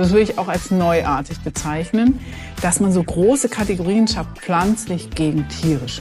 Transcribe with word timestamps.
das 0.00 0.10
würde 0.10 0.22
ich 0.22 0.38
auch 0.38 0.48
als 0.48 0.70
neuartig 0.70 1.40
bezeichnen, 1.40 2.20
dass 2.62 2.80
man 2.80 2.92
so 2.92 3.02
große 3.02 3.48
Kategorien 3.48 4.08
schafft, 4.08 4.38
pflanzlich 4.38 5.10
gegen 5.10 5.48
tierisch. 5.48 6.00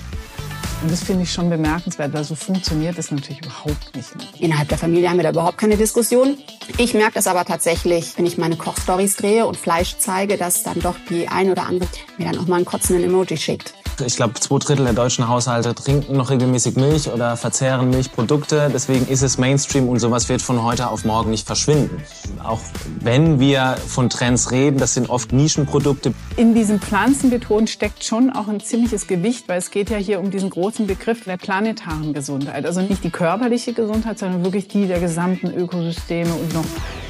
Und 0.81 0.92
das 0.92 1.04
finde 1.04 1.23
ich 1.23 1.34
schon 1.34 1.50
bemerkenswert, 1.50 2.13
weil 2.13 2.23
so 2.23 2.36
funktioniert 2.36 2.97
das 2.97 3.10
natürlich 3.10 3.44
überhaupt 3.44 3.96
nicht. 3.96 4.10
Innerhalb 4.39 4.70
der 4.70 4.78
Familie 4.78 5.10
haben 5.10 5.18
wir 5.18 5.23
da 5.23 5.31
überhaupt 5.31 5.57
keine 5.57 5.75
Diskussion. 5.75 6.38
Ich 6.78 6.94
merke 6.94 7.13
das 7.15 7.25
aber 7.25 7.46
tatsächlich, 7.46 8.15
wenn 8.15 8.28
ich 8.28 8.38
meine 8.38 8.57
Kochstories 8.57 9.15
drehe 9.15 9.47
und 9.47 9.57
Fleisch 9.57 9.96
zeige, 9.98 10.38
dass 10.38 10.61
dann 10.61 10.79
doch 10.79 10.95
die 11.09 11.27
ein 11.27 11.50
oder 11.50 11.66
andere 11.66 11.89
mir 12.18 12.32
dann 12.32 12.38
auch 12.38 12.48
mal 12.48 12.57
einen 12.57 12.66
kotzenden 12.66 13.05
Emoji 13.05 13.38
schickt. 13.38 13.73
Ich 14.05 14.16
glaube, 14.16 14.36
zwei 14.36 14.59
Drittel 14.59 14.86
der 14.86 14.93
deutschen 14.93 15.27
Haushalte 15.27 15.73
trinken 15.73 16.18
noch 16.18 16.29
regelmäßig 16.29 16.75
Milch 16.75 17.09
oder 17.09 17.36
verzehren 17.36 17.89
Milchprodukte. 17.89 18.70
Deswegen 18.71 19.07
ist 19.07 19.23
es 19.23 19.38
Mainstream 19.39 19.89
und 19.89 20.00
sowas 20.00 20.29
wird 20.29 20.41
von 20.41 20.64
heute 20.64 20.89
auf 20.89 21.04
morgen 21.04 21.32
nicht 21.32 21.47
verschwinden. 21.47 22.04
Auch 22.43 22.60
wenn 23.00 23.39
wir 23.39 23.75
von 23.88 24.10
Trends 24.10 24.52
reden, 24.52 24.78
das 24.78 24.93
sind 24.93 25.10
oft 25.10 25.33
Nischenprodukte. 25.33 26.14
In 26.36 26.54
diesem 26.54 26.79
Pflanzenbeton 26.79 27.65
steckt 27.65 28.04
schon 28.04 28.32
auch 28.32 28.47
ein 28.47 28.60
ziemliches 28.60 29.07
Gewicht, 29.07 29.47
weil 29.47 29.57
es 29.57 29.71
geht 29.71 29.89
ja 29.89 29.98
hier 29.98 30.20
um 30.20 30.29
diesen 30.29 30.51
großen 30.51 30.86
Begriff 30.86 31.23
der 31.23 31.37
planetaren 31.37 32.14
Gesundheit. 32.14 32.66
Also 32.66 32.81
nicht 32.81 33.03
die 33.03 33.09
körperliche 33.09 33.73
Gesundheit, 33.73 34.20
sondern 34.20 34.44
wirklich 34.44 34.67
die 34.67 34.88
der 34.88 35.00
gesamten 35.00 35.48
Ökosysteme 35.48 36.34
und 36.34 36.53
noch 36.53 36.66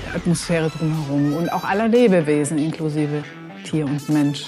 der 0.06 0.16
Atmosphäre 0.16 0.70
drumherum 0.70 1.34
und 1.34 1.52
auch 1.52 1.66
aller 1.66 1.90
Lebewesen 1.90 2.58
inklusive 2.58 3.24
Tier 3.66 3.86
und 3.86 4.08
Mensch. 4.08 4.48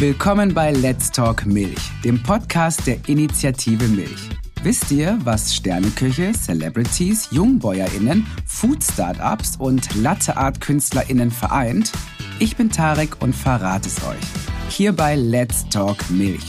Willkommen 0.00 0.54
bei 0.54 0.72
Let's 0.72 1.10
Talk 1.12 1.44
Milch, 1.44 1.90
dem 2.02 2.22
Podcast 2.22 2.86
der 2.86 2.96
Initiative 3.06 3.86
Milch. 3.86 4.30
Wisst 4.62 4.90
ihr, 4.90 5.18
was 5.24 5.54
Sterneküche, 5.54 6.32
Celebrities, 6.32 7.28
JungbäuerInnen, 7.32 8.26
Food-Startups 8.46 9.56
und 9.58 9.94
Latteart-KünstlerInnen 9.96 11.30
vereint? 11.30 11.92
Ich 12.38 12.56
bin 12.56 12.70
Tarek 12.70 13.20
und 13.20 13.36
verrate 13.36 13.88
es 13.88 14.02
euch. 14.02 14.70
Hier 14.70 14.94
bei 14.94 15.16
Let's 15.16 15.68
Talk 15.68 15.98
Milch. 16.08 16.46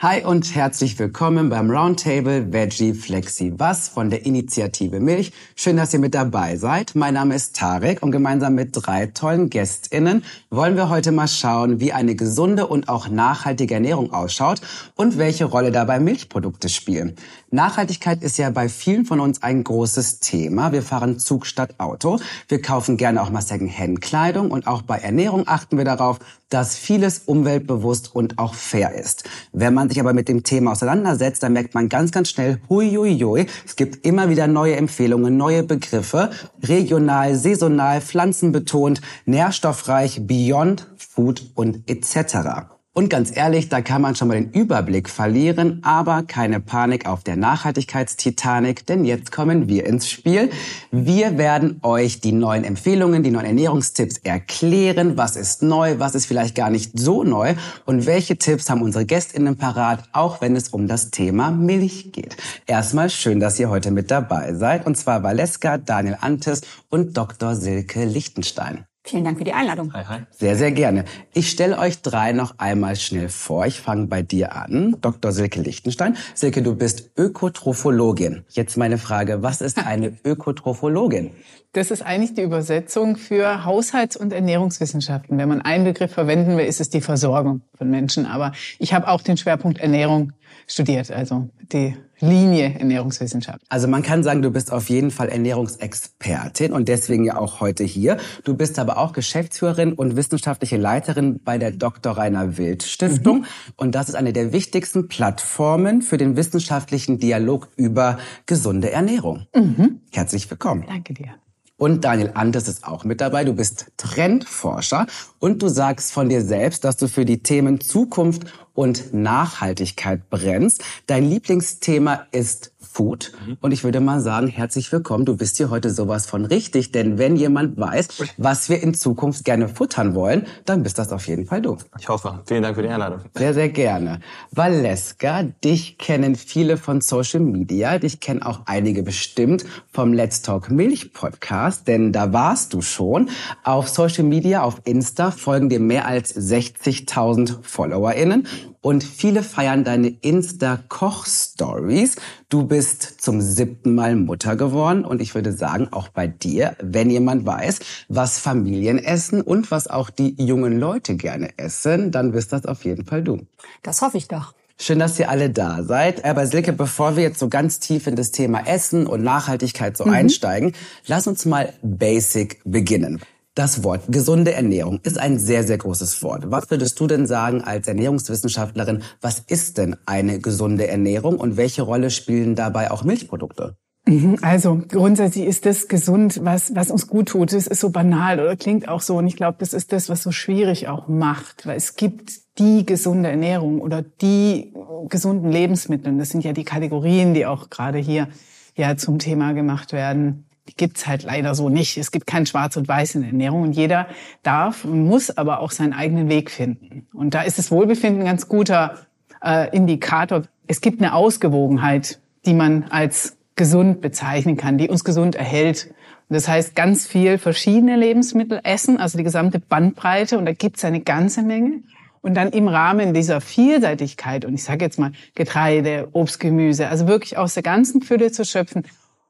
Hi 0.00 0.24
und 0.24 0.54
herzlich 0.54 0.96
willkommen 1.00 1.48
beim 1.48 1.72
Roundtable 1.72 2.52
Veggie 2.52 2.94
Flexi 2.94 3.54
Was 3.56 3.88
von 3.88 4.10
der 4.10 4.24
Initiative 4.26 5.00
Milch. 5.00 5.32
Schön, 5.56 5.76
dass 5.76 5.92
ihr 5.92 5.98
mit 5.98 6.14
dabei 6.14 6.54
seid. 6.54 6.94
Mein 6.94 7.14
Name 7.14 7.34
ist 7.34 7.56
Tarek 7.56 8.00
und 8.00 8.12
gemeinsam 8.12 8.54
mit 8.54 8.70
drei 8.74 9.06
tollen 9.06 9.50
GästInnen 9.50 10.22
wollen 10.50 10.76
wir 10.76 10.88
heute 10.88 11.10
mal 11.10 11.26
schauen, 11.26 11.80
wie 11.80 11.92
eine 11.92 12.14
gesunde 12.14 12.68
und 12.68 12.88
auch 12.88 13.08
nachhaltige 13.08 13.74
Ernährung 13.74 14.12
ausschaut 14.12 14.60
und 14.94 15.18
welche 15.18 15.46
Rolle 15.46 15.72
dabei 15.72 15.98
Milchprodukte 15.98 16.68
spielen. 16.68 17.16
Nachhaltigkeit 17.50 18.22
ist 18.22 18.36
ja 18.36 18.50
bei 18.50 18.68
vielen 18.68 19.06
von 19.06 19.20
uns 19.20 19.42
ein 19.42 19.64
großes 19.64 20.20
Thema. 20.20 20.70
Wir 20.72 20.82
fahren 20.82 21.18
Zug 21.18 21.46
statt 21.46 21.76
Auto. 21.78 22.18
Wir 22.46 22.60
kaufen 22.60 22.98
gerne 22.98 23.22
auch 23.22 23.30
mal 23.30 23.40
Second-Hand-Kleidung 23.40 24.50
und 24.50 24.66
auch 24.66 24.82
bei 24.82 24.98
Ernährung 24.98 25.44
achten 25.46 25.78
wir 25.78 25.86
darauf, 25.86 26.18
dass 26.50 26.76
vieles 26.76 27.20
umweltbewusst 27.20 28.14
und 28.14 28.38
auch 28.38 28.52
fair 28.52 28.94
ist. 28.94 29.24
Wenn 29.52 29.72
man 29.72 29.88
sich 29.88 29.98
aber 29.98 30.12
mit 30.12 30.28
dem 30.28 30.42
Thema 30.42 30.72
auseinandersetzt, 30.72 31.42
dann 31.42 31.54
merkt 31.54 31.74
man 31.74 31.88
ganz, 31.88 32.12
ganz 32.12 32.28
schnell, 32.28 32.60
hui, 32.68 32.90
hui, 32.94 33.18
hui, 33.18 33.46
es 33.64 33.76
gibt 33.76 34.04
immer 34.04 34.28
wieder 34.28 34.46
neue 34.46 34.76
Empfehlungen, 34.76 35.38
neue 35.38 35.62
Begriffe, 35.62 36.30
regional, 36.62 37.34
saisonal, 37.34 38.02
pflanzenbetont, 38.02 39.00
nährstoffreich, 39.24 40.26
beyond, 40.26 40.86
food 40.98 41.50
und 41.54 41.88
etc. 41.88 42.77
Und 42.94 43.10
ganz 43.10 43.36
ehrlich, 43.36 43.68
da 43.68 43.80
kann 43.80 44.02
man 44.02 44.16
schon 44.16 44.26
mal 44.26 44.34
den 44.34 44.50
Überblick 44.50 45.08
verlieren, 45.08 45.80
aber 45.84 46.24
keine 46.24 46.58
Panik 46.58 47.06
auf 47.06 47.22
der 47.22 47.36
Nachhaltigkeitstitanic, 47.36 48.86
denn 48.86 49.04
jetzt 49.04 49.30
kommen 49.30 49.68
wir 49.68 49.86
ins 49.86 50.10
Spiel. 50.10 50.50
Wir 50.90 51.38
werden 51.38 51.78
euch 51.82 52.20
die 52.20 52.32
neuen 52.32 52.64
Empfehlungen, 52.64 53.22
die 53.22 53.30
neuen 53.30 53.46
Ernährungstipps 53.46 54.18
erklären, 54.24 55.16
was 55.16 55.36
ist 55.36 55.62
neu, 55.62 56.00
was 56.00 56.16
ist 56.16 56.26
vielleicht 56.26 56.56
gar 56.56 56.70
nicht 56.70 56.98
so 56.98 57.22
neu 57.22 57.54
und 57.84 58.06
welche 58.06 58.36
Tipps 58.36 58.68
haben 58.68 58.82
unsere 58.82 59.06
Gästinnen 59.06 59.56
parat, 59.56 60.02
auch 60.12 60.40
wenn 60.40 60.56
es 60.56 60.70
um 60.70 60.88
das 60.88 61.12
Thema 61.12 61.52
Milch 61.52 62.10
geht. 62.10 62.36
Erstmal 62.66 63.10
schön, 63.10 63.38
dass 63.38 63.60
ihr 63.60 63.70
heute 63.70 63.92
mit 63.92 64.10
dabei 64.10 64.54
seid, 64.54 64.86
und 64.86 64.96
zwar 64.96 65.22
Valeska, 65.22 65.78
Daniel 65.78 66.18
Antes 66.20 66.62
und 66.88 67.16
Dr. 67.16 67.54
Silke 67.54 68.04
Lichtenstein. 68.06 68.86
Vielen 69.08 69.24
Dank 69.24 69.38
für 69.38 69.44
die 69.44 69.54
Einladung. 69.54 69.90
Hi, 69.94 70.04
hi. 70.04 70.18
Sehr, 70.30 70.54
sehr 70.54 70.70
gerne. 70.70 71.06
Ich 71.32 71.50
stelle 71.50 71.78
euch 71.78 72.02
drei 72.02 72.32
noch 72.32 72.58
einmal 72.58 72.94
schnell 72.94 73.30
vor. 73.30 73.64
Ich 73.64 73.80
fange 73.80 74.06
bei 74.06 74.20
dir 74.20 74.54
an, 74.54 74.96
Dr. 75.00 75.32
Silke 75.32 75.62
Lichtenstein. 75.62 76.14
Silke, 76.34 76.60
du 76.60 76.74
bist 76.74 77.10
Ökotrophologin. 77.16 78.44
Jetzt 78.50 78.76
meine 78.76 78.98
Frage, 78.98 79.42
was 79.42 79.62
ist 79.62 79.78
eine 79.78 80.18
Ökotrophologin? 80.24 81.30
Das 81.72 81.90
ist 81.90 82.00
eigentlich 82.00 82.34
die 82.34 82.42
Übersetzung 82.42 83.16
für 83.16 83.64
Haushalts- 83.64 84.16
und 84.16 84.32
Ernährungswissenschaften. 84.32 85.36
Wenn 85.36 85.50
man 85.50 85.60
einen 85.60 85.84
Begriff 85.84 86.12
verwenden 86.12 86.56
will, 86.56 86.64
ist 86.64 86.80
es 86.80 86.88
die 86.88 87.02
Versorgung 87.02 87.60
von 87.76 87.90
Menschen. 87.90 88.24
Aber 88.24 88.52
ich 88.78 88.94
habe 88.94 89.06
auch 89.06 89.20
den 89.20 89.36
Schwerpunkt 89.36 89.78
Ernährung 89.78 90.32
studiert, 90.66 91.10
also 91.10 91.50
die 91.72 91.94
Linie 92.20 92.74
Ernährungswissenschaft. 92.78 93.60
Also 93.68 93.86
man 93.86 94.02
kann 94.02 94.22
sagen, 94.22 94.42
du 94.42 94.50
bist 94.50 94.72
auf 94.72 94.88
jeden 94.88 95.10
Fall 95.10 95.28
Ernährungsexpertin 95.28 96.72
und 96.72 96.88
deswegen 96.88 97.24
ja 97.24 97.36
auch 97.36 97.60
heute 97.60 97.84
hier. 97.84 98.16
Du 98.44 98.56
bist 98.56 98.78
aber 98.78 98.98
auch 98.98 99.12
Geschäftsführerin 99.12 99.92
und 99.92 100.16
wissenschaftliche 100.16 100.78
Leiterin 100.78 101.40
bei 101.44 101.58
der 101.58 101.70
Dr. 101.70 102.16
Rainer 102.16 102.56
Wild 102.56 102.82
Stiftung. 102.82 103.40
Mhm. 103.40 103.46
Und 103.76 103.94
das 103.94 104.08
ist 104.08 104.14
eine 104.14 104.32
der 104.32 104.52
wichtigsten 104.52 105.06
Plattformen 105.06 106.02
für 106.02 106.16
den 106.16 106.36
wissenschaftlichen 106.36 107.18
Dialog 107.18 107.68
über 107.76 108.18
gesunde 108.46 108.90
Ernährung. 108.90 109.46
Mhm. 109.54 110.00
Herzlich 110.12 110.50
willkommen. 110.50 110.84
Danke 110.88 111.14
dir. 111.14 111.34
Und 111.78 112.04
Daniel 112.04 112.32
Antes 112.34 112.66
ist 112.66 112.84
auch 112.84 113.04
mit 113.04 113.20
dabei. 113.20 113.44
Du 113.44 113.54
bist 113.54 113.86
Trendforscher 113.96 115.06
und 115.38 115.62
du 115.62 115.68
sagst 115.68 116.12
von 116.12 116.28
dir 116.28 116.42
selbst, 116.42 116.82
dass 116.82 116.96
du 116.96 117.06
für 117.06 117.24
die 117.24 117.42
Themen 117.42 117.80
Zukunft 117.80 118.42
und 118.74 119.14
Nachhaltigkeit 119.14 120.28
brennst. 120.28 120.82
Dein 121.06 121.24
Lieblingsthema 121.24 122.26
ist 122.32 122.72
Food. 122.90 123.32
Mhm. 123.46 123.58
Und 123.60 123.72
ich 123.72 123.84
würde 123.84 124.00
mal 124.00 124.20
sagen, 124.20 124.48
herzlich 124.48 124.90
willkommen. 124.90 125.24
Du 125.24 125.36
bist 125.36 125.56
hier 125.56 125.70
heute 125.70 125.90
sowas 125.90 126.26
von 126.26 126.44
richtig. 126.44 126.92
Denn 126.92 127.18
wenn 127.18 127.36
jemand 127.36 127.78
weiß, 127.78 128.08
was 128.36 128.68
wir 128.68 128.82
in 128.82 128.94
Zukunft 128.94 129.44
gerne 129.44 129.68
futtern 129.68 130.14
wollen, 130.14 130.46
dann 130.64 130.82
bist 130.82 130.98
das 130.98 131.12
auf 131.12 131.26
jeden 131.26 131.46
Fall 131.46 131.62
du. 131.62 131.76
Ich 131.98 132.08
hoffe. 132.08 132.40
Vielen 132.46 132.62
Dank 132.62 132.76
für 132.76 132.82
die 132.82 132.88
Einladung. 132.88 133.20
Sehr, 133.34 133.54
sehr 133.54 133.68
gerne. 133.68 134.20
Valeska, 134.50 135.42
dich 135.42 135.98
kennen 135.98 136.34
viele 136.34 136.76
von 136.76 137.00
Social 137.00 137.40
Media. 137.40 137.98
Dich 137.98 138.20
kennen 138.20 138.42
auch 138.42 138.60
einige 138.66 139.02
bestimmt 139.02 139.64
vom 139.92 140.12
Let's 140.12 140.42
Talk 140.42 140.70
Milch 140.70 141.12
Podcast. 141.12 141.86
Denn 141.86 142.12
da 142.12 142.32
warst 142.32 142.72
du 142.72 142.80
schon. 142.80 143.30
Auf 143.64 143.88
Social 143.88 144.24
Media, 144.24 144.62
auf 144.62 144.80
Insta 144.84 145.30
folgen 145.30 145.68
dir 145.68 145.80
mehr 145.80 146.06
als 146.06 146.34
60.000 146.34 147.58
FollowerInnen 147.62 148.46
und 148.80 149.04
viele 149.04 149.42
feiern 149.42 149.84
deine 149.84 150.08
Insta-Koch-Stories. 150.08 152.16
Du 152.48 152.64
bist 152.64 153.20
zum 153.20 153.40
siebten 153.40 153.94
Mal 153.94 154.16
Mutter 154.16 154.56
geworden 154.56 155.04
und 155.04 155.20
ich 155.20 155.34
würde 155.34 155.52
sagen, 155.52 155.88
auch 155.90 156.08
bei 156.08 156.26
dir, 156.26 156.76
wenn 156.80 157.10
jemand 157.10 157.46
weiß, 157.46 157.80
was 158.08 158.38
Familien 158.38 158.98
essen 158.98 159.40
und 159.40 159.70
was 159.70 159.88
auch 159.88 160.10
die 160.10 160.34
jungen 160.42 160.78
Leute 160.78 161.16
gerne 161.16 161.50
essen, 161.56 162.10
dann 162.10 162.32
bist 162.32 162.52
das 162.52 162.66
auf 162.66 162.84
jeden 162.84 163.04
Fall 163.04 163.22
du. 163.22 163.46
Das 163.82 164.02
hoffe 164.02 164.16
ich 164.16 164.28
doch. 164.28 164.54
Schön, 164.80 165.00
dass 165.00 165.18
ihr 165.18 165.28
alle 165.28 165.50
da 165.50 165.82
seid. 165.82 166.24
Aber 166.24 166.46
Silke, 166.46 166.72
bevor 166.72 167.16
wir 167.16 167.24
jetzt 167.24 167.40
so 167.40 167.48
ganz 167.48 167.80
tief 167.80 168.06
in 168.06 168.14
das 168.14 168.30
Thema 168.30 168.66
Essen 168.66 169.08
und 169.08 169.24
Nachhaltigkeit 169.24 169.96
so 169.96 170.04
mhm. 170.04 170.12
einsteigen, 170.12 170.72
lass 171.06 171.26
uns 171.26 171.44
mal 171.44 171.72
basic 171.82 172.60
beginnen. 172.64 173.20
Das 173.58 173.82
Wort 173.82 174.02
gesunde 174.06 174.54
Ernährung 174.54 175.00
ist 175.02 175.18
ein 175.18 175.36
sehr, 175.36 175.64
sehr 175.64 175.78
großes 175.78 176.22
Wort. 176.22 176.48
Was 176.48 176.70
würdest 176.70 177.00
du 177.00 177.08
denn 177.08 177.26
sagen 177.26 177.60
als 177.60 177.88
Ernährungswissenschaftlerin? 177.88 179.02
Was 179.20 179.40
ist 179.40 179.78
denn 179.78 179.96
eine 180.06 180.38
gesunde 180.38 180.86
Ernährung 180.86 181.38
und 181.38 181.56
welche 181.56 181.82
Rolle 181.82 182.10
spielen 182.10 182.54
dabei 182.54 182.92
auch 182.92 183.02
Milchprodukte? 183.02 183.74
Mhm, 184.06 184.38
also 184.42 184.80
grundsätzlich 184.88 185.44
ist 185.44 185.66
das 185.66 185.88
gesund, 185.88 186.38
was, 186.44 186.72
was 186.76 186.92
uns 186.92 187.08
gut 187.08 187.30
tut. 187.30 187.52
Das 187.52 187.66
ist 187.66 187.80
so 187.80 187.90
banal 187.90 188.38
oder 188.38 188.54
klingt 188.54 188.86
auch 188.86 189.00
so. 189.00 189.16
Und 189.16 189.26
ich 189.26 189.34
glaube, 189.34 189.56
das 189.58 189.72
ist 189.72 189.90
das, 189.92 190.08
was 190.08 190.22
so 190.22 190.30
schwierig 190.30 190.86
auch 190.86 191.08
macht. 191.08 191.66
Weil 191.66 191.78
es 191.78 191.96
gibt 191.96 192.58
die 192.60 192.86
gesunde 192.86 193.28
Ernährung 193.28 193.80
oder 193.80 194.02
die 194.02 194.72
gesunden 195.08 195.50
Lebensmittel. 195.50 196.16
Das 196.16 196.28
sind 196.28 196.44
ja 196.44 196.52
die 196.52 196.62
Kategorien, 196.62 197.34
die 197.34 197.44
auch 197.44 197.70
gerade 197.70 197.98
hier 197.98 198.28
ja 198.76 198.96
zum 198.96 199.18
Thema 199.18 199.52
gemacht 199.52 199.92
werden 199.92 200.44
die 200.68 200.76
gibt's 200.76 201.06
halt 201.06 201.22
leider 201.22 201.54
so 201.54 201.68
nicht. 201.68 201.96
Es 201.96 202.10
gibt 202.10 202.26
kein 202.26 202.46
Schwarz 202.46 202.76
und 202.76 202.86
Weiß 202.86 203.14
in 203.14 203.22
der 203.22 203.30
Ernährung 203.30 203.62
und 203.62 203.72
jeder 203.72 204.06
darf 204.42 204.84
und 204.84 205.06
muss 205.06 205.36
aber 205.36 205.60
auch 205.60 205.70
seinen 205.70 205.92
eigenen 205.92 206.28
Weg 206.28 206.50
finden. 206.50 207.06
Und 207.12 207.34
da 207.34 207.42
ist 207.42 207.58
das 207.58 207.70
Wohlbefinden 207.70 208.22
ein 208.22 208.26
ganz 208.26 208.48
guter 208.48 208.98
äh, 209.42 209.74
Indikator. 209.74 210.42
Es 210.66 210.80
gibt 210.80 211.00
eine 211.00 211.14
Ausgewogenheit, 211.14 212.20
die 212.44 212.54
man 212.54 212.84
als 212.84 213.36
gesund 213.56 214.00
bezeichnen 214.00 214.56
kann, 214.56 214.78
die 214.78 214.88
uns 214.88 215.04
gesund 215.04 215.34
erhält. 215.34 215.92
Und 216.28 216.34
das 216.34 216.46
heißt, 216.46 216.76
ganz 216.76 217.06
viel 217.06 217.38
verschiedene 217.38 217.96
Lebensmittel 217.96 218.60
essen, 218.62 218.98
also 218.98 219.16
die 219.16 219.24
gesamte 219.24 219.58
Bandbreite 219.58 220.38
und 220.38 220.44
da 220.44 220.52
gibt's 220.52 220.84
eine 220.84 221.00
ganze 221.00 221.42
Menge. 221.42 221.82
Und 222.20 222.34
dann 222.34 222.50
im 222.50 222.68
Rahmen 222.68 223.14
dieser 223.14 223.40
Vielseitigkeit, 223.40 224.44
und 224.44 224.52
ich 224.54 224.64
sage 224.64 224.84
jetzt 224.84 224.98
mal 224.98 225.12
Getreide, 225.34 226.08
Obst, 226.12 226.40
Gemüse, 226.40 226.88
also 226.88 227.06
wirklich 227.06 227.38
aus 227.38 227.54
der 227.54 227.62
ganzen 227.62 228.02
Fülle 228.02 228.30
zu 228.32 228.44
schöpfen 228.44 228.84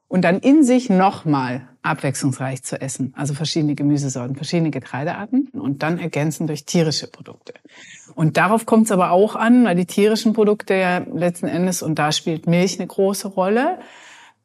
und 0.09 0.23
dann 0.23 0.39
in 0.39 0.63
sich 0.63 0.89
nochmal 0.89 1.69
abwechslungsreich 1.81 2.63
zu 2.63 2.81
essen. 2.81 3.13
Also 3.15 3.33
verschiedene 3.33 3.75
Gemüsesorten, 3.75 4.35
verschiedene 4.35 4.71
Getreidearten 4.71 5.47
und 5.53 5.81
dann 5.81 5.97
ergänzen 5.97 6.45
durch 6.47 6.65
tierische 6.65 7.07
Produkte. 7.07 7.53
Und 8.15 8.35
darauf 8.35 8.65
kommt 8.65 8.87
es 8.87 8.91
aber 8.91 9.11
auch 9.11 9.37
an, 9.37 9.63
weil 9.63 9.77
die 9.77 9.85
tierischen 9.85 10.33
Produkte 10.33 10.73
ja 10.73 10.97
letzten 10.97 11.47
Endes, 11.47 11.81
und 11.81 11.97
da 11.97 12.11
spielt 12.11 12.47
Milch 12.47 12.79
eine 12.79 12.87
große 12.87 13.29
Rolle, 13.29 13.79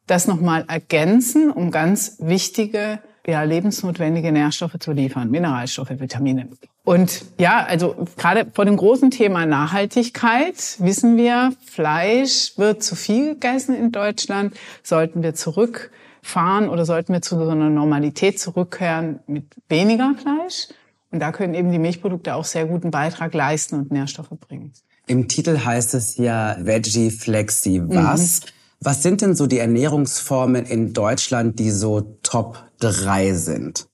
das 0.07 0.27
nochmal 0.27 0.63
ergänzen, 0.67 1.51
um 1.51 1.71
ganz 1.71 2.17
wichtige 2.19 2.99
ja, 3.25 3.41
lebensnotwendige 3.41 4.31
Nährstoffe 4.31 4.77
zu 4.79 4.91
liefern, 4.91 5.31
Mineralstoffe, 5.31 5.99
Vitamine. 5.99 6.47
Und 6.85 7.25
ja, 7.39 7.65
also 7.65 7.95
gerade 8.15 8.45
vor 8.53 8.63
dem 8.63 8.77
großen 8.77 9.09
Thema 9.09 9.47
Nachhaltigkeit 9.47 10.77
wissen 10.77 11.17
wir, 11.17 11.51
Fleisch 11.65 12.53
wird 12.57 12.83
zu 12.83 12.95
viel 12.95 13.33
gegessen 13.33 13.75
in 13.75 13.91
Deutschland. 13.91 14.55
Sollten 14.83 15.23
wir 15.23 15.33
zurückfahren 15.33 16.69
oder 16.69 16.85
sollten 16.85 17.11
wir 17.11 17.23
zu 17.23 17.37
so 17.37 17.49
einer 17.49 17.71
Normalität 17.71 18.39
zurückkehren 18.39 19.19
mit 19.25 19.45
weniger 19.67 20.13
Fleisch? 20.15 20.67
Und 21.09 21.21
da 21.21 21.31
können 21.31 21.55
eben 21.55 21.71
die 21.71 21.79
Milchprodukte 21.79 22.35
auch 22.35 22.45
sehr 22.45 22.67
guten 22.67 22.91
Beitrag 22.91 23.33
leisten 23.33 23.75
und 23.75 23.91
Nährstoffe 23.91 24.29
bringen. 24.39 24.71
Im 25.07 25.27
Titel 25.27 25.57
heißt 25.57 25.95
es 25.95 26.17
ja 26.17 26.55
Veggie 26.59 27.09
Flexi. 27.09 27.81
Was? 27.83 28.41
Mhm. 28.41 28.49
Was 28.81 29.01
sind 29.01 29.21
denn 29.21 29.35
so 29.35 29.47
die 29.47 29.57
Ernährungsformen 29.57 30.65
in 30.65 30.93
Deutschland, 30.93 31.57
die 31.57 31.71
so 31.71 32.19
Top 32.21 32.63
3 32.79 33.33
sind? 33.33 33.87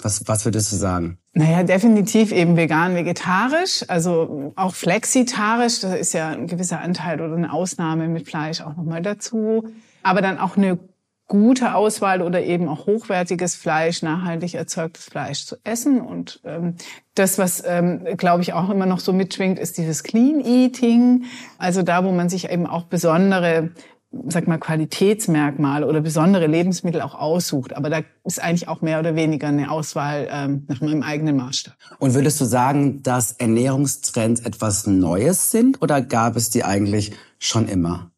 Was, 0.00 0.28
was 0.28 0.44
würdest 0.44 0.70
du 0.70 0.76
sagen? 0.76 1.18
Naja, 1.38 1.62
definitiv 1.62 2.32
eben 2.32 2.56
vegan, 2.56 2.96
vegetarisch, 2.96 3.84
also 3.86 4.52
auch 4.56 4.74
flexitarisch, 4.74 5.78
da 5.78 5.94
ist 5.94 6.12
ja 6.12 6.30
ein 6.30 6.48
gewisser 6.48 6.80
Anteil 6.80 7.20
oder 7.20 7.36
eine 7.36 7.52
Ausnahme 7.52 8.08
mit 8.08 8.28
Fleisch 8.28 8.60
auch 8.60 8.76
nochmal 8.76 9.02
dazu. 9.02 9.62
Aber 10.02 10.20
dann 10.20 10.40
auch 10.40 10.56
eine 10.56 10.80
gute 11.28 11.76
Auswahl 11.76 12.22
oder 12.22 12.42
eben 12.42 12.66
auch 12.66 12.86
hochwertiges 12.86 13.54
Fleisch, 13.54 14.02
nachhaltig 14.02 14.54
erzeugtes 14.54 15.04
Fleisch 15.04 15.46
zu 15.46 15.54
essen. 15.62 16.00
Und 16.00 16.40
ähm, 16.44 16.74
das, 17.14 17.38
was, 17.38 17.62
ähm, 17.64 18.04
glaube 18.16 18.42
ich, 18.42 18.52
auch 18.52 18.68
immer 18.68 18.86
noch 18.86 18.98
so 18.98 19.12
mitschwingt, 19.12 19.60
ist 19.60 19.78
dieses 19.78 20.02
Clean 20.02 20.40
Eating. 20.44 21.26
Also 21.56 21.82
da, 21.82 22.02
wo 22.02 22.10
man 22.10 22.28
sich 22.28 22.50
eben 22.50 22.66
auch 22.66 22.82
besondere 22.82 23.70
sag 24.28 24.48
mal, 24.48 24.58
Qualitätsmerkmale 24.58 25.86
oder 25.86 26.00
besondere 26.00 26.46
Lebensmittel 26.46 27.00
auch 27.00 27.14
aussucht. 27.14 27.76
Aber 27.76 27.90
da 27.90 28.00
ist 28.24 28.42
eigentlich 28.42 28.68
auch 28.68 28.80
mehr 28.80 28.98
oder 29.00 29.14
weniger 29.14 29.48
eine 29.48 29.70
Auswahl 29.70 30.28
ähm, 30.30 30.64
nach 30.68 30.80
meinem 30.80 31.02
eigenen 31.02 31.36
Maßstab. 31.36 31.74
Und 31.98 32.14
würdest 32.14 32.40
du 32.40 32.44
sagen, 32.44 33.02
dass 33.02 33.32
Ernährungstrends 33.32 34.40
etwas 34.40 34.86
Neues 34.86 35.50
sind 35.50 35.82
oder 35.82 36.00
gab 36.00 36.36
es 36.36 36.50
die 36.50 36.64
eigentlich 36.64 37.12
schon 37.38 37.68
immer? 37.68 38.10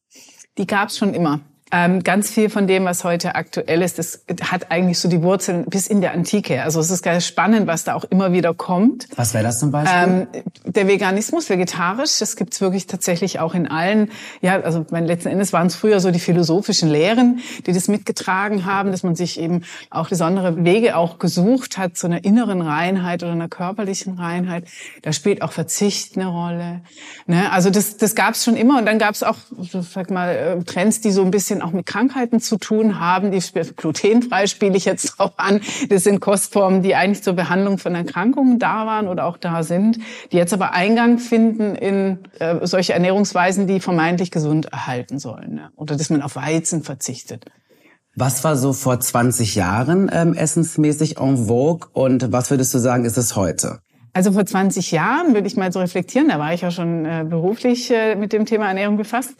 Die 0.58 0.66
gab 0.66 0.88
es 0.88 0.98
schon 0.98 1.14
immer. 1.14 1.40
Ähm, 1.72 2.02
ganz 2.02 2.30
viel 2.30 2.50
von 2.50 2.66
dem, 2.66 2.84
was 2.84 3.04
heute 3.04 3.36
aktuell 3.36 3.82
ist, 3.82 3.98
das 3.98 4.24
hat 4.42 4.72
eigentlich 4.72 4.98
so 4.98 5.08
die 5.08 5.22
Wurzeln 5.22 5.66
bis 5.66 5.86
in 5.86 6.00
der 6.00 6.12
Antike. 6.12 6.62
Also 6.62 6.80
es 6.80 6.90
ist 6.90 7.02
ganz 7.02 7.26
spannend, 7.26 7.68
was 7.68 7.84
da 7.84 7.94
auch 7.94 8.04
immer 8.04 8.32
wieder 8.32 8.54
kommt. 8.54 9.06
Was 9.14 9.34
wäre 9.34 9.44
das 9.44 9.60
zum 9.60 9.70
Beispiel? 9.70 10.26
Ähm, 10.34 10.42
der 10.64 10.88
Veganismus, 10.88 11.48
vegetarisch, 11.48 12.18
das 12.18 12.34
gibt's 12.34 12.60
wirklich 12.60 12.88
tatsächlich 12.88 13.38
auch 13.38 13.54
in 13.54 13.68
allen. 13.68 14.10
Ja, 14.40 14.60
also 14.60 14.84
mein, 14.90 15.06
letzten 15.06 15.28
Endes 15.28 15.52
waren 15.52 15.68
es 15.68 15.76
früher 15.76 16.00
so 16.00 16.10
die 16.10 16.18
philosophischen 16.18 16.88
Lehren, 16.88 17.38
die 17.66 17.72
das 17.72 17.86
mitgetragen 17.86 18.64
haben, 18.64 18.90
dass 18.90 19.04
man 19.04 19.14
sich 19.14 19.38
eben 19.38 19.62
auch 19.90 20.08
besondere 20.08 20.64
Wege 20.64 20.96
auch 20.96 21.20
gesucht 21.20 21.78
hat 21.78 21.96
zu 21.96 22.08
einer 22.08 22.24
inneren 22.24 22.62
Reinheit 22.62 23.22
oder 23.22 23.32
einer 23.32 23.48
körperlichen 23.48 24.18
Reinheit. 24.18 24.64
Da 25.02 25.12
spielt 25.12 25.42
auch 25.42 25.52
Verzicht 25.52 26.16
eine 26.16 26.26
Rolle. 26.26 26.80
Ne? 27.26 27.50
Also 27.52 27.70
das, 27.70 27.96
das 27.96 28.16
gab's 28.16 28.44
schon 28.44 28.56
immer. 28.56 28.78
Und 28.78 28.86
dann 28.86 28.98
gab's 28.98 29.22
auch, 29.22 29.36
sag 29.72 30.10
mal, 30.10 30.30
äh, 30.34 30.64
Trends, 30.64 31.00
die 31.00 31.12
so 31.12 31.22
ein 31.22 31.30
bisschen 31.30 31.59
auch 31.62 31.72
mit 31.72 31.86
Krankheiten 31.86 32.40
zu 32.40 32.58
tun 32.58 33.00
haben. 33.00 33.30
Die 33.30 33.42
glutenfrei 33.76 34.46
spiele 34.46 34.76
ich 34.76 34.84
jetzt 34.84 35.18
drauf 35.18 35.32
an. 35.36 35.60
Das 35.88 36.04
sind 36.04 36.20
Kostformen, 36.20 36.82
die 36.82 36.94
eigentlich 36.94 37.22
zur 37.22 37.34
Behandlung 37.34 37.78
von 37.78 37.94
Erkrankungen 37.94 38.58
da 38.58 38.86
waren 38.86 39.08
oder 39.08 39.26
auch 39.26 39.36
da 39.36 39.62
sind, 39.62 39.98
die 40.32 40.36
jetzt 40.36 40.52
aber 40.52 40.72
Eingang 40.72 41.18
finden 41.18 41.74
in 41.74 42.18
äh, 42.38 42.66
solche 42.66 42.92
Ernährungsweisen, 42.92 43.66
die 43.66 43.80
vermeintlich 43.80 44.30
gesund 44.30 44.66
erhalten 44.66 45.18
sollen. 45.18 45.54
Ne? 45.54 45.70
Oder 45.76 45.96
dass 45.96 46.10
man 46.10 46.22
auf 46.22 46.36
Weizen 46.36 46.82
verzichtet. 46.82 47.46
Was 48.16 48.42
war 48.42 48.56
so 48.56 48.72
vor 48.72 48.98
20 48.98 49.54
Jahren 49.54 50.10
ähm, 50.12 50.34
essensmäßig 50.34 51.18
en 51.18 51.46
vogue 51.46 51.88
und 51.92 52.32
was 52.32 52.50
würdest 52.50 52.74
du 52.74 52.78
sagen, 52.78 53.04
ist 53.04 53.16
es 53.16 53.36
heute? 53.36 53.80
Also 54.12 54.32
vor 54.32 54.44
20 54.44 54.90
Jahren 54.90 55.34
würde 55.34 55.46
ich 55.46 55.56
mal 55.56 55.72
so 55.72 55.78
reflektieren, 55.78 56.28
da 56.28 56.38
war 56.38 56.52
ich 56.52 56.62
ja 56.62 56.72
schon 56.72 57.04
äh, 57.04 57.24
beruflich 57.28 57.90
äh, 57.92 58.16
mit 58.16 58.32
dem 58.32 58.44
Thema 58.44 58.66
Ernährung 58.66 58.96
befasst 58.96 59.34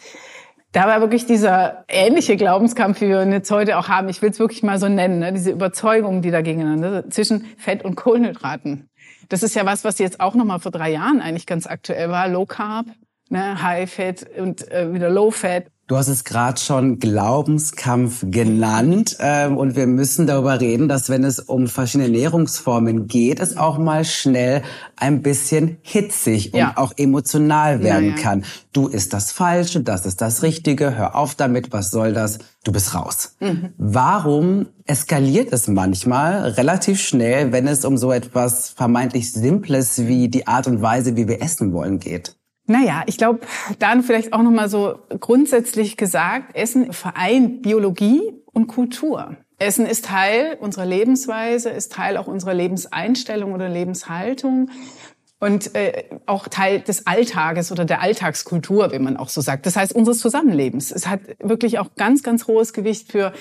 da 0.72 0.87
war 0.87 1.00
wirklich 1.00 1.26
dieser 1.26 1.84
ähnliche 1.88 2.37
Glaubenskampf, 2.37 3.00
wie 3.00 3.08
wir 3.08 3.22
ihn 3.22 3.32
jetzt 3.32 3.50
heute 3.50 3.76
auch 3.78 3.88
haben. 3.88 4.08
Ich 4.08 4.22
will 4.22 4.31
es 4.31 4.38
wirklich 4.38 4.62
mal 4.62 4.78
so 4.78 4.88
nennen, 4.88 5.19
ne? 5.19 5.32
diese 5.32 5.50
Überzeugung, 5.50 6.22
die 6.22 6.31
da 6.31 6.43
gegeneinander 6.43 7.11
zwischen 7.11 7.44
Fett 7.58 7.84
und 7.84 7.96
Kohlenhydraten. 7.96 8.88
Das 9.28 9.43
ist 9.43 9.55
ja 9.55 9.67
was, 9.67 9.84
was 9.84 9.99
jetzt 9.99 10.20
auch 10.20 10.34
noch 10.34 10.44
mal 10.44 10.58
vor 10.58 10.72
drei 10.72 10.90
Jahren 10.90 11.20
eigentlich 11.20 11.46
ganz 11.46 11.67
aktuell 11.67 12.11
war. 12.11 12.28
Low 12.28 12.46
Carb, 12.46 12.87
ne? 13.31 13.62
High 13.62 13.93
Fat 13.93 14.26
und 14.38 14.70
äh, 14.70 14.93
wieder 14.93 15.11
Low 15.11 15.31
Fat. 15.31 15.67
Du 15.90 15.96
hast 15.96 16.06
es 16.06 16.22
gerade 16.22 16.60
schon 16.60 17.00
Glaubenskampf 17.00 18.25
genannt 18.25 19.16
ähm, 19.19 19.56
und 19.56 19.75
wir 19.75 19.88
müssen 19.88 20.28
darüber 20.28 20.60
reden, 20.60 20.87
dass 20.87 21.08
wenn 21.08 21.25
es 21.25 21.40
um 21.40 21.66
verschiedene 21.66 22.04
Ernährungsformen 22.04 23.08
geht, 23.08 23.40
es 23.40 23.56
auch 23.56 23.76
mal 23.76 24.04
schnell 24.04 24.62
ein 24.94 25.20
bisschen 25.20 25.78
hitzig 25.82 26.54
und 26.54 26.60
ja. 26.60 26.75
auch 26.76 26.92
emotional 26.96 27.82
werden 27.82 28.10
ja, 28.10 28.14
ja. 28.14 28.22
kann. 28.22 28.44
Du 28.72 28.87
ist 28.87 29.12
das 29.12 29.32
Falsche, 29.32 29.81
das 29.81 30.06
ist 30.06 30.20
das 30.20 30.44
Richtige, 30.44 30.96
hör 30.96 31.16
auf 31.16 31.34
damit, 31.34 31.72
was 31.72 31.90
soll 31.90 32.12
das? 32.12 32.38
Du 32.62 32.70
bist 32.70 32.94
raus. 32.94 33.34
Mhm. 33.40 33.70
Warum 33.76 34.69
eskaliert 34.84 35.52
es 35.52 35.66
manchmal 35.66 36.50
relativ 36.50 37.00
schnell, 37.00 37.50
wenn 37.50 37.66
es 37.66 37.84
um 37.84 37.98
so 37.98 38.12
etwas 38.12 38.69
vermeintlich 38.69 39.32
Simples 39.32 40.06
wie 40.06 40.28
die 40.28 40.46
Art 40.46 40.69
und 40.69 40.82
Weise, 40.82 41.16
wie 41.16 41.26
wir 41.26 41.43
essen 41.43 41.72
wollen 41.72 41.98
geht? 41.98 42.36
Naja, 42.70 43.02
ich 43.06 43.19
glaube, 43.19 43.40
dann 43.81 44.05
vielleicht 44.05 44.32
auch 44.32 44.43
nochmal 44.43 44.69
so 44.69 45.00
grundsätzlich 45.19 45.96
gesagt, 45.96 46.55
Essen 46.55 46.93
vereint 46.93 47.62
Biologie 47.62 48.20
und 48.52 48.69
Kultur. 48.69 49.37
Essen 49.58 49.87
ist 49.87 50.05
Teil 50.05 50.56
unserer 50.61 50.87
Lebensweise, 50.87 51.70
ist 51.70 51.90
Teil 51.90 52.17
auch 52.17 52.28
unserer 52.28 52.55
Lebenseinstellung 52.55 53.55
oder 53.55 53.69
Lebenshaltung 53.69 54.70
und 55.40 55.75
äh, 55.75 56.05
auch 56.26 56.46
Teil 56.46 56.81
des 56.81 57.08
Alltages 57.08 57.72
oder 57.72 57.84
der 57.84 58.02
Alltagskultur, 58.02 58.93
wie 58.93 59.00
man 59.00 59.17
auch 59.17 59.31
so 59.31 59.40
sagt. 59.40 59.67
Das 59.67 59.75
heißt 59.75 59.93
unseres 59.93 60.20
Zusammenlebens. 60.20 60.93
Es 60.93 61.08
hat 61.08 61.22
wirklich 61.40 61.81
auch 61.81 61.96
ganz, 61.96 62.22
ganz 62.22 62.46
hohes 62.46 62.72
Gewicht 62.72 63.11
für 63.11 63.32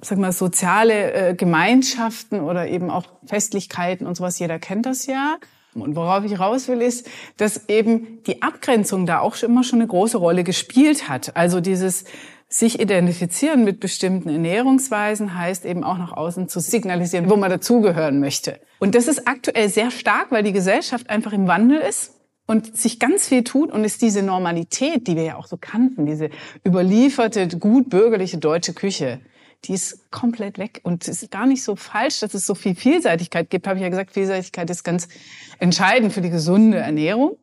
sag 0.00 0.16
mal, 0.16 0.32
soziale 0.32 1.12
äh, 1.12 1.34
Gemeinschaften 1.34 2.40
oder 2.40 2.66
eben 2.66 2.88
auch 2.88 3.04
Festlichkeiten 3.26 4.06
und 4.06 4.16
sowas. 4.16 4.38
Jeder 4.38 4.58
kennt 4.58 4.86
das 4.86 5.04
ja. 5.04 5.36
Und 5.82 5.96
worauf 5.96 6.24
ich 6.24 6.38
raus 6.38 6.68
will, 6.68 6.80
ist, 6.80 7.08
dass 7.36 7.68
eben 7.68 8.22
die 8.26 8.42
Abgrenzung 8.42 9.06
da 9.06 9.20
auch 9.20 9.40
immer 9.42 9.64
schon 9.64 9.80
eine 9.80 9.88
große 9.88 10.18
Rolle 10.18 10.44
gespielt 10.44 11.08
hat. 11.08 11.36
Also 11.36 11.60
dieses 11.60 12.04
sich 12.48 12.78
identifizieren 12.78 13.64
mit 13.64 13.80
bestimmten 13.80 14.28
Ernährungsweisen 14.28 15.36
heißt 15.36 15.64
eben 15.64 15.82
auch 15.82 15.98
nach 15.98 16.12
außen 16.12 16.48
zu 16.48 16.60
signalisieren, 16.60 17.28
wo 17.28 17.36
man 17.36 17.50
dazugehören 17.50 18.20
möchte. 18.20 18.60
Und 18.78 18.94
das 18.94 19.08
ist 19.08 19.26
aktuell 19.26 19.68
sehr 19.68 19.90
stark, 19.90 20.30
weil 20.30 20.44
die 20.44 20.52
Gesellschaft 20.52 21.10
einfach 21.10 21.32
im 21.32 21.48
Wandel 21.48 21.78
ist 21.78 22.12
und 22.46 22.76
sich 22.76 23.00
ganz 23.00 23.26
viel 23.26 23.42
tut 23.42 23.72
und 23.72 23.82
ist 23.84 24.02
diese 24.02 24.22
Normalität, 24.22 25.08
die 25.08 25.16
wir 25.16 25.24
ja 25.24 25.36
auch 25.36 25.46
so 25.46 25.56
kannten, 25.56 26.06
diese 26.06 26.30
überlieferte, 26.64 27.48
gut 27.58 27.88
bürgerliche 27.90 28.38
deutsche 28.38 28.74
Küche, 28.74 29.20
die 29.64 29.74
ist 29.74 30.10
komplett 30.10 30.58
weg. 30.58 30.80
Und 30.82 31.06
es 31.08 31.22
ist 31.22 31.30
gar 31.30 31.46
nicht 31.46 31.62
so 31.62 31.76
falsch, 31.76 32.20
dass 32.20 32.34
es 32.34 32.46
so 32.46 32.54
viel 32.54 32.74
Vielseitigkeit 32.74 33.50
gibt. 33.50 33.66
Habe 33.66 33.78
ich 33.78 33.82
ja 33.82 33.88
gesagt, 33.88 34.12
Vielseitigkeit 34.12 34.68
ist 34.70 34.84
ganz 34.84 35.08
entscheidend 35.58 36.12
für 36.12 36.20
die 36.20 36.30
gesunde 36.30 36.78
Ernährung. 36.78 37.36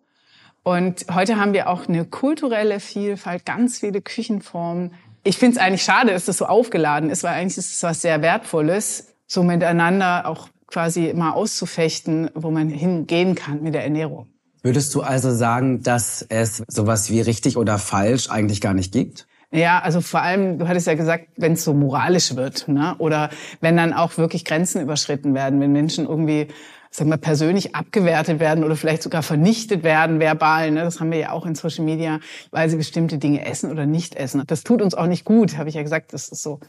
Und 0.63 1.06
heute 1.12 1.38
haben 1.38 1.54
wir 1.54 1.70
auch 1.70 1.88
eine 1.88 2.06
kulturelle 2.06 2.80
Vielfalt, 2.80 3.46
ganz 3.46 3.80
viele 3.80 4.01
Küchenformen. 4.01 4.94
Ich 5.24 5.38
finde 5.38 5.58
es 5.58 5.63
eigentlich 5.63 5.84
schade, 5.84 6.12
dass 6.12 6.25
das 6.25 6.38
so 6.38 6.46
aufgeladen 6.46 7.10
ist, 7.10 7.24
weil 7.24 7.34
eigentlich 7.34 7.58
ist 7.58 7.74
es 7.74 7.84
was 7.84 8.01
sehr 8.01 8.22
Wertvolles, 8.22 9.08
so 9.25 9.44
miteinander 9.44 10.28
auch 10.28 10.50
quasi 10.68 11.13
mal 11.13 11.32
auszufechten, 11.32 12.30
wo 12.36 12.51
man 12.51 12.70
hingehen 12.70 13.36
kann 13.36 13.62
mit 13.62 13.74
der 13.74 13.84
Ernährung. 13.84 14.28
Würdest 14.63 14.94
du 14.94 15.01
also 15.01 15.34
sagen, 15.34 15.82
dass 15.82 16.25
es 16.30 16.63
sowas 16.68 17.10
wie 17.10 17.22
richtig 17.22 17.58
oder 17.58 17.80
falsch 17.80 18.30
eigentlich 18.30 18.62
gar 18.62 18.75
nicht 18.75 18.92
gibt? 18.92 19.28
Ja, 19.51 19.79
also 19.79 20.00
vor 20.00 20.22
allem, 20.22 20.60
du 20.60 20.67
hattest 20.67 20.88
ja 20.88 20.93
gesagt, 20.93 21.27
wenn 21.36 21.53
es 21.53 21.63
so 21.65 21.74
moralisch 21.74 22.36
wird, 22.38 22.70
ne? 22.70 22.96
oder 23.00 23.29
wenn 23.60 23.75
dann 23.75 23.93
auch 23.93 24.17
wirklich 24.17 24.46
Grenzen 24.46 24.81
überschritten 24.81 25.34
werden, 25.34 25.60
wenn 25.60 25.74
Menschen 25.74 26.05
irgendwie 26.05 26.48
sagen 26.89 27.10
wir, 27.10 27.17
persönlich 27.17 27.75
abgewertet 27.75 28.39
werden 28.39 28.63
oder 28.63 28.75
vielleicht 28.75 29.01
sogar 29.01 29.24
vernichtet 29.24 29.84
werden, 29.84 30.20
verbal. 30.20 30.72
Ne? 30.72 30.84
Das 30.84 31.00
haben 31.00 31.12
wir 31.12 31.20
ja 31.20 31.31
auch 31.31 31.46
in 31.46 31.55
Social 31.55 31.86
Media, 31.86 32.20
weil 32.51 32.70
sie 32.70 32.77
bestimmte 32.77 33.17
Dinge 33.17 33.46
essen 33.46 33.72
oder 33.72 33.86
nicht 33.86 34.15
essen. 34.15 34.43
Das 34.46 34.63
tut 34.63 34.81
uns 34.81 34.93
auch 34.93 35.08
nicht 35.08 35.25
gut, 35.25 35.58
habe 35.58 35.70
ich 35.70 35.75
ja 35.75 35.84
gesagt. 35.84 36.13
Das 36.13 36.27
ist 36.27 36.43
so 36.43 36.60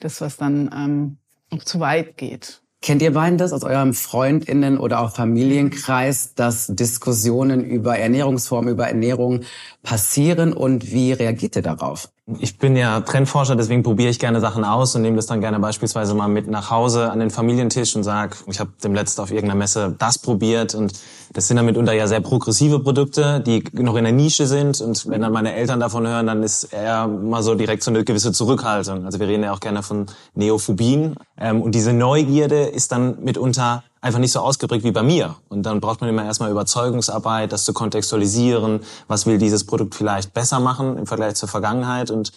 das, 0.00 0.20
was 0.20 0.36
dann 0.36 1.18
ähm, 1.52 1.60
zu 1.64 1.80
weit 1.80 2.16
geht. 2.16 2.60
Kennt 2.80 3.02
ihr 3.02 3.12
beiden 3.12 3.38
das 3.38 3.52
aus 3.52 3.64
eurem 3.64 3.92
Freundinnen 3.94 4.78
oder 4.78 5.00
auch 5.00 5.14
Familienkreis, 5.14 6.34
dass 6.34 6.68
Diskussionen 6.68 7.64
über 7.64 7.98
Ernährungsformen, 7.98 8.70
über 8.70 8.86
Ernährung 8.86 9.40
passieren 9.82 10.52
und 10.52 10.92
wie 10.92 11.12
reagiert 11.12 11.56
ihr 11.56 11.62
darauf? 11.62 12.08
Ich 12.36 12.58
bin 12.58 12.76
ja 12.76 13.00
Trendforscher, 13.00 13.56
deswegen 13.56 13.82
probiere 13.82 14.10
ich 14.10 14.18
gerne 14.18 14.40
Sachen 14.40 14.62
aus 14.62 14.94
und 14.94 15.00
nehme 15.00 15.16
das 15.16 15.24
dann 15.24 15.40
gerne 15.40 15.58
beispielsweise 15.60 16.12
mal 16.12 16.28
mit 16.28 16.46
nach 16.46 16.70
Hause 16.70 17.10
an 17.10 17.20
den 17.20 17.30
Familientisch 17.30 17.96
und 17.96 18.04
sage, 18.04 18.36
ich 18.46 18.60
habe 18.60 18.70
dem 18.84 18.92
letzten 18.92 19.22
auf 19.22 19.30
irgendeiner 19.30 19.58
Messe 19.58 19.94
das 19.98 20.18
probiert 20.18 20.74
und 20.74 20.92
das 21.32 21.48
sind 21.48 21.56
dann 21.56 21.64
mitunter 21.64 21.94
ja 21.94 22.06
sehr 22.06 22.20
progressive 22.20 22.80
Produkte, 22.80 23.40
die 23.40 23.64
noch 23.72 23.96
in 23.96 24.04
der 24.04 24.12
Nische 24.12 24.46
sind 24.46 24.78
und 24.82 25.08
wenn 25.08 25.22
dann 25.22 25.32
meine 25.32 25.54
Eltern 25.54 25.80
davon 25.80 26.06
hören, 26.06 26.26
dann 26.26 26.42
ist 26.42 26.64
eher 26.64 27.06
mal 27.06 27.42
so 27.42 27.54
direkt 27.54 27.82
so 27.82 27.90
eine 27.90 28.04
gewisse 28.04 28.30
Zurückhaltung. 28.32 29.06
Also 29.06 29.18
wir 29.20 29.26
reden 29.26 29.44
ja 29.44 29.54
auch 29.54 29.60
gerne 29.60 29.82
von 29.82 30.04
Neophobien 30.34 31.16
ähm, 31.40 31.62
und 31.62 31.74
diese 31.74 31.94
Neugierde 31.94 32.64
ist 32.64 32.92
dann 32.92 33.24
mitunter 33.24 33.84
einfach 34.08 34.18
nicht 34.18 34.32
so 34.32 34.40
ausgeprägt 34.40 34.84
wie 34.84 34.90
bei 34.90 35.02
mir. 35.02 35.36
Und 35.48 35.62
dann 35.64 35.80
braucht 35.80 36.00
man 36.00 36.10
immer 36.10 36.24
erstmal 36.24 36.50
Überzeugungsarbeit, 36.50 37.52
das 37.52 37.64
zu 37.64 37.72
kontextualisieren. 37.72 38.80
Was 39.06 39.26
will 39.26 39.38
dieses 39.38 39.64
Produkt 39.64 39.94
vielleicht 39.94 40.34
besser 40.34 40.58
machen 40.58 40.98
im 40.98 41.06
Vergleich 41.06 41.36
zur 41.36 41.48
Vergangenheit? 41.48 42.10
Und 42.10 42.32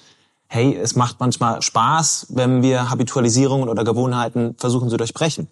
hey, 0.47 0.77
es 0.77 0.95
macht 0.95 1.19
manchmal 1.19 1.61
Spaß, 1.61 2.27
wenn 2.29 2.61
wir 2.61 2.89
Habitualisierungen 2.89 3.69
oder 3.69 3.83
Gewohnheiten 3.83 4.55
versuchen 4.57 4.89
zu 4.89 4.97
durchbrechen. 4.97 5.47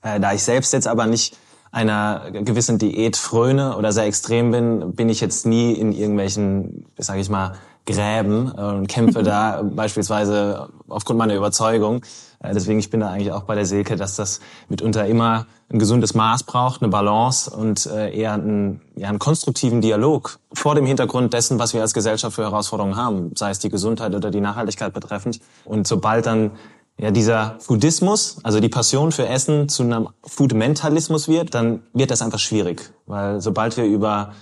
Äh, 0.00 0.20
da 0.20 0.32
ich 0.32 0.42
selbst 0.42 0.72
jetzt 0.72 0.86
aber 0.86 1.06
nicht 1.06 1.36
einer 1.70 2.30
gewissen 2.30 2.78
Diät 2.78 3.16
fröne 3.16 3.76
oder 3.76 3.92
sehr 3.92 4.04
extrem 4.04 4.50
bin, 4.52 4.94
bin 4.94 5.08
ich 5.08 5.20
jetzt 5.20 5.44
nie 5.44 5.72
in 5.72 5.92
irgendwelchen, 5.92 6.86
sage 6.96 7.20
ich 7.20 7.28
mal, 7.28 7.56
Gräben 7.84 8.52
äh, 8.56 8.60
und 8.60 8.86
kämpfe 8.86 9.22
da 9.24 9.62
beispielsweise 9.62 10.68
aufgrund 10.88 11.18
meiner 11.18 11.34
Überzeugung. 11.34 12.02
Äh, 12.40 12.54
deswegen 12.54 12.78
ich 12.78 12.90
bin 12.90 13.00
da 13.00 13.10
eigentlich 13.10 13.32
auch 13.32 13.44
bei 13.44 13.54
der 13.54 13.66
Silke, 13.66 13.96
dass 13.96 14.16
das 14.16 14.40
mitunter 14.68 15.06
immer 15.06 15.46
ein 15.70 15.78
gesundes 15.78 16.14
Maß 16.14 16.44
braucht, 16.44 16.82
eine 16.82 16.90
Balance 16.90 17.50
und 17.50 17.86
äh, 17.86 18.14
eher 18.16 18.32
einen, 18.32 18.80
ja, 18.96 19.08
einen 19.08 19.18
konstruktiven 19.18 19.80
Dialog 19.80 20.38
vor 20.52 20.74
dem 20.74 20.86
Hintergrund 20.86 21.34
dessen, 21.34 21.58
was 21.58 21.74
wir 21.74 21.82
als 21.82 21.92
Gesellschaft 21.92 22.36
für 22.36 22.42
Herausforderungen 22.42 22.96
haben, 22.96 23.32
sei 23.34 23.50
es 23.50 23.58
die 23.58 23.68
Gesundheit 23.68 24.14
oder 24.14 24.30
die 24.30 24.40
Nachhaltigkeit 24.40 24.94
betreffend. 24.94 25.40
Und 25.64 25.86
sobald 25.86 26.26
dann 26.26 26.52
ja, 26.98 27.10
dieser 27.10 27.56
Foodismus, 27.60 28.38
also 28.42 28.60
die 28.60 28.68
Passion 28.68 29.12
für 29.12 29.28
Essen 29.28 29.68
zu 29.68 29.82
einem 29.82 30.08
Foodmentalismus 30.24 31.28
wird, 31.28 31.54
dann 31.54 31.82
wird 31.92 32.10
das 32.10 32.22
einfach 32.22 32.40
schwierig. 32.40 32.90
Weil 33.06 33.40
sobald 33.40 33.76
wir 33.76 33.84
über 33.84 34.32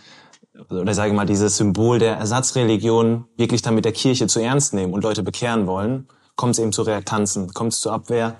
oder 0.70 0.94
sage 0.94 1.10
ich 1.10 1.16
mal, 1.16 1.26
dieses 1.26 1.58
Symbol 1.58 1.98
der 1.98 2.16
Ersatzreligion 2.16 3.26
wirklich 3.36 3.60
dann 3.60 3.74
mit 3.74 3.84
der 3.84 3.92
Kirche 3.92 4.26
zu 4.26 4.40
ernst 4.40 4.72
nehmen 4.72 4.94
und 4.94 5.04
Leute 5.04 5.22
bekehren 5.22 5.66
wollen, 5.66 6.08
kommt 6.36 6.52
es 6.52 6.58
eben 6.58 6.72
zu 6.72 6.82
Reaktanzen, 6.82 7.52
kommt 7.52 7.72
es 7.72 7.80
zur 7.80 7.92
Abwehr. 7.92 8.36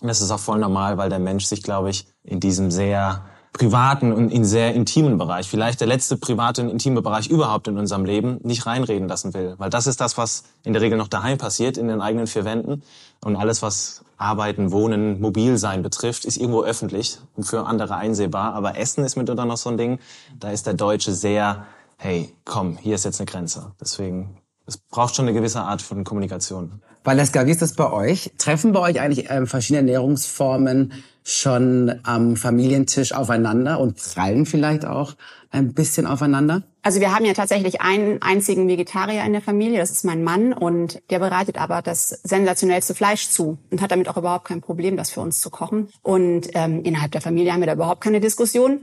Und 0.00 0.08
das 0.08 0.20
ist 0.20 0.30
auch 0.30 0.40
voll 0.40 0.58
normal, 0.58 0.96
weil 0.96 1.10
der 1.10 1.18
Mensch 1.18 1.44
sich, 1.44 1.62
glaube 1.62 1.90
ich, 1.90 2.06
in 2.24 2.40
diesem 2.40 2.70
sehr 2.70 3.24
privaten 3.52 4.12
und 4.12 4.30
in 4.30 4.44
sehr 4.44 4.74
intimen 4.74 5.18
Bereich, 5.18 5.48
vielleicht 5.48 5.80
der 5.80 5.88
letzte 5.88 6.16
private 6.16 6.62
und 6.62 6.68
intime 6.68 7.02
Bereich 7.02 7.26
überhaupt 7.28 7.66
in 7.68 7.78
unserem 7.78 8.04
Leben, 8.04 8.38
nicht 8.42 8.64
reinreden 8.64 9.08
lassen 9.08 9.34
will. 9.34 9.54
Weil 9.58 9.70
das 9.70 9.86
ist 9.86 10.00
das, 10.00 10.16
was 10.16 10.44
in 10.62 10.72
der 10.72 10.82
Regel 10.82 10.96
noch 10.96 11.08
daheim 11.08 11.36
passiert, 11.36 11.76
in 11.76 11.88
den 11.88 12.00
eigenen 12.00 12.26
vier 12.26 12.44
Wänden. 12.44 12.82
Und 13.24 13.36
alles, 13.36 13.60
was 13.60 14.04
Arbeiten, 14.16 14.70
Wohnen, 14.70 15.20
Mobilsein 15.20 15.82
betrifft, 15.82 16.24
ist 16.24 16.36
irgendwo 16.36 16.62
öffentlich 16.62 17.18
und 17.36 17.44
für 17.44 17.66
andere 17.66 17.96
einsehbar. 17.96 18.54
Aber 18.54 18.78
Essen 18.78 19.04
ist 19.04 19.16
mitunter 19.16 19.44
noch 19.44 19.56
so 19.56 19.70
ein 19.70 19.76
Ding. 19.76 19.98
Da 20.38 20.50
ist 20.50 20.66
der 20.66 20.74
Deutsche 20.74 21.12
sehr, 21.12 21.66
hey, 21.96 22.32
komm, 22.44 22.76
hier 22.76 22.94
ist 22.94 23.04
jetzt 23.04 23.20
eine 23.20 23.26
Grenze. 23.26 23.72
Deswegen, 23.80 24.36
es 24.70 24.78
braucht 24.78 25.16
schon 25.16 25.26
eine 25.26 25.34
gewisse 25.34 25.60
Art 25.60 25.82
von 25.82 26.04
Kommunikation. 26.04 26.80
Valeska, 27.02 27.44
wie 27.46 27.50
ist 27.50 27.60
das 27.60 27.74
bei 27.74 27.90
euch? 27.90 28.30
Treffen 28.38 28.72
bei 28.72 28.80
euch 28.80 29.00
eigentlich 29.00 29.30
ähm, 29.30 29.46
verschiedene 29.46 29.78
Ernährungsformen 29.78 30.92
schon 31.24 32.00
am 32.04 32.36
Familientisch 32.36 33.12
aufeinander 33.12 33.80
und 33.80 33.96
prallen 33.96 34.46
vielleicht 34.46 34.84
auch 34.84 35.14
ein 35.50 35.74
bisschen 35.74 36.06
aufeinander? 36.06 36.62
Also 36.82 37.00
wir 37.00 37.14
haben 37.14 37.24
ja 37.24 37.32
tatsächlich 37.32 37.80
einen 37.80 38.22
einzigen 38.22 38.68
Vegetarier 38.68 39.24
in 39.24 39.32
der 39.32 39.42
Familie, 39.42 39.80
das 39.80 39.90
ist 39.90 40.04
mein 40.04 40.22
Mann 40.22 40.52
und 40.52 41.02
der 41.10 41.18
bereitet 41.18 41.60
aber 41.60 41.82
das 41.82 42.08
sensationellste 42.08 42.94
Fleisch 42.94 43.28
zu 43.28 43.58
und 43.70 43.82
hat 43.82 43.90
damit 43.90 44.08
auch 44.08 44.16
überhaupt 44.16 44.46
kein 44.46 44.60
Problem, 44.60 44.96
das 44.96 45.10
für 45.10 45.20
uns 45.20 45.40
zu 45.40 45.50
kochen. 45.50 45.88
Und 46.02 46.48
ähm, 46.54 46.82
innerhalb 46.84 47.12
der 47.12 47.20
Familie 47.20 47.52
haben 47.52 47.60
wir 47.60 47.66
da 47.66 47.74
überhaupt 47.74 48.02
keine 48.02 48.20
Diskussion. 48.20 48.80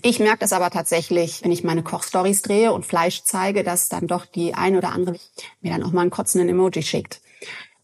Ich 0.00 0.18
merke 0.18 0.38
das 0.38 0.52
aber 0.52 0.70
tatsächlich, 0.70 1.44
wenn 1.44 1.52
ich 1.52 1.64
meine 1.64 1.82
Kochstories 1.82 2.42
drehe 2.42 2.72
und 2.72 2.86
Fleisch 2.86 3.24
zeige, 3.24 3.62
dass 3.62 3.88
dann 3.88 4.06
doch 4.06 4.24
die 4.24 4.54
ein 4.54 4.76
oder 4.76 4.92
andere 4.92 5.16
mir 5.60 5.72
dann 5.72 5.82
auch 5.82 5.92
mal 5.92 6.00
einen 6.00 6.10
kotzenden 6.10 6.48
Emoji 6.48 6.82
schickt. 6.82 7.20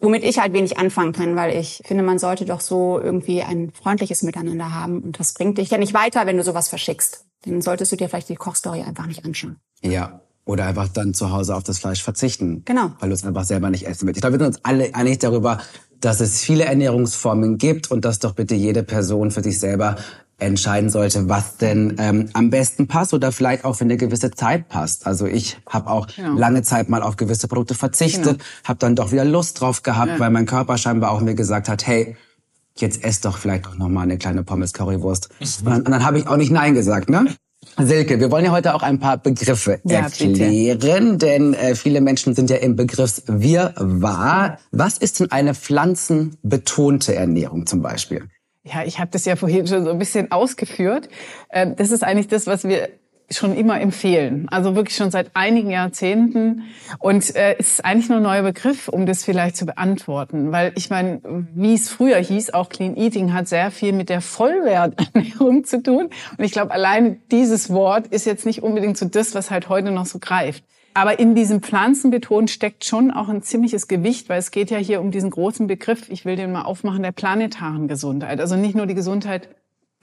Womit 0.00 0.22
ich 0.22 0.38
halt 0.38 0.52
wenig 0.52 0.78
anfangen 0.78 1.12
kann, 1.12 1.36
weil 1.36 1.56
ich 1.56 1.82
finde, 1.84 2.04
man 2.04 2.18
sollte 2.18 2.44
doch 2.44 2.60
so 2.60 3.00
irgendwie 3.00 3.42
ein 3.42 3.72
freundliches 3.72 4.22
Miteinander 4.22 4.72
haben. 4.72 5.00
Und 5.00 5.18
das 5.18 5.34
bringt 5.34 5.58
dich 5.58 5.70
ja 5.70 5.78
nicht 5.78 5.92
weiter, 5.92 6.24
wenn 6.24 6.36
du 6.36 6.44
sowas 6.44 6.68
verschickst. 6.68 7.24
Dann 7.44 7.60
solltest 7.60 7.92
du 7.92 7.96
dir 7.96 8.08
vielleicht 8.08 8.28
die 8.28 8.36
Kochstory 8.36 8.82
einfach 8.82 9.06
nicht 9.06 9.24
anschauen. 9.24 9.56
Ja. 9.82 10.20
Oder 10.44 10.64
einfach 10.64 10.88
dann 10.88 11.12
zu 11.12 11.30
Hause 11.30 11.54
auf 11.54 11.62
das 11.62 11.78
Fleisch 11.78 12.02
verzichten. 12.02 12.62
Genau. 12.64 12.92
Weil 13.00 13.10
du 13.10 13.14
es 13.14 13.24
einfach 13.24 13.44
selber 13.44 13.68
nicht 13.68 13.86
essen 13.86 14.06
willst. 14.06 14.16
Ich 14.16 14.22
glaube, 14.22 14.38
wir 14.38 14.46
sind 14.46 14.56
uns 14.56 14.64
alle 14.64 14.94
einig 14.94 15.18
darüber, 15.18 15.58
dass 16.00 16.20
es 16.20 16.42
viele 16.42 16.64
Ernährungsformen 16.64 17.58
gibt 17.58 17.90
und 17.90 18.04
dass 18.04 18.18
doch 18.18 18.32
bitte 18.32 18.54
jede 18.54 18.82
Person 18.82 19.30
für 19.30 19.42
sich 19.42 19.58
selber 19.58 19.96
entscheiden 20.38 20.88
sollte, 20.88 21.28
was 21.28 21.56
denn 21.56 21.96
ähm, 21.98 22.30
am 22.32 22.50
besten 22.50 22.86
passt 22.86 23.12
oder 23.12 23.32
vielleicht 23.32 23.64
auch 23.64 23.74
für 23.74 23.84
eine 23.84 23.96
gewisse 23.96 24.30
Zeit 24.30 24.68
passt. 24.68 25.06
Also 25.06 25.26
ich 25.26 25.58
habe 25.68 25.90
auch 25.90 26.06
genau. 26.06 26.38
lange 26.38 26.62
Zeit 26.62 26.88
mal 26.88 27.02
auf 27.02 27.16
gewisse 27.16 27.48
Produkte 27.48 27.74
verzichtet, 27.74 28.38
genau. 28.38 28.44
habe 28.64 28.78
dann 28.78 28.94
doch 28.94 29.10
wieder 29.10 29.24
Lust 29.24 29.60
drauf 29.60 29.82
gehabt, 29.82 30.12
ja. 30.12 30.18
weil 30.20 30.30
mein 30.30 30.46
Körper 30.46 30.78
scheinbar 30.78 31.10
auch 31.10 31.20
mir 31.20 31.34
gesagt 31.34 31.68
hat, 31.68 31.86
hey, 31.86 32.16
jetzt 32.76 33.02
ess 33.02 33.20
doch 33.20 33.36
vielleicht 33.36 33.66
auch 33.66 33.74
noch 33.74 33.88
mal 33.88 34.02
eine 34.02 34.16
kleine 34.16 34.44
Pommes 34.44 34.72
Currywurst. 34.72 35.28
Und 35.40 35.66
dann, 35.66 35.84
dann 35.84 36.04
habe 36.04 36.18
ich 36.18 36.28
auch 36.28 36.36
nicht 36.36 36.52
nein 36.52 36.74
gesagt, 36.74 37.10
ne? 37.10 37.26
Silke, 37.76 38.18
wir 38.20 38.30
wollen 38.30 38.44
ja 38.44 38.52
heute 38.52 38.74
auch 38.74 38.82
ein 38.82 39.00
paar 39.00 39.18
Begriffe 39.18 39.80
ja, 39.84 40.00
erklären, 40.00 41.12
bitte. 41.12 41.16
denn 41.18 41.54
äh, 41.54 41.74
viele 41.74 42.00
Menschen 42.00 42.34
sind 42.34 42.50
ja 42.50 42.56
im 42.56 42.76
Begriff 42.76 43.22
wir 43.26 43.74
war. 43.76 44.58
Was 44.70 44.98
ist 44.98 45.20
denn 45.20 45.30
eine 45.32 45.54
pflanzenbetonte 45.54 47.14
Ernährung 47.14 47.66
zum 47.66 47.82
Beispiel? 47.82 48.28
Ja, 48.72 48.84
ich 48.84 48.98
habe 48.98 49.10
das 49.10 49.24
ja 49.24 49.36
vorhin 49.36 49.66
schon 49.66 49.84
so 49.84 49.90
ein 49.90 49.98
bisschen 49.98 50.30
ausgeführt. 50.30 51.08
Ähm, 51.50 51.76
das 51.76 51.90
ist 51.90 52.04
eigentlich 52.04 52.28
das, 52.28 52.46
was 52.46 52.64
wir 52.64 52.88
schon 53.30 53.54
immer 53.54 53.80
empfehlen. 53.80 54.46
Also 54.50 54.74
wirklich 54.74 54.96
schon 54.96 55.10
seit 55.10 55.30
einigen 55.34 55.70
Jahrzehnten. 55.70 56.64
Und 56.98 57.34
äh, 57.36 57.56
es 57.58 57.72
ist 57.72 57.84
eigentlich 57.84 58.08
nur 58.08 58.18
ein 58.18 58.22
neuer 58.22 58.42
Begriff, 58.42 58.88
um 58.88 59.04
das 59.04 59.24
vielleicht 59.24 59.56
zu 59.56 59.66
beantworten. 59.66 60.50
Weil 60.50 60.72
ich 60.76 60.88
meine, 60.88 61.20
wie 61.54 61.74
es 61.74 61.90
früher 61.90 62.16
hieß, 62.16 62.54
auch 62.54 62.68
Clean 62.68 62.96
Eating 62.96 63.34
hat 63.34 63.48
sehr 63.48 63.70
viel 63.70 63.92
mit 63.92 64.08
der 64.08 64.22
Vollwerternährung 64.22 65.64
zu 65.64 65.82
tun. 65.82 66.08
Und 66.36 66.44
ich 66.44 66.52
glaube, 66.52 66.70
allein 66.72 67.20
dieses 67.30 67.70
Wort 67.70 68.06
ist 68.06 68.24
jetzt 68.24 68.46
nicht 68.46 68.62
unbedingt 68.62 68.96
so 68.96 69.06
das, 69.06 69.34
was 69.34 69.50
halt 69.50 69.68
heute 69.68 69.90
noch 69.90 70.06
so 70.06 70.18
greift. 70.18 70.64
Aber 70.98 71.20
in 71.20 71.36
diesem 71.36 71.62
Pflanzenbeton 71.62 72.48
steckt 72.48 72.84
schon 72.84 73.12
auch 73.12 73.28
ein 73.28 73.40
ziemliches 73.40 73.86
Gewicht, 73.86 74.28
weil 74.28 74.40
es 74.40 74.50
geht 74.50 74.72
ja 74.72 74.78
hier 74.78 75.00
um 75.00 75.12
diesen 75.12 75.30
großen 75.30 75.68
Begriff, 75.68 76.10
ich 76.10 76.24
will 76.24 76.34
den 76.34 76.50
mal 76.50 76.62
aufmachen, 76.62 77.04
der 77.04 77.12
planetaren 77.12 77.86
Gesundheit. 77.86 78.40
Also 78.40 78.56
nicht 78.56 78.74
nur 78.74 78.86
die 78.86 78.96
Gesundheit, 78.96 79.48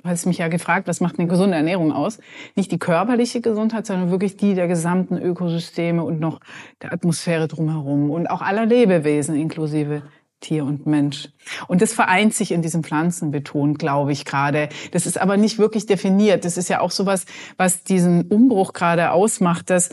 du 0.01 0.07
hast 0.07 0.25
mich 0.25 0.37
ja 0.37 0.47
gefragt, 0.47 0.87
was 0.87 1.01
macht 1.01 1.19
eine 1.19 1.27
gesunde 1.27 1.57
Ernährung 1.57 1.91
aus? 1.91 2.19
Nicht 2.55 2.71
die 2.71 2.79
körperliche 2.79 3.41
Gesundheit, 3.41 3.85
sondern 3.85 4.09
wirklich 4.09 4.37
die 4.37 4.53
der 4.53 4.69
gesamten 4.69 5.17
Ökosysteme 5.17 6.01
und 6.01 6.21
noch 6.21 6.39
der 6.81 6.93
Atmosphäre 6.93 7.49
drumherum 7.49 8.09
und 8.09 8.27
auch 8.27 8.41
aller 8.41 8.65
Lebewesen 8.65 9.35
inklusive 9.35 10.01
Tier 10.39 10.63
und 10.63 10.85
Mensch. 10.85 11.27
Und 11.67 11.81
das 11.81 11.91
vereint 11.91 12.33
sich 12.33 12.53
in 12.53 12.61
diesem 12.61 12.85
Pflanzenbeton, 12.85 13.73
glaube 13.73 14.13
ich 14.13 14.23
gerade. 14.23 14.69
Das 14.91 15.05
ist 15.05 15.19
aber 15.19 15.35
nicht 15.35 15.57
wirklich 15.57 15.87
definiert. 15.87 16.45
Das 16.45 16.55
ist 16.55 16.69
ja 16.69 16.79
auch 16.79 16.91
sowas, 16.91 17.25
was 17.57 17.83
diesen 17.83 18.29
Umbruch 18.29 18.71
gerade 18.71 19.11
ausmacht, 19.11 19.69
dass 19.69 19.89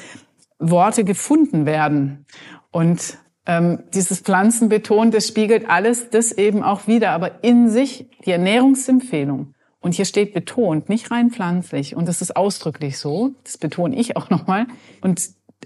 Worte 0.70 1.04
gefunden 1.04 1.66
werden. 1.66 2.26
Und 2.70 3.18
ähm, 3.46 3.80
dieses 3.92 4.20
Pflanzenbeton, 4.20 5.10
das 5.10 5.26
spiegelt 5.28 5.68
alles 5.68 6.10
das 6.10 6.32
eben 6.32 6.62
auch 6.62 6.86
wieder, 6.86 7.10
aber 7.10 7.42
in 7.44 7.68
sich 7.68 8.08
die 8.24 8.30
Ernährungsempfehlung. 8.30 9.54
Und 9.80 9.94
hier 9.94 10.04
steht 10.04 10.32
betont, 10.32 10.88
nicht 10.88 11.10
rein 11.10 11.30
pflanzlich. 11.30 11.96
Und 11.96 12.06
das 12.06 12.22
ist 12.22 12.36
ausdrücklich 12.36 12.98
so. 12.98 13.32
Das 13.42 13.58
betone 13.58 13.96
ich 13.96 14.16
auch 14.16 14.30
nochmal. 14.30 14.66
Und 15.00 15.20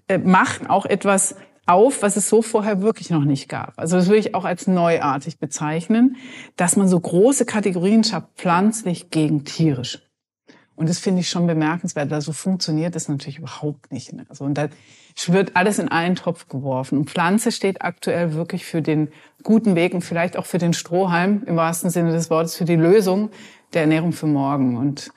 äh, 0.08 0.16
macht 0.16 0.70
auch 0.70 0.86
etwas 0.86 1.36
auf, 1.66 2.02
was 2.02 2.16
es 2.16 2.28
so 2.28 2.42
vorher 2.42 2.80
wirklich 2.80 3.10
noch 3.10 3.24
nicht 3.24 3.48
gab. 3.48 3.74
Also 3.76 3.96
das 3.96 4.06
würde 4.06 4.20
ich 4.20 4.34
auch 4.34 4.44
als 4.44 4.66
neuartig 4.66 5.38
bezeichnen, 5.38 6.16
dass 6.56 6.76
man 6.76 6.88
so 6.88 6.98
große 6.98 7.44
Kategorien 7.44 8.04
schafft, 8.04 8.28
pflanzlich 8.36 9.10
gegen 9.10 9.44
tierisch. 9.44 10.05
Und 10.76 10.88
das 10.90 10.98
finde 10.98 11.20
ich 11.20 11.30
schon 11.30 11.46
bemerkenswert, 11.46 12.10
weil 12.10 12.20
so 12.20 12.32
funktioniert 12.32 12.94
das 12.94 13.08
natürlich 13.08 13.38
überhaupt 13.38 13.90
nicht. 13.90 14.12
Ne? 14.12 14.26
Also, 14.28 14.44
und 14.44 14.54
da 14.54 14.68
wird 15.26 15.56
alles 15.56 15.78
in 15.78 15.88
einen 15.88 16.16
Topf 16.16 16.48
geworfen. 16.48 16.98
Und 16.98 17.10
Pflanze 17.10 17.50
steht 17.50 17.82
aktuell 17.82 18.34
wirklich 18.34 18.66
für 18.66 18.82
den 18.82 19.08
guten 19.42 19.74
Weg 19.74 19.94
und 19.94 20.02
vielleicht 20.02 20.36
auch 20.36 20.44
für 20.44 20.58
den 20.58 20.74
Strohhalm, 20.74 21.42
im 21.46 21.56
wahrsten 21.56 21.88
Sinne 21.88 22.12
des 22.12 22.28
Wortes, 22.28 22.56
für 22.56 22.66
die 22.66 22.76
Lösung 22.76 23.30
der 23.72 23.82
Ernährung 23.82 24.12
für 24.12 24.26
morgen. 24.26 24.76
Und 24.76 25.10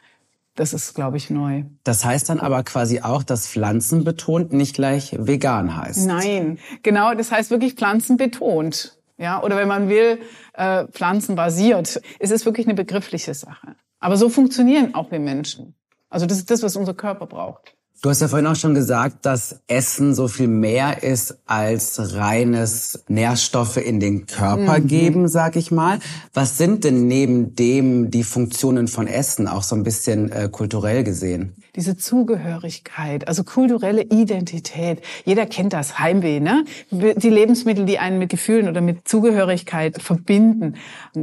das 0.55 0.73
ist, 0.73 0.93
glaube 0.93 1.17
ich, 1.17 1.29
neu. 1.29 1.63
Das 1.83 2.05
heißt 2.05 2.29
dann 2.29 2.39
aber 2.39 2.63
quasi 2.63 3.01
auch, 3.01 3.23
dass 3.23 3.47
pflanzenbetont 3.47 4.53
nicht 4.53 4.75
gleich 4.75 5.15
vegan 5.17 5.75
heißt. 5.75 6.07
Nein, 6.07 6.57
genau, 6.83 7.13
das 7.13 7.31
heißt 7.31 7.51
wirklich 7.51 7.73
pflanzenbetont. 7.73 8.97
ja, 9.17 9.43
oder 9.43 9.57
wenn 9.57 9.67
man 9.67 9.89
will, 9.89 10.19
äh, 10.53 10.85
pflanzenbasiert. 10.87 12.01
Es 12.19 12.31
ist 12.31 12.45
wirklich 12.45 12.65
eine 12.67 12.75
begriffliche 12.75 13.33
Sache. 13.33 13.75
Aber 13.99 14.17
so 14.17 14.29
funktionieren 14.29 14.95
auch 14.95 15.11
wir 15.11 15.19
Menschen. 15.19 15.75
Also 16.09 16.25
das 16.25 16.39
ist 16.39 16.49
das, 16.49 16.63
was 16.63 16.75
unser 16.75 16.93
Körper 16.93 17.27
braucht. 17.27 17.75
Du 18.01 18.09
hast 18.09 18.21
ja 18.21 18.29
vorhin 18.29 18.47
auch 18.47 18.55
schon 18.55 18.75
gesagt, 18.75 19.25
dass 19.25 19.59
Essen 19.67 20.15
so 20.15 20.29
viel 20.29 20.47
mehr 20.47 21.03
ist 21.03 21.37
als 21.45 22.15
reines 22.15 23.03
Nährstoffe 23.09 23.75
in 23.75 23.99
den 23.99 24.25
Körper 24.25 24.79
mhm. 24.79 24.87
geben, 24.87 25.27
sag 25.27 25.57
ich 25.57 25.69
mal. 25.69 25.99
Was 26.33 26.57
sind 26.57 26.85
denn 26.85 27.07
neben 27.07 27.55
dem 27.55 28.09
die 28.09 28.23
Funktionen 28.23 28.87
von 28.87 29.05
Essen, 29.05 29.49
auch 29.49 29.63
so 29.63 29.75
ein 29.75 29.83
bisschen 29.83 30.31
äh, 30.31 30.47
kulturell 30.49 31.03
gesehen? 31.03 31.57
Diese 31.75 31.97
Zugehörigkeit, 31.97 33.27
also 33.27 33.43
kulturelle 33.43 34.03
Identität. 34.03 35.01
Jeder 35.25 35.45
kennt 35.45 35.73
das, 35.73 35.99
Heimweh, 35.99 36.39
ne? 36.39 36.63
Die 36.91 37.29
Lebensmittel, 37.29 37.83
die 37.83 37.99
einen 37.99 38.17
mit 38.17 38.29
Gefühlen 38.29 38.69
oder 38.69 38.79
mit 38.79 39.09
Zugehörigkeit 39.09 40.01
verbinden. 40.01 40.75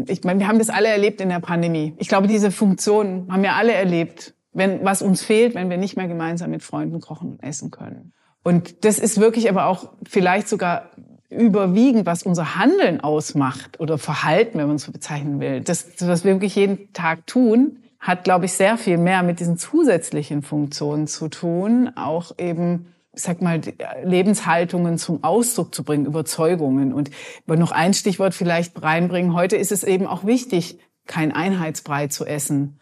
Ich 0.09 0.25
meine, 0.25 0.40
wir 0.40 0.49
haben 0.49 0.59
das 0.59 0.68
alle 0.68 0.88
erlebt 0.88 1.23
in 1.23 1.30
der 1.30 1.40
Pandemie. 1.40 1.95
Ich 1.97 2.09
glaube, 2.09 2.28
diese 2.28 2.50
Funktionen 2.50 3.33
haben 3.33 3.42
wir 3.42 3.54
alle 3.54 3.73
erlebt 3.73 4.36
wenn, 4.57 4.85
was 4.85 5.03
uns 5.03 5.23
fehlt, 5.23 5.55
wenn 5.55 5.71
wir 5.71 5.77
nicht 5.77 5.97
mehr 5.97 6.09
gemeinsam 6.09 6.51
mit 6.51 6.63
Freunden 6.63 7.01
kochen 7.01 7.31
und 7.33 7.43
essen 7.43 7.71
können. 7.71 8.13
Und 8.43 8.85
das 8.85 8.99
ist 8.99 9.21
wirklich 9.21 9.49
aber 9.49 9.67
auch 9.67 9.91
vielleicht 10.09 10.49
sogar 10.49 10.91
überwiegend, 11.29 12.07
was 12.07 12.23
unser 12.23 12.57
Handeln 12.57 13.01
ausmacht 13.01 13.81
oder 13.81 13.99
Verhalten, 13.99 14.59
wenn 14.59 14.69
man 14.69 14.77
es 14.77 14.85
so 14.85 14.93
bezeichnen 14.93 15.41
will. 15.41 15.61
Das, 15.61 15.87
was 16.01 16.25
wir 16.25 16.35
wirklich 16.35 16.55
jeden 16.55 16.93
Tag 16.93 17.27
tun, 17.27 17.81
hat, 17.99 18.25
glaube 18.25 18.45
ich, 18.45 18.53
sehr 18.53 18.79
viel 18.79 18.99
mehr 18.99 19.23
mit 19.23 19.41
diesen 19.41 19.59
zusätzlichen 19.59 20.43
Funktionen 20.43 21.07
zu 21.07 21.29
tun, 21.29 21.91
auch 21.97 22.33
eben 22.39 22.93
ich 23.13 23.23
sag 23.23 23.41
mal, 23.41 23.63
Lebenshaltungen 24.05 24.99
zum 24.99 25.25
Ausdruck 25.25 25.75
zu 25.75 25.85
bringen, 25.85 26.05
Überzeugungen. 26.05 26.93
Und 26.93 27.11
noch 27.47 27.73
ein 27.73 27.95
Stichwort 27.95 28.35
vielleicht 28.35 28.83
reinbringen. 28.83 29.33
Heute 29.33 29.57
ist 29.57 29.73
es 29.73 29.85
eben 29.85 30.07
auch 30.07 30.27
wichtig, 30.27 30.79
kein 31.07 31.33
Einheitsbrei 31.33 32.09
zu 32.09 32.27
essen 32.27 32.79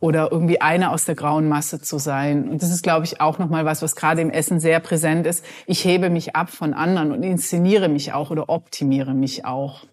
oder 0.00 0.32
irgendwie 0.32 0.60
eine 0.60 0.90
aus 0.90 1.04
der 1.04 1.14
grauen 1.14 1.48
Masse 1.48 1.80
zu 1.80 1.98
sein. 1.98 2.48
Und 2.48 2.62
das 2.62 2.70
ist, 2.70 2.82
glaube 2.82 3.04
ich, 3.04 3.20
auch 3.20 3.38
nochmal 3.38 3.66
was, 3.66 3.82
was 3.82 3.94
gerade 3.94 4.22
im 4.22 4.30
Essen 4.30 4.58
sehr 4.58 4.80
präsent 4.80 5.26
ist. 5.26 5.44
Ich 5.66 5.84
hebe 5.84 6.08
mich 6.08 6.34
ab 6.34 6.50
von 6.50 6.72
anderen 6.72 7.12
und 7.12 7.22
inszeniere 7.22 7.88
mich 7.88 8.12
auch 8.12 8.30
oder 8.30 8.48
optimiere 8.48 9.12
mich 9.14 9.44
auch. 9.44 9.84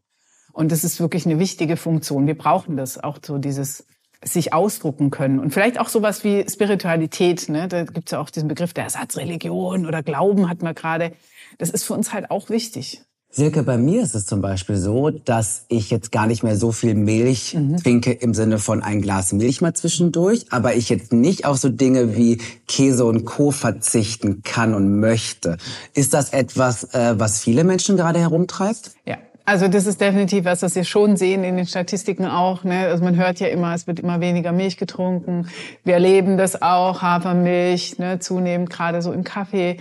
Und 0.54 0.72
das 0.72 0.84
ist 0.84 1.00
wirklich 1.00 1.26
eine 1.26 1.40
wichtige 1.40 1.78
Funktion. 1.78 2.26
Wir 2.26 2.38
brauchen 2.38 2.78
das, 2.78 3.04
auch 3.04 3.20
so 3.24 3.38
dieses 3.38 3.86
sich 4.24 4.54
ausdrucken 4.54 5.12
können. 5.12 5.40
Und 5.40 5.54
vielleicht 5.54 5.80
auch 5.80 5.90
sowas 5.90 6.24
wie 6.24 6.46
Spiritualität. 6.50 7.50
Ne? 7.50 7.68
Da 7.68 7.84
gibt 7.84 8.08
es 8.08 8.12
ja 8.12 8.20
auch 8.20 8.30
diesen 8.30 8.48
Begriff 8.48 8.74
der 8.74 8.86
Ersatzreligion 8.86 9.86
oder 9.86 10.02
Glauben 10.02 10.50
hat 10.50 10.64
man 10.64 10.74
gerade. 10.74 11.12
Das 11.60 11.70
ist 11.70 11.84
für 11.84 11.94
uns 11.94 12.14
halt 12.14 12.32
auch 12.32 12.50
wichtig. 12.50 13.04
Silke, 13.30 13.62
bei 13.64 13.78
mir 13.78 14.02
ist 14.02 14.16
es 14.16 14.26
zum 14.26 14.42
Beispiel 14.42 14.78
so, 14.78 15.10
dass 15.10 15.66
ich 15.68 15.90
jetzt 15.92 16.12
gar 16.12 16.28
nicht 16.28 16.44
mehr 16.44 16.56
so 16.56 16.72
viel 16.72 16.96
Milch 16.96 17.54
mhm. 17.54 17.78
trinke 17.78 18.12
im 18.12 18.34
Sinne 18.34 18.58
von 18.58 18.82
ein 18.82 19.02
Glas 19.02 19.34
Milch 19.34 19.62
mal 19.62 19.74
zwischendurch, 19.74 20.46
aber 20.50 20.76
ich 20.76 20.90
jetzt 20.90 21.14
nicht 21.14 21.46
auf 21.46 21.58
so 21.58 21.70
Dinge 21.70 22.16
wie 22.16 22.38
Käse 22.68 23.06
und 23.06 23.26
Co. 23.26 23.52
verzichten 23.52 24.42
kann 24.44 24.74
und 24.74 25.00
möchte. 25.00 25.58
Ist 25.94 26.14
das 26.14 26.32
etwas, 26.32 26.96
äh, 26.96 27.20
was 27.20 27.42
viele 27.42 27.64
Menschen 27.64 27.98
gerade 27.98 28.20
herumtreibt? 28.20 28.92
Ja, 29.06 29.18
also 29.50 29.70
das 29.70 29.86
ist 29.86 30.02
definitiv 30.02 30.44
was, 30.44 30.62
was 30.62 30.76
wir 30.76 30.84
schon 30.84 31.16
sehen 31.16 31.46
in 31.46 31.56
den 31.56 31.66
Statistiken 31.66 32.26
auch. 32.26 32.66
Ne? 32.66 32.88
Also 32.88 33.02
man 33.04 33.16
hört 33.16 33.40
ja 33.40 33.48
immer, 33.48 33.74
es 33.74 33.88
wird 33.88 34.02
immer 34.02 34.20
weniger 34.20 34.52
Milch 34.52 34.76
getrunken. 34.76 35.48
Wir 35.86 35.94
erleben 35.94 36.38
das 36.38 36.62
auch, 36.62 37.02
Hafermilch, 37.02 37.98
ne? 37.98 38.20
zunehmend 38.20 38.70
gerade 38.70 39.02
so 39.02 39.14
im 39.14 39.24
Kaffee 39.24 39.78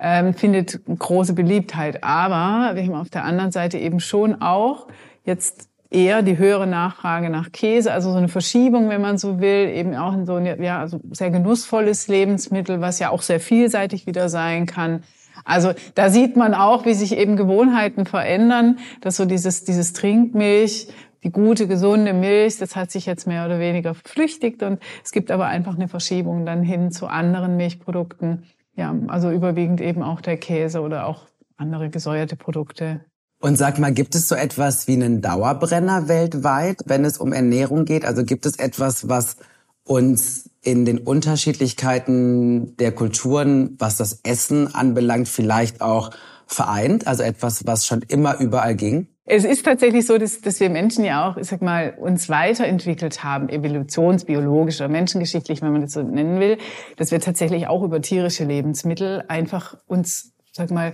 ähm, 0.00 0.34
findet 0.34 0.80
große 0.86 1.34
Beliebtheit. 1.34 2.04
Aber 2.04 2.76
wir 2.76 2.82
haben 2.82 2.94
auf 2.94 3.10
der 3.10 3.24
anderen 3.24 3.52
Seite 3.52 3.78
eben 3.78 4.00
schon 4.00 4.42
auch 4.42 4.86
jetzt 5.24 5.68
eher 5.90 6.22
die 6.22 6.36
höhere 6.36 6.66
Nachfrage 6.66 7.30
nach 7.30 7.50
Käse, 7.50 7.92
also 7.92 8.10
so 8.10 8.18
eine 8.18 8.28
Verschiebung, 8.28 8.90
wenn 8.90 9.00
man 9.00 9.16
so 9.16 9.40
will, 9.40 9.70
eben 9.70 9.94
auch 9.94 10.12
in 10.12 10.26
so 10.26 10.34
ein 10.34 10.62
ja, 10.62 10.80
also 10.80 11.00
sehr 11.12 11.30
genussvolles 11.30 12.08
Lebensmittel, 12.08 12.80
was 12.80 12.98
ja 12.98 13.10
auch 13.10 13.22
sehr 13.22 13.40
vielseitig 13.40 14.06
wieder 14.06 14.28
sein 14.28 14.66
kann. 14.66 15.02
Also 15.44 15.72
da 15.94 16.10
sieht 16.10 16.36
man 16.36 16.52
auch, 16.52 16.84
wie 16.84 16.92
sich 16.92 17.16
eben 17.16 17.36
Gewohnheiten 17.36 18.04
verändern, 18.04 18.78
dass 19.00 19.16
so 19.16 19.24
dieses, 19.24 19.64
dieses 19.64 19.94
Trinkmilch, 19.94 20.88
die 21.24 21.30
gute, 21.32 21.66
gesunde 21.66 22.12
Milch, 22.12 22.58
das 22.58 22.76
hat 22.76 22.90
sich 22.90 23.06
jetzt 23.06 23.26
mehr 23.26 23.46
oder 23.46 23.58
weniger 23.58 23.94
verflüchtigt 23.94 24.62
und 24.62 24.80
es 25.02 25.10
gibt 25.10 25.30
aber 25.30 25.46
einfach 25.46 25.74
eine 25.74 25.88
Verschiebung 25.88 26.44
dann 26.44 26.62
hin 26.62 26.92
zu 26.92 27.06
anderen 27.06 27.56
Milchprodukten, 27.56 28.44
ja, 28.78 28.94
also 29.08 29.30
überwiegend 29.30 29.80
eben 29.80 30.02
auch 30.02 30.20
der 30.20 30.36
Käse 30.36 30.80
oder 30.80 31.06
auch 31.06 31.26
andere 31.56 31.90
gesäuerte 31.90 32.36
Produkte. 32.36 33.00
Und 33.40 33.56
sag 33.56 33.78
mal, 33.78 33.92
gibt 33.92 34.14
es 34.14 34.28
so 34.28 34.36
etwas 34.36 34.86
wie 34.86 34.94
einen 34.94 35.20
Dauerbrenner 35.20 36.08
weltweit, 36.08 36.82
wenn 36.86 37.04
es 37.04 37.18
um 37.18 37.32
Ernährung 37.32 37.84
geht? 37.84 38.04
Also 38.04 38.24
gibt 38.24 38.46
es 38.46 38.56
etwas, 38.56 39.08
was 39.08 39.36
uns 39.82 40.50
in 40.62 40.84
den 40.84 40.98
Unterschiedlichkeiten 40.98 42.76
der 42.76 42.92
Kulturen, 42.92 43.74
was 43.78 43.96
das 43.96 44.20
Essen 44.22 44.72
anbelangt, 44.74 45.28
vielleicht 45.28 45.80
auch 45.80 46.10
vereint? 46.46 47.06
Also 47.06 47.24
etwas, 47.24 47.66
was 47.66 47.84
schon 47.84 48.02
immer 48.02 48.38
überall 48.38 48.76
ging? 48.76 49.08
Es 49.30 49.44
ist 49.44 49.64
tatsächlich 49.64 50.06
so, 50.06 50.16
dass, 50.16 50.40
dass 50.40 50.58
wir 50.58 50.70
Menschen 50.70 51.04
ja 51.04 51.28
auch, 51.28 51.36
ich 51.36 51.46
sag 51.46 51.60
mal, 51.60 51.94
uns 51.98 52.30
weiterentwickelt 52.30 53.22
haben, 53.22 53.50
evolutionsbiologisch 53.50 54.80
oder 54.80 54.88
menschengeschichtlich, 54.88 55.60
wenn 55.60 55.72
man 55.72 55.82
das 55.82 55.92
so 55.92 56.02
nennen 56.02 56.40
will, 56.40 56.56
dass 56.96 57.10
wir 57.10 57.20
tatsächlich 57.20 57.66
auch 57.66 57.82
über 57.82 58.00
tierische 58.00 58.44
Lebensmittel 58.44 59.24
einfach 59.28 59.76
uns, 59.86 60.32
sag 60.52 60.70
mal, 60.70 60.92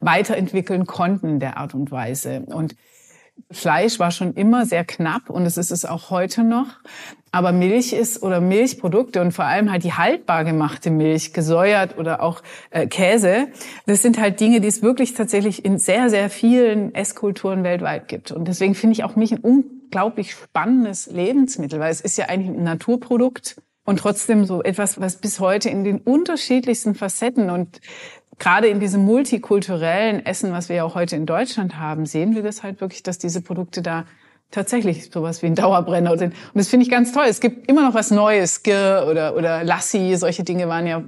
weiterentwickeln 0.00 0.84
konnten 0.84 1.28
in 1.28 1.40
der 1.40 1.56
Art 1.56 1.74
und 1.74 1.90
Weise. 1.90 2.42
Und 2.46 2.76
Fleisch 3.50 3.98
war 3.98 4.10
schon 4.10 4.34
immer 4.34 4.66
sehr 4.66 4.84
knapp 4.84 5.28
und 5.28 5.44
es 5.44 5.56
ist 5.56 5.70
es 5.70 5.84
auch 5.84 6.10
heute 6.10 6.42
noch. 6.42 6.66
Aber 7.32 7.52
Milch 7.52 7.92
ist 7.92 8.22
oder 8.22 8.40
Milchprodukte 8.40 9.20
und 9.20 9.32
vor 9.32 9.46
allem 9.46 9.70
halt 9.72 9.84
die 9.84 9.94
haltbar 9.94 10.44
gemachte 10.44 10.90
Milch, 10.90 11.32
gesäuert 11.32 11.96
oder 11.96 12.22
auch 12.22 12.42
äh, 12.70 12.86
Käse, 12.86 13.48
das 13.86 14.02
sind 14.02 14.20
halt 14.20 14.40
Dinge, 14.40 14.60
die 14.60 14.68
es 14.68 14.82
wirklich 14.82 15.14
tatsächlich 15.14 15.64
in 15.64 15.78
sehr, 15.78 16.10
sehr 16.10 16.28
vielen 16.28 16.94
Esskulturen 16.94 17.64
weltweit 17.64 18.08
gibt. 18.08 18.32
Und 18.32 18.48
deswegen 18.48 18.74
finde 18.74 18.92
ich 18.92 19.04
auch 19.04 19.16
Milch 19.16 19.32
ein 19.32 19.38
unglaublich 19.38 20.32
spannendes 20.32 21.06
Lebensmittel, 21.06 21.80
weil 21.80 21.90
es 21.90 22.02
ist 22.02 22.18
ja 22.18 22.26
eigentlich 22.26 22.50
ein 22.50 22.64
Naturprodukt 22.64 23.56
und 23.84 23.98
trotzdem 23.98 24.44
so 24.44 24.62
etwas, 24.62 25.00
was 25.00 25.16
bis 25.16 25.40
heute 25.40 25.68
in 25.68 25.84
den 25.84 25.98
unterschiedlichsten 25.98 26.94
Facetten 26.94 27.50
und 27.50 27.80
gerade 28.38 28.68
in 28.68 28.80
diesem 28.80 29.04
multikulturellen 29.04 30.24
Essen, 30.24 30.52
was 30.52 30.68
wir 30.68 30.76
ja 30.76 30.84
auch 30.84 30.94
heute 30.94 31.16
in 31.16 31.26
Deutschland 31.26 31.78
haben, 31.78 32.06
sehen 32.06 32.34
wir 32.34 32.42
das 32.42 32.62
halt 32.62 32.80
wirklich, 32.80 33.02
dass 33.02 33.18
diese 33.18 33.40
Produkte 33.40 33.82
da 33.82 34.04
tatsächlich 34.50 35.10
sowas 35.10 35.42
wie 35.42 35.46
ein 35.46 35.54
Dauerbrenner 35.54 36.16
sind. 36.18 36.34
Und 36.34 36.58
das 36.58 36.68
finde 36.68 36.84
ich 36.84 36.90
ganz 36.90 37.12
toll. 37.12 37.24
Es 37.28 37.40
gibt 37.40 37.68
immer 37.68 37.82
noch 37.82 37.94
was 37.94 38.10
Neues, 38.10 38.62
Gir 38.62 39.06
oder, 39.08 39.36
oder 39.36 39.64
Lassi, 39.64 40.14
solche 40.16 40.44
Dinge 40.44 40.68
waren 40.68 40.86
ja 40.86 41.02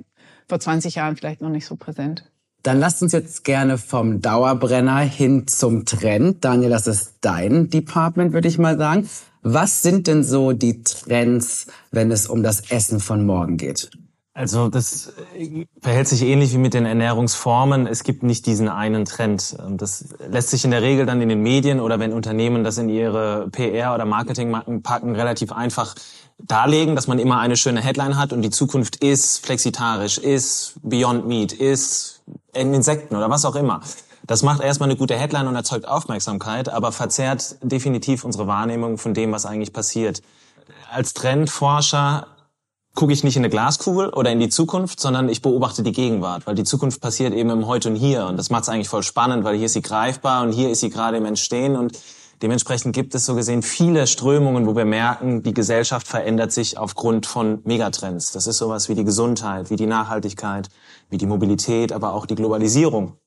vor 0.48 0.60
20 0.60 0.96
Jahren 0.96 1.16
vielleicht 1.16 1.40
noch 1.40 1.50
nicht 1.50 1.66
so 1.66 1.76
präsent. 1.76 2.30
Dann 2.62 2.80
lasst 2.80 3.02
uns 3.02 3.12
jetzt 3.12 3.44
gerne 3.44 3.76
vom 3.76 4.22
Dauerbrenner 4.22 5.00
hin 5.00 5.46
zum 5.46 5.84
Trend. 5.84 6.44
Daniel, 6.44 6.70
das 6.70 6.86
ist 6.86 7.16
dein 7.20 7.68
Department, 7.68 8.32
würde 8.32 8.48
ich 8.48 8.58
mal 8.58 8.78
sagen. 8.78 9.08
Was 9.46 9.82
sind 9.82 10.06
denn 10.06 10.24
so 10.24 10.52
die 10.52 10.82
Trends, 10.82 11.66
wenn 11.90 12.10
es 12.10 12.26
um 12.26 12.42
das 12.42 12.70
Essen 12.70 12.98
von 12.98 13.26
morgen 13.26 13.58
geht? 13.58 13.90
Also 14.32 14.68
das 14.68 15.12
äh, 15.38 15.66
verhält 15.82 16.08
sich 16.08 16.22
ähnlich 16.22 16.54
wie 16.54 16.58
mit 16.58 16.72
den 16.72 16.86
Ernährungsformen. 16.86 17.86
Es 17.86 18.04
gibt 18.04 18.22
nicht 18.22 18.46
diesen 18.46 18.70
einen 18.70 19.04
Trend. 19.04 19.54
Das 19.76 20.14
lässt 20.28 20.48
sich 20.48 20.64
in 20.64 20.70
der 20.70 20.80
Regel 20.80 21.04
dann 21.04 21.20
in 21.20 21.28
den 21.28 21.42
Medien 21.42 21.78
oder 21.78 22.00
wenn 22.00 22.14
Unternehmen 22.14 22.64
das 22.64 22.78
in 22.78 22.88
ihre 22.88 23.48
PR 23.50 23.94
oder 23.94 24.06
Marketing 24.06 24.82
packen, 24.82 25.14
relativ 25.14 25.52
einfach 25.52 25.94
darlegen, 26.38 26.96
dass 26.96 27.06
man 27.06 27.18
immer 27.18 27.38
eine 27.38 27.56
schöne 27.56 27.82
Headline 27.82 28.16
hat 28.16 28.32
und 28.32 28.40
die 28.40 28.50
Zukunft 28.50 28.96
ist 29.04 29.44
flexitarisch, 29.44 30.16
ist 30.16 30.76
Beyond 30.82 31.28
Meat, 31.28 31.52
ist 31.52 32.22
Insekten 32.54 33.14
oder 33.14 33.28
was 33.28 33.44
auch 33.44 33.56
immer. 33.56 33.82
Das 34.26 34.42
macht 34.42 34.62
erstmal 34.62 34.88
eine 34.88 34.96
gute 34.96 35.16
Headline 35.16 35.48
und 35.48 35.54
erzeugt 35.54 35.86
Aufmerksamkeit, 35.86 36.70
aber 36.70 36.92
verzerrt 36.92 37.56
definitiv 37.62 38.24
unsere 38.24 38.46
Wahrnehmung 38.46 38.96
von 38.96 39.12
dem, 39.12 39.32
was 39.32 39.44
eigentlich 39.44 39.72
passiert. 39.72 40.22
Als 40.90 41.12
Trendforscher 41.12 42.26
gucke 42.94 43.12
ich 43.12 43.22
nicht 43.22 43.36
in 43.36 43.42
eine 43.42 43.50
Glaskugel 43.50 44.08
oder 44.08 44.30
in 44.30 44.40
die 44.40 44.48
Zukunft, 44.48 44.98
sondern 44.98 45.28
ich 45.28 45.42
beobachte 45.42 45.82
die 45.82 45.92
Gegenwart, 45.92 46.46
weil 46.46 46.54
die 46.54 46.64
Zukunft 46.64 47.02
passiert 47.02 47.34
eben 47.34 47.50
im 47.50 47.66
Heute 47.66 47.90
und 47.90 47.96
Hier 47.96 48.26
und 48.26 48.38
das 48.38 48.48
macht 48.48 48.62
es 48.62 48.68
eigentlich 48.70 48.88
voll 48.88 49.02
spannend, 49.02 49.44
weil 49.44 49.56
hier 49.56 49.66
ist 49.66 49.74
sie 49.74 49.82
greifbar 49.82 50.42
und 50.42 50.52
hier 50.52 50.70
ist 50.70 50.80
sie 50.80 50.90
gerade 50.90 51.18
im 51.18 51.26
Entstehen 51.26 51.76
und 51.76 51.98
dementsprechend 52.40 52.94
gibt 52.94 53.14
es 53.14 53.26
so 53.26 53.34
gesehen 53.34 53.62
viele 53.62 54.06
Strömungen, 54.06 54.66
wo 54.66 54.74
wir 54.74 54.86
merken, 54.86 55.42
die 55.42 55.52
Gesellschaft 55.52 56.06
verändert 56.06 56.52
sich 56.52 56.78
aufgrund 56.78 57.26
von 57.26 57.60
Megatrends. 57.64 58.32
Das 58.32 58.46
ist 58.46 58.56
sowas 58.56 58.88
wie 58.88 58.94
die 58.94 59.04
Gesundheit, 59.04 59.68
wie 59.68 59.76
die 59.76 59.86
Nachhaltigkeit, 59.86 60.70
wie 61.10 61.18
die 61.18 61.26
Mobilität, 61.26 61.92
aber 61.92 62.14
auch 62.14 62.24
die 62.24 62.36
Globalisierung. 62.36 63.18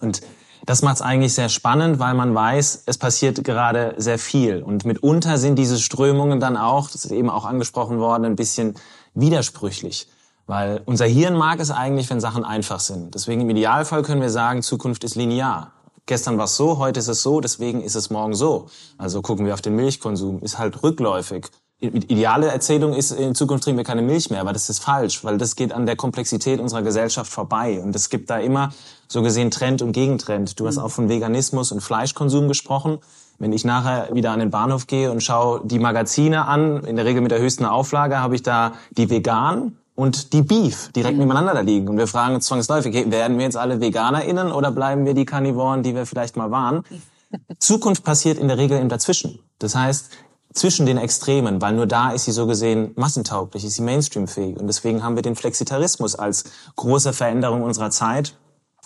Und 0.00 0.20
das 0.66 0.82
macht 0.82 0.96
es 0.96 1.02
eigentlich 1.02 1.34
sehr 1.34 1.48
spannend, 1.48 1.98
weil 1.98 2.14
man 2.14 2.34
weiß, 2.34 2.84
es 2.86 2.96
passiert 2.98 3.44
gerade 3.44 3.94
sehr 3.98 4.18
viel. 4.18 4.62
Und 4.62 4.84
mitunter 4.84 5.36
sind 5.36 5.56
diese 5.56 5.78
Strömungen 5.78 6.40
dann 6.40 6.56
auch, 6.56 6.90
das 6.90 7.04
ist 7.04 7.10
eben 7.10 7.28
auch 7.28 7.44
angesprochen 7.44 7.98
worden, 7.98 8.24
ein 8.24 8.36
bisschen 8.36 8.74
widersprüchlich. 9.14 10.08
Weil 10.46 10.82
unser 10.84 11.06
Hirn 11.06 11.36
mag 11.36 11.60
es 11.60 11.70
eigentlich, 11.70 12.08
wenn 12.10 12.20
Sachen 12.20 12.44
einfach 12.44 12.80
sind. 12.80 13.14
Deswegen 13.14 13.42
im 13.42 13.50
Idealfall 13.50 14.02
können 14.02 14.20
wir 14.20 14.30
sagen, 14.30 14.62
Zukunft 14.62 15.04
ist 15.04 15.16
linear. 15.16 15.72
gestern 16.06 16.36
war 16.36 16.44
es 16.44 16.56
so, 16.56 16.78
heute 16.78 17.00
ist 17.00 17.08
es 17.08 17.22
so, 17.22 17.40
deswegen 17.40 17.82
ist 17.82 17.94
es 17.94 18.10
morgen 18.10 18.34
so. 18.34 18.66
Also 18.98 19.22
gucken 19.22 19.46
wir 19.46 19.54
auf 19.54 19.62
den 19.62 19.74
Milchkonsum, 19.74 20.40
ist 20.40 20.58
halt 20.58 20.82
rückläufig. 20.82 21.46
Ideale 21.80 22.46
Erzählung 22.46 22.94
ist, 22.94 23.10
in 23.10 23.34
Zukunft 23.34 23.64
trinken 23.64 23.78
wir 23.78 23.84
keine 23.84 24.00
Milch 24.00 24.30
mehr, 24.30 24.40
aber 24.40 24.52
das 24.52 24.70
ist 24.70 24.78
falsch, 24.78 25.24
weil 25.24 25.38
das 25.38 25.56
geht 25.56 25.72
an 25.72 25.86
der 25.86 25.96
Komplexität 25.96 26.60
unserer 26.60 26.82
Gesellschaft 26.82 27.30
vorbei. 27.30 27.80
Und 27.80 27.94
es 27.94 28.08
gibt 28.08 28.30
da 28.30 28.38
immer 28.38 28.72
so 29.08 29.22
gesehen 29.22 29.50
Trend 29.50 29.82
und 29.82 29.92
Gegentrend. 29.92 30.58
Du 30.58 30.66
hast 30.66 30.78
auch 30.78 30.90
von 30.90 31.08
Veganismus 31.08 31.72
und 31.72 31.80
Fleischkonsum 31.80 32.48
gesprochen. 32.48 32.98
Wenn 33.38 33.52
ich 33.52 33.64
nachher 33.64 34.14
wieder 34.14 34.30
an 34.30 34.38
den 34.38 34.50
Bahnhof 34.50 34.86
gehe 34.86 35.10
und 35.10 35.22
schaue 35.22 35.60
die 35.64 35.78
Magazine 35.80 36.46
an, 36.46 36.84
in 36.84 36.96
der 36.96 37.04
Regel 37.04 37.20
mit 37.20 37.32
der 37.32 37.40
höchsten 37.40 37.64
Auflage, 37.64 38.20
habe 38.20 38.36
ich 38.36 38.42
da 38.42 38.74
die 38.92 39.10
Vegan 39.10 39.76
und 39.96 40.32
die 40.32 40.42
Beef 40.42 40.90
direkt 40.92 41.18
nebeneinander 41.18 41.54
da 41.54 41.60
liegen. 41.60 41.88
Und 41.88 41.98
wir 41.98 42.06
fragen 42.06 42.34
uns 42.34 42.46
zwangsläufig, 42.46 43.10
werden 43.10 43.36
wir 43.38 43.44
jetzt 43.44 43.56
alle 43.56 43.80
VeganerInnen 43.80 44.52
oder 44.52 44.70
bleiben 44.70 45.04
wir 45.04 45.14
die 45.14 45.24
Karnivoren, 45.24 45.82
die 45.82 45.94
wir 45.94 46.06
vielleicht 46.06 46.36
mal 46.36 46.50
waren? 46.50 46.84
Zukunft 47.58 48.04
passiert 48.04 48.38
in 48.38 48.48
der 48.48 48.58
Regel 48.58 48.78
im 48.78 48.88
Dazwischen. 48.88 49.40
Das 49.58 49.74
heißt, 49.74 50.10
zwischen 50.54 50.86
den 50.86 50.98
Extremen, 50.98 51.60
weil 51.60 51.74
nur 51.74 51.86
da 51.86 52.12
ist 52.12 52.24
sie 52.24 52.32
so 52.32 52.46
gesehen 52.46 52.92
massentauglich, 52.94 53.64
ist 53.64 53.74
sie 53.74 53.82
mainstreamfähig. 53.82 54.56
Und 54.56 54.68
deswegen 54.68 55.02
haben 55.02 55.16
wir 55.16 55.22
den 55.22 55.36
Flexitarismus 55.36 56.14
als 56.14 56.44
große 56.76 57.12
Veränderung 57.12 57.62
unserer 57.62 57.90
Zeit, 57.90 58.36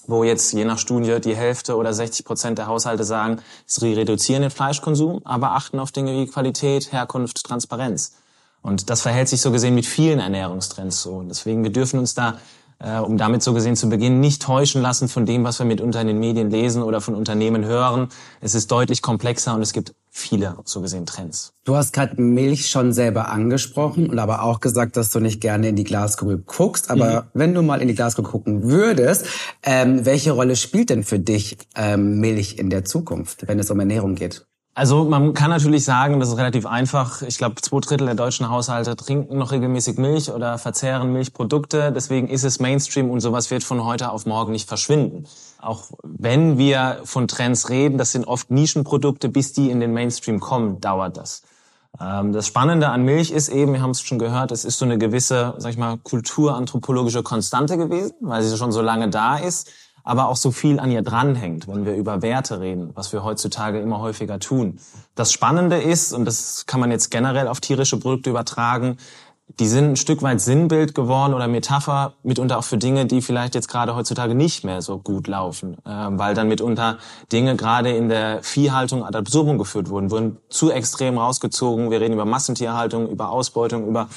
wo 0.07 0.25
jetzt 0.25 0.53
je 0.55 0.65
nach 0.65 0.79
Studie 0.79 1.21
die 1.21 1.37
Hälfte 1.37 1.77
oder 1.77 1.93
60 1.93 2.25
Prozent 2.25 2.59
der 2.59 2.67
Haushalte 2.67 3.05
sagen, 3.05 3.41
sie 3.67 3.93
reduzieren 3.93 4.41
den 4.41 4.51
Fleischkonsum, 4.51 5.21
aber 5.25 5.53
achten 5.53 5.79
auf 5.79 5.93
Dinge 5.93 6.13
wie 6.13 6.27
Qualität, 6.27 6.91
Herkunft, 6.91 7.45
Transparenz. 7.45 8.15
Und 8.63 8.89
das 8.89 9.03
verhält 9.03 9.29
sich 9.29 9.43
so 9.43 9.53
gesehen 9.53 9.75
mit 9.75 9.85
vielen 9.85 10.19
Ernährungstrends 10.19 11.03
so. 11.03 11.17
Und 11.17 11.29
deswegen, 11.29 11.63
wir 11.63 11.71
dürfen 11.71 12.01
uns 12.01 12.15
da 12.15 12.39
äh, 12.81 12.99
um 12.99 13.17
damit 13.19 13.43
so 13.43 13.53
gesehen 13.55 13.77
zu 13.77 13.89
beginnen, 13.89 14.21
nicht 14.21 14.43
täuschen 14.43 14.83
lassen 14.83 15.09
von 15.09 15.27
dem, 15.27 15.45
was 15.45 15.59
wir 15.59 15.67
mitunter 15.67 16.01
in 16.01 16.07
den 16.07 16.19
Medien 16.19 16.51
lesen 16.51 16.83
oder 16.83 17.01
von 17.01 17.15
Unternehmen 17.15 17.65
hören. 17.65 18.09
Es 18.41 18.55
ist 18.55 18.71
deutlich 18.71 19.03
komplexer 19.03 19.55
und 19.55 19.63
es 19.63 19.73
gibt 19.73 19.95
viele 20.19 20.57
so 20.65 20.81
gesehen 20.81 21.07
Trends. 21.07 21.53
Du 21.65 21.77
hast 21.77 21.93
gerade 21.93 22.21
Milch 22.21 22.69
schon 22.69 22.93
selber 22.93 23.31
angesprochen 23.31 24.11
und 24.11 24.19
aber 24.19 24.43
auch 24.43 24.61
gesagt, 24.61 24.97
dass 24.97 25.11
du 25.11 25.21
nicht 25.21 25.41
gerne 25.41 25.69
in 25.69 25.77
die 25.77 25.85
Glaskugel 25.85 26.39
guckst. 26.39 26.91
Aber 26.91 27.23
mhm. 27.23 27.27
wenn 27.35 27.55
du 27.55 27.63
mal 27.63 27.81
in 27.81 27.89
die 27.89 27.95
Glaskugel 27.95 28.31
gucken 28.31 28.65
würdest, 28.65 29.27
ähm, 29.63 30.05
welche 30.05 30.33
Rolle 30.33 30.57
spielt 30.57 30.91
denn 30.91 31.05
für 31.05 31.19
dich 31.19 31.59
ähm, 31.75 32.21
Milch 32.21 32.59
in 32.59 32.71
der 32.71 32.85
Zukunft, 32.85 33.47
wenn 33.49 33.59
es 33.59 33.71
um 33.71 33.79
Ernährung 33.79 34.15
geht? 34.15 34.47
Also 34.79 35.05
man 35.05 35.35
kann 35.35 35.51
natürlich 35.51 35.85
sagen, 35.85 36.21
das 36.21 36.29
ist 36.29 36.37
relativ 36.37 36.65
einfach. 36.65 37.23
Ich 37.23 37.37
glaube, 37.37 37.57
zwei 37.61 37.81
Drittel 37.81 38.07
der 38.07 38.15
deutschen 38.15 38.49
Haushalte 38.49 38.95
trinken 38.95 39.37
noch 39.37 39.51
regelmäßig 39.51 39.99
Milch 39.99 40.31
oder 40.31 40.57
verzehren 40.57 41.13
Milchprodukte. 41.13 41.91
Deswegen 41.91 42.29
ist 42.29 42.45
es 42.45 42.61
Mainstream 42.61 43.11
und 43.11 43.19
sowas 43.19 43.51
wird 43.51 43.65
von 43.65 43.85
heute 43.85 44.13
auf 44.13 44.25
morgen 44.25 44.53
nicht 44.53 44.69
verschwinden. 44.69 45.25
Auch 45.59 45.91
wenn 46.03 46.57
wir 46.57 47.01
von 47.05 47.27
Trends 47.29 47.69
reden, 47.69 47.99
das 47.99 48.13
sind 48.13 48.27
oft 48.27 48.51
Nischenprodukte, 48.51 49.29
bis 49.29 49.53
die 49.53 49.71
in 49.71 49.81
den 49.81 49.93
Mainstream 49.93 50.41
kommen, 50.41 50.81
dauert 50.81 51.17
das. 51.17 51.43
Ähm, 52.01 52.33
das 52.33 52.47
Spannende 52.47 52.89
an 52.89 53.03
Milch 53.03 53.31
ist 53.31 53.49
eben, 53.49 53.73
wir 53.73 53.83
haben 53.83 53.91
es 53.91 54.01
schon 54.01 54.19
gehört, 54.19 54.53
es 54.53 54.65
ist 54.65 54.79
so 54.79 54.85
eine 54.85 54.99
gewisse, 54.99 55.55
sag 55.59 55.73
ich 55.73 55.79
mal, 55.79 55.99
kulturanthropologische 55.99 57.23
Konstante 57.23 57.77
gewesen, 57.77 58.15
weil 58.21 58.43
sie 58.43 58.57
schon 58.57 58.73
so 58.73 58.83
lange 58.83 59.11
da 59.11 59.37
ist 59.37 59.71
aber 60.09 60.29
auch 60.29 60.37
so 60.37 60.53
viel 60.53 60.81
an 60.81 60.91
ihr 60.91 61.03
dranhängt, 61.03 61.69
wenn 61.69 61.85
wir 61.85 61.95
über 61.95 62.23
Werte 62.23 62.61
reden, 62.61 62.93
was 62.95 63.13
wir 63.13 63.25
heutzutage 63.25 63.79
immer 63.79 64.01
häufiger 64.01 64.39
tun. 64.39 64.81
Das 65.15 65.33
Spannende 65.33 65.77
ist, 65.77 66.15
und 66.15 66.25
das 66.25 66.65
kann 66.65 66.81
man 66.81 66.91
jetzt 66.91 67.11
generell 67.11 67.47
auf 67.47 67.61
tierische 67.61 67.99
Produkte 67.99 68.31
übertragen, 68.31 68.97
die 69.59 69.67
sind 69.67 69.85
ein 69.85 69.97
Stück 69.97 70.23
weit 70.23 70.41
Sinnbild 70.41 70.95
geworden 70.95 71.35
oder 71.35 71.49
Metapher, 71.49 72.15
mitunter 72.23 72.59
auch 72.59 72.65
für 72.65 72.79
Dinge, 72.79 73.07
die 73.07 73.23
vielleicht 73.23 73.55
jetzt 73.55 73.69
gerade 73.69 73.97
heutzutage 73.97 74.35
nicht 74.35 74.65
mehr 74.65 74.83
so 74.83 74.99
gut 74.99 75.27
laufen, 75.27 75.75
äh, 75.85 75.91
weil 76.11 76.35
dann 76.35 76.49
mitunter 76.49 76.99
Dinge 77.33 77.57
gerade 77.57 77.91
in 77.91 78.09
der 78.09 78.43
Viehhaltung 78.43 79.05
ad 79.05 79.19
absurdum 79.19 79.59
geführt 79.59 79.91
wurden, 79.91 80.11
wurden 80.11 80.39
zu 80.49 80.71
extrem 80.71 81.19
rausgezogen. 81.19 81.91
Wir 81.91 82.01
reden 82.01 82.15
über 82.15 82.25
Massentierhaltung, 82.25 83.09
über 83.09 83.31
Ausbeutung, 83.31 83.89
über 83.89 84.09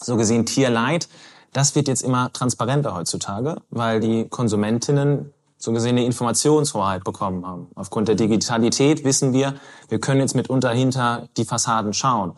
so 0.00 0.16
gesehen 0.16 0.46
Tierleid. 0.46 1.08
Das 1.52 1.74
wird 1.74 1.88
jetzt 1.88 2.02
immer 2.02 2.32
transparenter 2.32 2.94
heutzutage, 2.94 3.56
weil 3.70 4.00
die 4.00 4.28
Konsumentinnen 4.28 5.32
so 5.58 5.72
gesehen 5.72 5.96
eine 5.96 6.04
Informationshoheit 6.04 7.04
bekommen 7.04 7.44
haben. 7.44 7.66
Aufgrund 7.74 8.08
der 8.08 8.14
Digitalität 8.14 9.04
wissen 9.04 9.32
wir, 9.32 9.54
wir 9.88 9.98
können 9.98 10.20
jetzt 10.20 10.36
mitunter 10.36 10.70
hinter 10.70 11.28
die 11.36 11.44
Fassaden 11.44 11.92
schauen. 11.92 12.34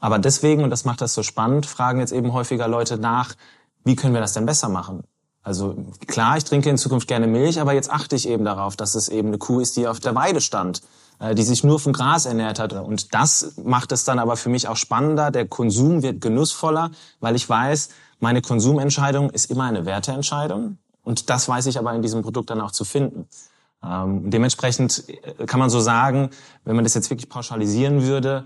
Aber 0.00 0.18
deswegen, 0.18 0.64
und 0.64 0.70
das 0.70 0.84
macht 0.84 1.00
das 1.00 1.14
so 1.14 1.22
spannend, 1.22 1.66
fragen 1.66 2.00
jetzt 2.00 2.12
eben 2.12 2.32
häufiger 2.32 2.66
Leute 2.66 2.98
nach, 2.98 3.34
wie 3.84 3.96
können 3.96 4.14
wir 4.14 4.20
das 4.20 4.32
denn 4.32 4.46
besser 4.46 4.68
machen? 4.68 5.04
Also 5.42 5.74
klar, 6.06 6.36
ich 6.36 6.44
trinke 6.44 6.68
in 6.68 6.76
Zukunft 6.76 7.08
gerne 7.08 7.26
Milch, 7.26 7.60
aber 7.60 7.72
jetzt 7.72 7.90
achte 7.90 8.16
ich 8.16 8.28
eben 8.28 8.44
darauf, 8.44 8.76
dass 8.76 8.94
es 8.94 9.08
eben 9.08 9.28
eine 9.28 9.38
Kuh 9.38 9.60
ist, 9.60 9.76
die 9.76 9.86
auf 9.86 10.00
der 10.00 10.14
Weide 10.14 10.40
stand, 10.40 10.82
äh, 11.18 11.34
die 11.34 11.42
sich 11.42 11.64
nur 11.64 11.80
von 11.80 11.92
Gras 11.92 12.26
ernährt 12.26 12.58
hat. 12.58 12.72
Und 12.72 13.14
das 13.14 13.54
macht 13.62 13.92
es 13.92 14.04
dann 14.04 14.18
aber 14.18 14.36
für 14.36 14.50
mich 14.50 14.68
auch 14.68 14.76
spannender. 14.76 15.30
Der 15.30 15.46
Konsum 15.46 16.02
wird 16.02 16.20
genussvoller, 16.20 16.90
weil 17.20 17.36
ich 17.36 17.48
weiß, 17.48 17.88
meine 18.18 18.42
Konsumentscheidung 18.42 19.30
ist 19.30 19.50
immer 19.50 19.64
eine 19.64 19.86
Werteentscheidung 19.86 20.76
und 21.02 21.30
das 21.30 21.48
weiß 21.48 21.66
ich 21.66 21.78
aber 21.78 21.94
in 21.94 22.02
diesem 22.02 22.22
Produkt 22.22 22.50
dann 22.50 22.60
auch 22.60 22.70
zu 22.70 22.84
finden. 22.84 23.26
Ähm, 23.82 24.30
dementsprechend 24.30 25.04
äh, 25.08 25.46
kann 25.46 25.58
man 25.58 25.70
so 25.70 25.80
sagen, 25.80 26.28
wenn 26.64 26.76
man 26.76 26.84
das 26.84 26.92
jetzt 26.92 27.08
wirklich 27.08 27.30
pauschalisieren 27.30 28.02
würde, 28.02 28.44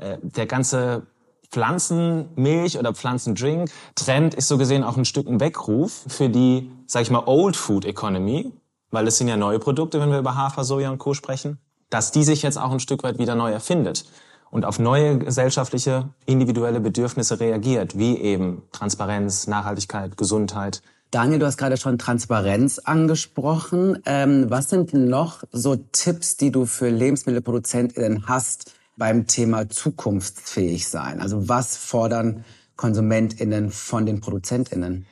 äh, 0.00 0.18
der 0.22 0.46
ganze 0.46 1.06
Pflanzenmilch 1.50 2.78
oder 2.78 2.92
Pflanzendrink 2.92 3.70
Trend 3.94 4.34
ist 4.34 4.48
so 4.48 4.58
gesehen 4.58 4.84
auch 4.84 4.96
ein 4.96 5.04
Stück 5.04 5.26
ein 5.26 5.40
Weckruf 5.40 6.04
für 6.08 6.28
die, 6.28 6.70
sag 6.86 7.02
ich 7.02 7.10
mal, 7.10 7.22
Old 7.26 7.56
Food 7.56 7.84
Economy, 7.84 8.52
weil 8.90 9.06
es 9.06 9.18
sind 9.18 9.28
ja 9.28 9.36
neue 9.36 9.58
Produkte, 9.58 10.00
wenn 10.00 10.10
wir 10.10 10.18
über 10.18 10.36
Hafer, 10.36 10.64
Soja 10.64 10.90
und 10.90 10.98
Co. 10.98 11.14
sprechen, 11.14 11.58
dass 11.90 12.10
die 12.12 12.24
sich 12.24 12.42
jetzt 12.42 12.58
auch 12.58 12.72
ein 12.72 12.80
Stück 12.80 13.02
weit 13.02 13.18
wieder 13.18 13.34
neu 13.34 13.52
erfindet 13.52 14.04
und 14.50 14.64
auf 14.64 14.78
neue 14.78 15.18
gesellschaftliche, 15.18 16.08
individuelle 16.24 16.80
Bedürfnisse 16.80 17.40
reagiert, 17.40 17.98
wie 17.98 18.16
eben 18.18 18.62
Transparenz, 18.72 19.46
Nachhaltigkeit, 19.46 20.16
Gesundheit. 20.16 20.82
Daniel, 21.10 21.38
du 21.38 21.46
hast 21.46 21.56
gerade 21.56 21.76
schon 21.76 21.98
Transparenz 21.98 22.78
angesprochen. 22.78 24.02
Ähm, 24.06 24.50
was 24.50 24.70
sind 24.70 24.92
noch 24.92 25.44
so 25.52 25.76
Tipps, 25.76 26.36
die 26.36 26.50
du 26.50 26.66
für 26.66 26.88
LebensmittelproduzentInnen 26.88 28.28
hast 28.28 28.72
beim 28.96 29.26
Thema 29.26 29.68
zukunftsfähig 29.68 30.88
sein? 30.88 31.20
Also 31.20 31.48
was 31.48 31.76
fordern 31.76 32.44
KonsumentInnen 32.76 33.70
von 33.70 34.06
den 34.06 34.20
ProduzentInnen? 34.20 35.06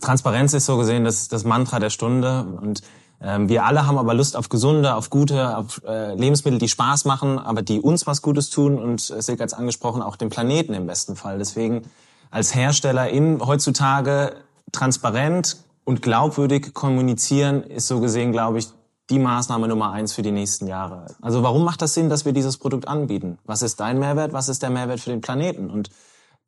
Transparenz 0.00 0.54
ist 0.54 0.66
so 0.66 0.76
gesehen 0.78 1.04
das, 1.04 1.28
das 1.28 1.44
Mantra 1.44 1.78
der 1.78 1.90
Stunde 1.90 2.44
und 2.60 2.82
ähm, 3.20 3.48
wir 3.48 3.64
alle 3.64 3.86
haben 3.86 3.98
aber 3.98 4.14
Lust 4.14 4.36
auf 4.36 4.48
gesunde, 4.48 4.94
auf 4.94 5.10
gute, 5.10 5.56
auf 5.56 5.82
äh, 5.86 6.14
Lebensmittel, 6.14 6.58
die 6.58 6.68
Spaß 6.68 7.04
machen, 7.04 7.38
aber 7.38 7.62
die 7.62 7.80
uns 7.80 8.06
was 8.06 8.22
Gutes 8.22 8.50
tun 8.50 8.78
und 8.78 9.10
äh, 9.10 9.22
Silke 9.22 9.42
hat 9.42 9.54
angesprochen, 9.54 10.02
auch 10.02 10.16
dem 10.16 10.30
Planeten 10.30 10.74
im 10.74 10.86
besten 10.86 11.16
Fall. 11.16 11.38
Deswegen 11.38 11.82
als 12.30 12.54
Hersteller 12.54 13.08
in 13.08 13.40
heutzutage 13.44 14.34
transparent 14.72 15.58
und 15.84 16.02
glaubwürdig 16.02 16.74
kommunizieren 16.74 17.62
ist 17.62 17.86
so 17.86 18.00
gesehen, 18.00 18.32
glaube 18.32 18.58
ich, 18.58 18.68
die 19.14 19.20
Maßnahme 19.20 19.68
Nummer 19.68 19.92
eins 19.92 20.12
für 20.12 20.22
die 20.22 20.32
nächsten 20.32 20.66
Jahre. 20.66 21.06
Also 21.22 21.42
warum 21.42 21.64
macht 21.64 21.82
das 21.82 21.94
Sinn, 21.94 22.08
dass 22.08 22.24
wir 22.24 22.32
dieses 22.32 22.56
Produkt 22.56 22.88
anbieten? 22.88 23.38
Was 23.44 23.62
ist 23.62 23.78
dein 23.78 23.98
Mehrwert? 23.98 24.32
Was 24.32 24.48
ist 24.48 24.62
der 24.62 24.70
Mehrwert 24.70 25.00
für 25.00 25.10
den 25.10 25.20
Planeten? 25.20 25.70
Und 25.70 25.90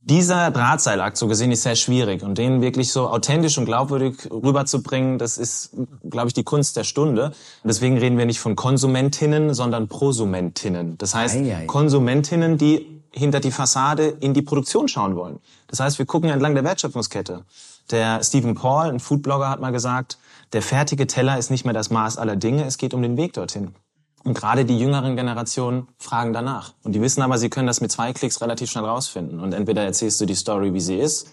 dieser 0.00 0.50
Drahtseilakt 0.50 1.16
so 1.16 1.28
gesehen 1.28 1.52
ist 1.52 1.62
sehr 1.62 1.76
schwierig 1.76 2.22
und 2.22 2.38
den 2.38 2.60
wirklich 2.60 2.92
so 2.92 3.08
authentisch 3.08 3.56
und 3.58 3.66
glaubwürdig 3.66 4.30
rüberzubringen, 4.30 5.18
das 5.18 5.38
ist, 5.38 5.76
glaube 6.08 6.28
ich, 6.28 6.34
die 6.34 6.44
Kunst 6.44 6.76
der 6.76 6.84
Stunde. 6.84 7.26
Und 7.26 7.68
deswegen 7.68 7.98
reden 7.98 8.18
wir 8.18 8.26
nicht 8.26 8.40
von 8.40 8.56
Konsumentinnen, 8.56 9.54
sondern 9.54 9.88
Prosumentinnen. 9.88 10.98
Das 10.98 11.14
heißt, 11.14 11.36
ei, 11.36 11.56
ei. 11.56 11.66
Konsumentinnen, 11.66 12.58
die 12.58 13.02
hinter 13.12 13.40
die 13.40 13.50
Fassade 13.50 14.08
in 14.08 14.34
die 14.34 14.42
Produktion 14.42 14.88
schauen 14.88 15.16
wollen. 15.16 15.38
Das 15.68 15.80
heißt, 15.80 15.98
wir 15.98 16.06
gucken 16.06 16.30
entlang 16.30 16.54
der 16.54 16.64
Wertschöpfungskette. 16.64 17.44
Der 17.90 18.22
Stephen 18.22 18.54
Paul, 18.54 18.86
ein 18.86 19.00
Foodblogger, 19.00 19.48
hat 19.48 19.60
mal 19.60 19.72
gesagt, 19.72 20.18
der 20.52 20.62
fertige 20.62 21.06
Teller 21.06 21.38
ist 21.38 21.50
nicht 21.50 21.64
mehr 21.64 21.74
das 21.74 21.90
Maß 21.90 22.18
aller 22.18 22.36
Dinge, 22.36 22.64
es 22.64 22.78
geht 22.78 22.94
um 22.94 23.02
den 23.02 23.16
Weg 23.16 23.32
dorthin. 23.34 23.74
Und 24.24 24.34
gerade 24.34 24.64
die 24.64 24.78
jüngeren 24.78 25.14
Generationen 25.14 25.86
fragen 25.98 26.32
danach. 26.32 26.74
Und 26.82 26.92
die 26.94 27.00
wissen 27.00 27.22
aber, 27.22 27.38
sie 27.38 27.48
können 27.48 27.68
das 27.68 27.80
mit 27.80 27.92
zwei 27.92 28.12
Klicks 28.12 28.40
relativ 28.40 28.70
schnell 28.70 28.84
rausfinden. 28.84 29.38
Und 29.38 29.52
entweder 29.52 29.84
erzählst 29.84 30.20
du 30.20 30.26
die 30.26 30.34
Story, 30.34 30.74
wie 30.74 30.80
sie 30.80 30.96
ist, 30.96 31.28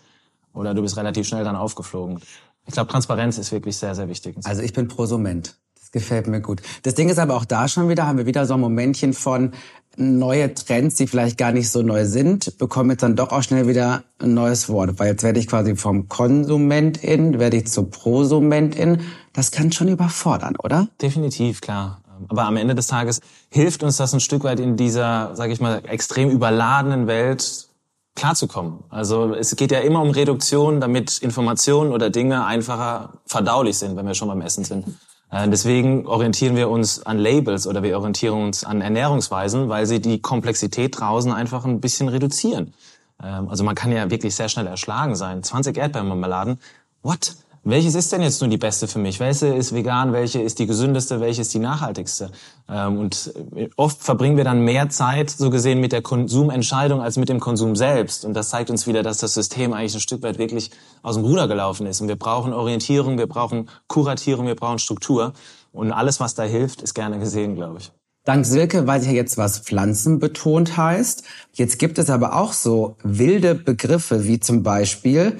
oder 0.53 0.75
du 0.75 0.83
bist 0.83 0.95
relativ 0.95 1.27
schnell 1.27 1.43
dann 1.43 1.55
aufgeflogen. 1.55 2.19
Ich 2.67 2.73
glaube, 2.73 2.91
Transparenz 2.91 3.39
ist 3.39 3.51
wirklich 3.51 3.77
sehr, 3.77 3.95
sehr 3.95 4.09
wichtig. 4.09 4.37
Also 4.43 4.61
ich 4.61 4.73
bin 4.73 4.87
Prosument. 4.87 5.57
Das 5.79 5.91
gefällt 5.91 6.27
mir 6.27 6.41
gut. 6.41 6.61
Das 6.83 6.93
Ding 6.93 7.09
ist 7.09 7.17
aber 7.17 7.35
auch 7.35 7.45
da 7.45 7.67
schon 7.67 7.89
wieder, 7.89 8.05
haben 8.05 8.19
wir 8.19 8.27
wieder 8.27 8.45
so 8.45 8.53
ein 8.53 8.59
Momentchen 8.59 9.13
von 9.13 9.53
neue 9.97 10.53
Trends, 10.53 10.95
die 10.95 11.07
vielleicht 11.07 11.37
gar 11.37 11.51
nicht 11.51 11.69
so 11.69 11.81
neu 11.81 12.05
sind, 12.05 12.57
bekommen 12.57 12.91
jetzt 12.91 13.03
dann 13.03 13.15
doch 13.15 13.31
auch 13.31 13.43
schnell 13.43 13.67
wieder 13.67 14.03
ein 14.19 14.33
neues 14.33 14.69
Wort. 14.69 14.99
Weil 14.99 15.09
jetzt 15.09 15.23
werde 15.23 15.39
ich 15.39 15.47
quasi 15.47 15.75
vom 15.75 16.07
Konsumentin, 16.07 17.39
werde 17.39 17.57
ich 17.57 17.67
zur 17.67 17.89
Prosumentin. 17.89 19.01
Das 19.33 19.51
kann 19.51 19.71
schon 19.71 19.87
überfordern, 19.87 20.55
oder? 20.57 20.87
Definitiv, 21.01 21.61
klar. 21.61 22.01
Aber 22.29 22.43
am 22.45 22.57
Ende 22.57 22.75
des 22.75 22.87
Tages 22.87 23.21
hilft 23.49 23.83
uns 23.83 23.97
das 23.97 24.13
ein 24.13 24.19
Stück 24.19 24.43
weit 24.43 24.59
in 24.59 24.77
dieser, 24.77 25.35
sage 25.35 25.53
ich 25.53 25.59
mal, 25.59 25.81
extrem 25.85 26.29
überladenen 26.29 27.07
Welt 27.07 27.67
klarzukommen. 28.15 28.83
Also 28.89 29.33
es 29.33 29.55
geht 29.55 29.71
ja 29.71 29.79
immer 29.79 30.01
um 30.01 30.11
Reduktion, 30.11 30.79
damit 30.79 31.17
Informationen 31.17 31.91
oder 31.91 32.09
Dinge 32.09 32.45
einfacher 32.45 33.13
verdaulich 33.25 33.77
sind, 33.77 33.95
wenn 33.95 34.05
wir 34.05 34.13
schon 34.13 34.27
beim 34.27 34.41
Essen 34.41 34.63
sind. 34.63 34.85
Äh, 35.33 35.49
deswegen 35.49 36.05
orientieren 36.05 36.55
wir 36.55 36.69
uns 36.69 37.03
an 37.05 37.17
Labels 37.17 37.65
oder 37.65 37.81
wir 37.81 37.97
orientieren 37.97 38.43
uns 38.43 38.63
an 38.63 38.81
Ernährungsweisen, 38.81 39.67
weil 39.67 39.87
sie 39.87 39.99
die 39.99 40.21
Komplexität 40.21 40.99
draußen 40.99 41.31
einfach 41.31 41.65
ein 41.65 41.81
bisschen 41.81 42.07
reduzieren. 42.07 42.73
Ähm, 43.21 43.49
also 43.49 43.63
man 43.63 43.73
kann 43.73 43.91
ja 43.91 44.11
wirklich 44.11 44.35
sehr 44.35 44.47
schnell 44.47 44.67
erschlagen 44.67 45.15
sein. 45.15 45.41
20 45.41 45.75
Erdbeermarmeladen, 45.75 46.59
what? 47.01 47.35
Welches 47.65 47.95
ist 47.95 48.11
denn 48.11 48.21
jetzt 48.21 48.41
nun 48.41 48.49
die 48.49 48.57
beste 48.57 48.87
für 48.87 48.99
mich? 48.99 49.21
Welche 49.21 49.47
ist 49.47 49.73
vegan? 49.73 50.11
Welche 50.11 50.41
ist 50.41 50.59
die 50.59 50.65
gesündeste? 50.65 51.21
Welche 51.21 51.41
ist 51.41 51.53
die 51.53 51.59
nachhaltigste? 51.59 52.29
Ähm, 52.67 52.97
und 52.97 53.33
äh, 53.55 53.69
oft 53.77 54.01
verbringen 54.01 54.35
wir 54.35 54.43
dann 54.43 54.65
mehr 54.65 54.89
Zeit, 54.89 55.29
so 55.29 55.49
gesehen, 55.49 55.79
mit 55.79 55.93
der 55.93 56.01
Konsumentscheidung 56.01 57.01
als 57.01 57.15
mit 57.15 57.29
dem 57.29 57.39
Konsum 57.39 57.77
selbst. 57.77 58.25
Und 58.25 58.33
das 58.33 58.49
zeigt 58.49 58.69
uns 58.69 58.85
wieder, 58.85 59.01
dass 59.01 59.19
das 59.19 59.33
System 59.33 59.71
eigentlich 59.71 59.93
ein 59.93 60.01
Stück 60.01 60.23
weit 60.23 60.39
wirklich 60.39 60.71
aus 61.03 61.15
dem 61.15 61.23
Ruder 61.23 61.47
gelaufen 61.47 61.87
ist. 61.87 62.01
Und 62.01 62.09
wir 62.09 62.17
brauchen 62.17 62.51
Orientierung, 62.51 63.17
wir 63.17 63.27
brauchen 63.27 63.69
Kuratierung, 63.87 64.45
wir 64.45 64.55
brauchen 64.55 64.79
Struktur. 64.79 65.31
Und 65.71 65.93
alles, 65.93 66.19
was 66.19 66.35
da 66.35 66.43
hilft, 66.43 66.81
ist 66.81 66.93
gerne 66.93 67.17
gesehen, 67.17 67.55
glaube 67.55 67.77
ich. 67.79 67.93
Dank 68.25 68.45
Silke 68.45 68.87
weiß 68.87 69.03
ich 69.03 69.09
ja 69.09 69.15
jetzt, 69.15 69.37
was 69.37 69.59
pflanzenbetont 69.59 70.75
heißt. 70.75 71.23
Jetzt 71.53 71.79
gibt 71.79 71.97
es 71.97 72.09
aber 72.09 72.35
auch 72.35 72.53
so 72.53 72.97
wilde 73.03 73.55
Begriffe 73.55 74.25
wie 74.25 74.39
zum 74.39 74.63
Beispiel 74.63 75.37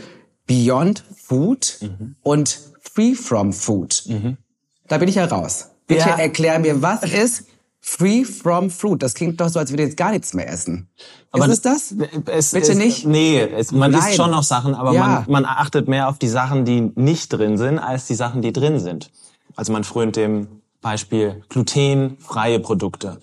Beyond 0.47 1.05
Food 1.25 1.77
mhm. 1.81 2.15
und 2.21 2.59
Free 2.81 3.15
from 3.15 3.53
Food. 3.53 4.03
Mhm. 4.07 4.37
Da 4.87 4.97
bin 4.97 5.07
ich 5.07 5.15
ja 5.15 5.25
raus. 5.25 5.69
Bitte 5.87 6.09
ja. 6.09 6.17
erklär 6.17 6.59
mir, 6.59 6.81
was 6.81 7.03
ist 7.03 7.45
Free 7.85 8.23
from 8.23 8.69
Fruit. 8.69 9.01
Das 9.03 9.13
klingt 9.13 9.41
doch 9.41 9.49
so, 9.49 9.59
als 9.59 9.71
würde 9.71 9.83
jetzt 9.83 9.97
gar 9.97 10.11
nichts 10.11 10.33
mehr 10.33 10.49
essen. 10.49 10.87
Aber 11.31 11.45
ist 11.45 11.51
es 11.51 11.61
das? 11.61 11.95
Es, 12.27 12.51
Bitte 12.51 12.71
es, 12.71 12.77
nicht? 12.77 13.05
Nee, 13.05 13.39
es, 13.41 13.71
man 13.71 13.91
Nein. 13.91 13.99
isst 13.99 14.15
schon 14.15 14.31
noch 14.31 14.43
Sachen, 14.43 14.73
aber 14.73 14.93
ja. 14.93 15.05
man, 15.05 15.43
man 15.43 15.45
achtet 15.45 15.89
mehr 15.89 16.07
auf 16.07 16.17
die 16.17 16.29
Sachen, 16.29 16.63
die 16.63 16.91
nicht 16.95 17.29
drin 17.29 17.57
sind, 17.57 17.79
als 17.79 18.07
die 18.07 18.15
Sachen, 18.15 18.41
die 18.41 18.53
drin 18.53 18.79
sind. 18.79 19.11
Also 19.55 19.73
man 19.73 19.83
frönt 19.83 20.15
dem 20.15 20.61
Beispiel 20.81 21.43
glutenfreie 21.49 22.59
Produkte. 22.59 23.19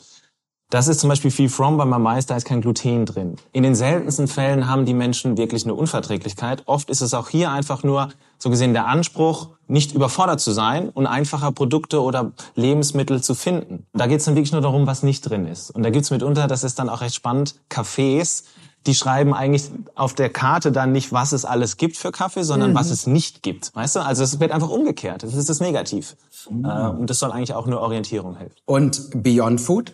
Das 0.70 0.87
ist 0.87 1.00
zum 1.00 1.09
Beispiel 1.09 1.33
Free 1.33 1.48
From, 1.48 1.78
weil 1.78 1.87
man 1.87 2.02
weiß, 2.04 2.26
da 2.26 2.37
ist 2.37 2.46
kein 2.46 2.61
Gluten 2.61 3.04
drin. 3.04 3.35
In 3.52 3.64
den 3.64 3.74
seltensten 3.74 4.28
Fällen 4.28 4.68
haben 4.68 4.85
die 4.85 4.94
Menschen 4.94 5.37
wirklich 5.37 5.64
eine 5.64 5.74
Unverträglichkeit. 5.74 6.62
Oft 6.66 6.90
ist 6.90 7.00
es 7.00 7.12
auch 7.12 7.28
hier 7.28 7.50
einfach 7.50 7.83
nur, 7.83 8.11
so 8.38 8.50
gesehen, 8.50 8.72
der 8.72 8.87
Anspruch, 8.87 9.48
nicht 9.66 9.92
überfordert 9.92 10.40
zu 10.40 10.52
sein 10.52 10.88
und 10.88 11.06
einfacher 11.09 11.50
Produkte 11.50 12.00
oder 12.00 12.30
Lebensmittel 12.54 13.20
zu 13.20 13.35
finden. 13.35 13.87
Da 13.94 14.06
geht 14.06 14.20
es 14.20 14.26
dann 14.26 14.37
wirklich 14.37 14.52
nur 14.52 14.61
darum, 14.61 14.87
was 14.87 15.02
nicht 15.02 15.22
drin 15.22 15.46
ist. 15.46 15.70
Und 15.70 15.83
da 15.83 15.90
gibt's 15.90 16.11
mitunter, 16.11 16.46
das 16.46 16.62
ist 16.62 16.78
dann 16.78 16.88
auch 16.88 17.00
recht 17.00 17.16
spannend, 17.16 17.56
Cafés, 17.68 18.44
die 18.87 18.94
schreiben 18.94 19.35
eigentlich 19.35 19.70
auf 19.94 20.14
der 20.14 20.30
Karte 20.30 20.72
dann 20.72 20.92
nicht, 20.92 21.12
was 21.12 21.33
es 21.33 21.44
alles 21.44 21.76
gibt 21.76 21.96
für 21.96 22.12
Kaffee, 22.12 22.44
sondern 22.44 22.70
mhm. 22.70 22.74
was 22.76 22.90
es 22.90 23.06
nicht 23.06 23.42
gibt. 23.42 23.74
Weißt 23.74 23.96
du? 23.96 24.00
Also 24.00 24.22
es 24.22 24.40
wird 24.40 24.52
einfach 24.52 24.70
umgekehrt. 24.70 25.22
Das 25.22 25.35
ist 25.35 25.48
das 25.50 25.61
Negativ. 25.61 26.16
Mhm. 26.48 26.64
Und 26.64 27.11
das 27.11 27.18
soll 27.18 27.30
eigentlich 27.30 27.52
auch 27.52 27.66
nur 27.66 27.80
Orientierung 27.80 28.37
helfen. 28.37 28.56
Und 28.64 29.22
Beyond 29.22 29.61
Food? 29.61 29.92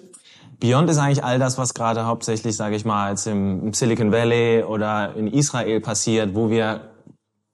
Beyond 0.58 0.88
ist 0.88 0.98
eigentlich 0.98 1.22
all 1.22 1.38
das, 1.38 1.58
was 1.58 1.74
gerade 1.74 2.06
hauptsächlich, 2.06 2.56
sage 2.56 2.76
ich 2.76 2.84
mal, 2.84 3.10
jetzt 3.10 3.26
im, 3.26 3.72
Silicon 3.74 4.10
Valley 4.10 4.62
oder 4.62 5.14
in 5.14 5.26
Israel 5.26 5.80
passiert, 5.80 6.34
wo 6.34 6.48
wir 6.48 6.92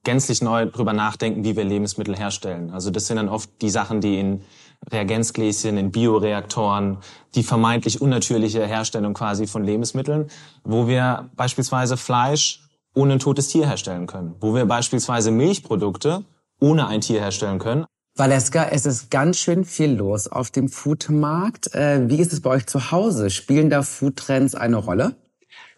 gänzlich 0.04 0.42
neu 0.42 0.66
drüber 0.66 0.92
nachdenken, 0.92 1.44
wie 1.44 1.56
wir 1.56 1.64
Lebensmittel 1.64 2.16
herstellen. 2.16 2.70
Also 2.70 2.90
das 2.90 3.06
sind 3.06 3.16
dann 3.16 3.28
oft 3.28 3.50
die 3.60 3.70
Sachen, 3.70 4.00
die 4.00 4.18
in 4.18 4.42
Reagenzgläschen, 4.90 5.78
in 5.78 5.90
Bioreaktoren, 5.90 6.98
die 7.34 7.42
vermeintlich 7.42 8.00
unnatürliche 8.00 8.66
Herstellung 8.66 9.14
quasi 9.14 9.46
von 9.46 9.64
Lebensmitteln, 9.64 10.28
wo 10.64 10.88
wir 10.88 11.30
beispielsweise 11.36 11.96
Fleisch 11.96 12.68
ohne 12.94 13.14
ein 13.14 13.18
totes 13.18 13.48
Tier 13.48 13.66
herstellen 13.66 14.06
können, 14.06 14.34
wo 14.40 14.54
wir 14.54 14.66
beispielsweise 14.66 15.30
Milchprodukte 15.30 16.24
ohne 16.60 16.86
ein 16.86 17.00
Tier 17.00 17.20
herstellen 17.20 17.58
können. 17.58 17.86
Valeska, 18.14 18.68
es 18.70 18.84
ist 18.84 19.10
ganz 19.10 19.38
schön 19.38 19.64
viel 19.64 19.92
los 19.92 20.28
auf 20.28 20.50
dem 20.50 20.68
Foodmarkt. 20.68 21.74
Äh, 21.74 22.10
wie 22.10 22.20
ist 22.20 22.32
es 22.32 22.42
bei 22.42 22.50
euch 22.50 22.66
zu 22.66 22.90
Hause? 22.90 23.30
Spielen 23.30 23.70
da 23.70 23.82
Foodtrends 23.82 24.54
eine 24.54 24.76
Rolle? 24.76 25.16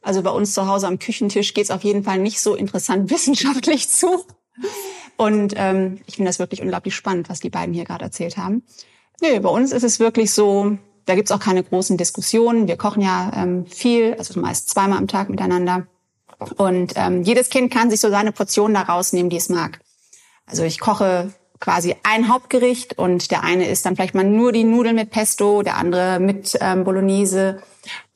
Also 0.03 0.23
bei 0.23 0.31
uns 0.31 0.53
zu 0.53 0.67
Hause 0.67 0.89
am 0.89 0.99
Küchentisch 0.99 1.55
geht 1.55 1.65
es 1.65 1.71
auf 1.71 1.85
jeden 1.85 2.03
Fall 2.03 2.19
nicht 2.19 2.41
so 2.41 2.57
interessant 2.57 3.11
wissenschaftlich 3.11 3.89
zu. 3.89 4.25
Und 5.17 5.55
ähm, 5.57 6.01
ich 6.07 6.17
finde 6.17 6.29
das 6.29 6.41
wirklich 6.41 6.61
unglaublich 6.61 6.97
spannend, 6.97 7.29
was 7.29 7.39
die 7.39 7.51
beiden 7.51 7.73
hier 7.73 7.85
gerade 7.85 8.05
erzählt 8.05 8.37
haben. 8.37 8.65
Nee, 9.21 9.39
bei 9.39 9.49
uns 9.49 9.71
ist 9.71 9.85
es 9.85 10.01
wirklich 10.01 10.33
so, 10.33 10.77
da 11.07 11.15
gibt's 11.15 11.31
auch 11.31 11.39
keine 11.39 11.63
großen 11.63 11.97
Diskussionen. 11.97 12.67
Wir 12.67 12.77
kochen 12.77 13.01
ja 13.01 13.31
ähm, 13.37 13.65
viel, 13.67 14.15
also 14.15 14.41
meist 14.41 14.71
zweimal 14.71 14.99
am 14.99 15.07
Tag 15.07 15.31
miteinander. 15.31 15.87
Und 16.57 16.95
ähm, 16.97 17.23
jedes 17.23 17.49
Kind 17.49 17.73
kann 17.73 17.91
sich 17.91 18.01
so 18.01 18.11
seine 18.11 18.33
Portion 18.33 18.75
da 18.75 18.83
rausnehmen, 18.83 19.31
die 19.31 19.37
es 19.37 19.49
mag. 19.49 19.79
Also 20.47 20.65
ich 20.65 20.81
koche 20.81 21.33
quasi 21.65 21.97
ein 22.03 22.29
Hauptgericht 22.29 22.99
und 22.99 23.31
der 23.31 23.43
eine 23.43 23.67
isst 23.67 23.87
dann 23.87 23.97
vielleicht 23.97 24.15
mal 24.15 24.23
nur 24.23 24.53
die 24.53 24.65
Nudeln 24.65 24.97
mit 24.97 25.11
Pesto, 25.11 25.63
der 25.63 25.79
andere 25.79 26.21
mit 26.21 26.59
ähm, 26.61 26.85
Bolognese. 26.85 27.63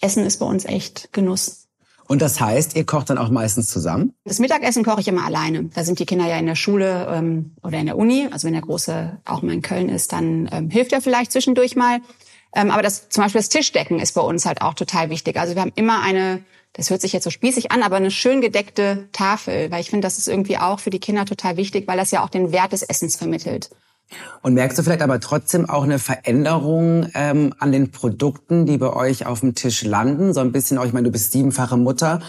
Essen 0.02 0.26
ist 0.26 0.36
bei 0.36 0.44
uns 0.44 0.66
echt 0.66 1.14
Genuss. 1.14 1.66
Und 2.06 2.20
das 2.20 2.40
heißt, 2.40 2.76
ihr 2.76 2.84
kocht 2.84 3.08
dann 3.08 3.16
auch 3.16 3.30
meistens 3.30 3.68
zusammen? 3.68 4.12
Das 4.24 4.38
Mittagessen 4.38 4.84
koche 4.84 5.00
ich 5.00 5.08
immer 5.08 5.24
alleine. 5.24 5.64
Da 5.64 5.82
sind 5.82 5.98
die 5.98 6.04
Kinder 6.04 6.26
ja 6.26 6.36
in 6.36 6.44
der 6.44 6.56
Schule 6.56 7.06
ähm, 7.10 7.52
oder 7.62 7.78
in 7.78 7.86
der 7.86 7.96
Uni. 7.96 8.28
Also 8.30 8.46
wenn 8.46 8.52
der 8.52 8.62
Große 8.62 9.18
auch 9.24 9.40
mal 9.40 9.52
in 9.52 9.62
Köln 9.62 9.88
ist, 9.88 10.12
dann 10.12 10.48
ähm, 10.52 10.68
hilft 10.68 10.92
er 10.92 11.00
vielleicht 11.00 11.32
zwischendurch 11.32 11.74
mal. 11.74 12.00
Ähm, 12.54 12.70
aber 12.70 12.82
das 12.82 13.08
zum 13.08 13.24
Beispiel 13.24 13.38
das 13.38 13.48
Tischdecken 13.48 13.98
ist 13.98 14.12
bei 14.12 14.20
uns 14.20 14.44
halt 14.44 14.60
auch 14.60 14.74
total 14.74 15.08
wichtig. 15.08 15.38
Also 15.38 15.54
wir 15.54 15.62
haben 15.62 15.72
immer 15.74 16.02
eine 16.02 16.42
das 16.78 16.90
hört 16.90 17.00
sich 17.00 17.12
jetzt 17.12 17.24
so 17.24 17.30
spießig 17.30 17.72
an, 17.72 17.82
aber 17.82 17.96
eine 17.96 18.12
schön 18.12 18.40
gedeckte 18.40 19.08
Tafel, 19.10 19.68
weil 19.72 19.80
ich 19.80 19.90
finde, 19.90 20.06
das 20.06 20.16
ist 20.16 20.28
irgendwie 20.28 20.58
auch 20.58 20.78
für 20.78 20.90
die 20.90 21.00
Kinder 21.00 21.24
total 21.24 21.56
wichtig, 21.56 21.88
weil 21.88 21.98
das 21.98 22.12
ja 22.12 22.22
auch 22.22 22.28
den 22.28 22.52
Wert 22.52 22.70
des 22.70 22.82
Essens 22.82 23.16
vermittelt. 23.16 23.68
Und 24.42 24.54
merkst 24.54 24.78
du 24.78 24.84
vielleicht 24.84 25.02
aber 25.02 25.18
trotzdem 25.18 25.68
auch 25.68 25.82
eine 25.82 25.98
Veränderung 25.98 27.10
ähm, 27.14 27.52
an 27.58 27.72
den 27.72 27.90
Produkten, 27.90 28.64
die 28.64 28.78
bei 28.78 28.92
euch 28.92 29.26
auf 29.26 29.40
dem 29.40 29.56
Tisch 29.56 29.82
landen? 29.82 30.32
So 30.32 30.38
ein 30.38 30.52
bisschen 30.52 30.78
auch, 30.78 30.84
ich 30.84 30.92
meine, 30.92 31.06
du 31.06 31.10
bist 31.10 31.32
siebenfache 31.32 31.76
Mutter, 31.76 32.20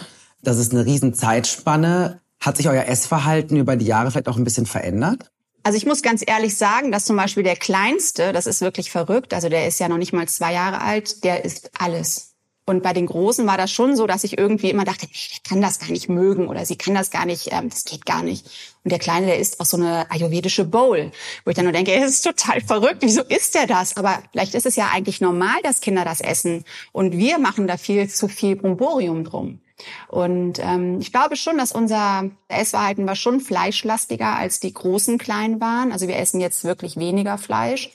das 0.42 0.58
ist 0.58 0.72
eine 0.72 0.84
riesen 0.84 1.14
Zeitspanne. 1.14 2.20
Hat 2.40 2.56
sich 2.56 2.68
euer 2.68 2.86
Essverhalten 2.86 3.56
über 3.56 3.76
die 3.76 3.86
Jahre 3.86 4.10
vielleicht 4.10 4.28
auch 4.28 4.36
ein 4.36 4.44
bisschen 4.44 4.66
verändert? 4.66 5.30
Also 5.62 5.76
ich 5.76 5.86
muss 5.86 6.02
ganz 6.02 6.24
ehrlich 6.26 6.56
sagen, 6.56 6.90
dass 6.90 7.04
zum 7.04 7.16
Beispiel 7.16 7.44
der 7.44 7.56
Kleinste, 7.56 8.32
das 8.32 8.48
ist 8.48 8.62
wirklich 8.62 8.90
verrückt, 8.90 9.32
also 9.32 9.48
der 9.48 9.68
ist 9.68 9.78
ja 9.78 9.88
noch 9.88 9.98
nicht 9.98 10.12
mal 10.12 10.26
zwei 10.26 10.52
Jahre 10.52 10.80
alt, 10.80 11.22
der 11.22 11.44
isst 11.44 11.70
alles. 11.78 12.29
Und 12.66 12.82
bei 12.82 12.92
den 12.92 13.06
Großen 13.06 13.46
war 13.46 13.56
das 13.56 13.72
schon 13.72 13.96
so, 13.96 14.06
dass 14.06 14.22
ich 14.22 14.38
irgendwie 14.38 14.70
immer 14.70 14.84
dachte, 14.84 15.06
ich 15.10 15.42
kann 15.42 15.60
das 15.60 15.80
gar 15.80 15.90
nicht 15.90 16.08
mögen 16.08 16.46
oder 16.46 16.64
sie 16.64 16.76
kann 16.76 16.94
das 16.94 17.10
gar 17.10 17.26
nicht, 17.26 17.48
ähm, 17.52 17.68
das 17.68 17.84
geht 17.84 18.06
gar 18.06 18.22
nicht. 18.22 18.46
Und 18.84 18.92
der 18.92 18.98
Kleine, 18.98 19.26
der 19.26 19.38
isst 19.38 19.60
auch 19.60 19.66
so 19.66 19.76
eine 19.76 20.10
ayurvedische 20.10 20.64
Bowl, 20.64 21.10
wo 21.44 21.50
ich 21.50 21.56
dann 21.56 21.64
nur 21.64 21.72
denke, 21.72 21.92
es 21.92 22.10
ist 22.14 22.22
total 22.22 22.60
verrückt, 22.60 22.98
wieso 23.00 23.22
isst 23.22 23.56
er 23.56 23.66
das? 23.66 23.96
Aber 23.96 24.22
vielleicht 24.30 24.54
ist 24.54 24.66
es 24.66 24.76
ja 24.76 24.88
eigentlich 24.92 25.20
normal, 25.20 25.58
dass 25.62 25.80
Kinder 25.80 26.04
das 26.04 26.20
essen. 26.20 26.64
Und 26.92 27.16
wir 27.16 27.38
machen 27.38 27.66
da 27.66 27.76
viel 27.76 28.08
zu 28.08 28.28
viel 28.28 28.56
Bromborium 28.56 29.24
drum. 29.24 29.60
Und 30.08 30.58
ähm, 30.60 31.00
ich 31.00 31.12
glaube 31.12 31.36
schon, 31.36 31.58
dass 31.58 31.72
unser 31.72 32.30
Essverhalten 32.48 33.06
war 33.06 33.16
schon 33.16 33.40
fleischlastiger, 33.40 34.36
als 34.36 34.60
die 34.60 34.72
großen 34.72 35.18
Kleinen 35.18 35.60
waren. 35.60 35.92
Also 35.92 36.06
wir 36.06 36.16
essen 36.16 36.40
jetzt 36.40 36.64
wirklich 36.64 36.96
weniger 36.96 37.38
Fleisch. 37.38 37.90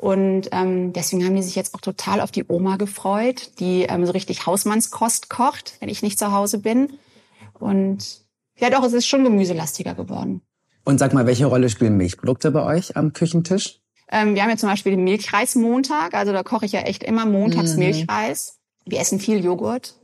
Und 0.00 0.50
ähm, 0.52 0.92
deswegen 0.92 1.24
haben 1.24 1.34
die 1.34 1.42
sich 1.42 1.56
jetzt 1.56 1.74
auch 1.74 1.80
total 1.80 2.20
auf 2.20 2.30
die 2.30 2.44
Oma 2.46 2.76
gefreut, 2.76 3.58
die 3.58 3.82
ähm, 3.82 4.06
so 4.06 4.12
richtig 4.12 4.46
Hausmannskost 4.46 5.28
kocht, 5.28 5.74
wenn 5.80 5.88
ich 5.88 6.04
nicht 6.04 6.20
zu 6.20 6.30
Hause 6.30 6.58
bin. 6.60 6.92
Und 7.58 8.20
ja, 8.56 8.70
doch, 8.70 8.84
es 8.84 8.92
ist 8.92 9.08
schon 9.08 9.24
gemüselastiger 9.24 9.96
geworden. 9.96 10.40
Und 10.84 10.98
sag 10.98 11.14
mal, 11.14 11.26
welche 11.26 11.46
Rolle 11.46 11.68
spielen 11.68 11.96
Milchprodukte 11.96 12.52
bei 12.52 12.62
euch 12.62 12.96
am 12.96 13.12
Küchentisch? 13.12 13.80
Ähm, 14.08 14.36
wir 14.36 14.44
haben 14.44 14.50
ja 14.50 14.56
zum 14.56 14.68
Beispiel 14.68 14.92
den 14.92 15.02
Milchreismontag, 15.02 16.14
also 16.14 16.32
da 16.32 16.44
koche 16.44 16.66
ich 16.66 16.72
ja 16.72 16.82
echt 16.82 17.02
immer 17.02 17.26
montags 17.26 17.72
mhm. 17.72 17.80
Milchreis. 17.80 18.60
Wir 18.86 19.00
essen 19.00 19.18
viel 19.18 19.44
Joghurt. 19.44 19.96